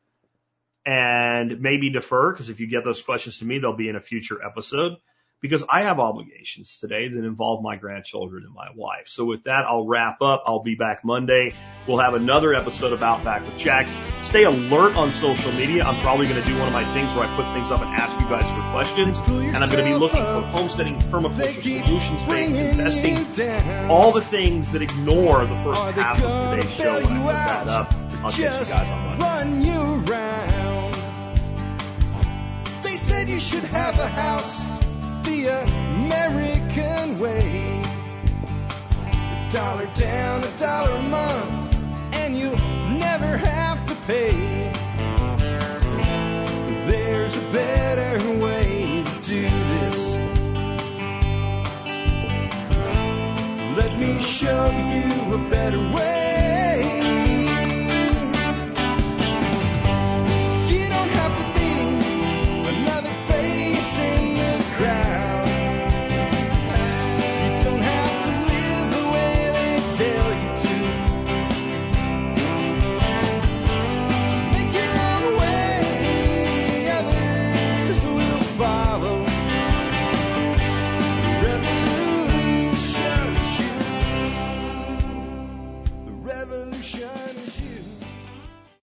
[0.86, 4.00] and maybe defer because if you get those questions to me, they'll be in a
[4.00, 4.98] future episode
[5.40, 9.08] because I have obligations today that involve my grandchildren and my wife.
[9.08, 10.44] So with that, I'll wrap up.
[10.46, 11.54] I'll be back Monday.
[11.86, 13.86] We'll have another episode about Back with Jack.
[14.22, 15.84] Stay alert on social media.
[15.84, 17.90] I'm probably going to do one of my things where I put things up and
[17.90, 19.18] ask you guys for questions.
[19.28, 24.70] And I'm going to be looking for homesteading, permaculture solutions, based investing, all the things
[24.72, 27.94] that ignore the first half of today's show when I put that up.
[28.22, 29.24] I'll catch you guys on Monday.
[29.24, 29.80] Run you.
[32.82, 34.79] They said you should have a house
[35.30, 37.82] the American way.
[39.12, 41.76] A dollar down, a dollar a month,
[42.14, 42.50] and you
[42.98, 44.72] never have to pay.
[46.90, 49.42] There's a better way to do
[49.74, 49.98] this.
[53.78, 56.29] Let me show you a better way.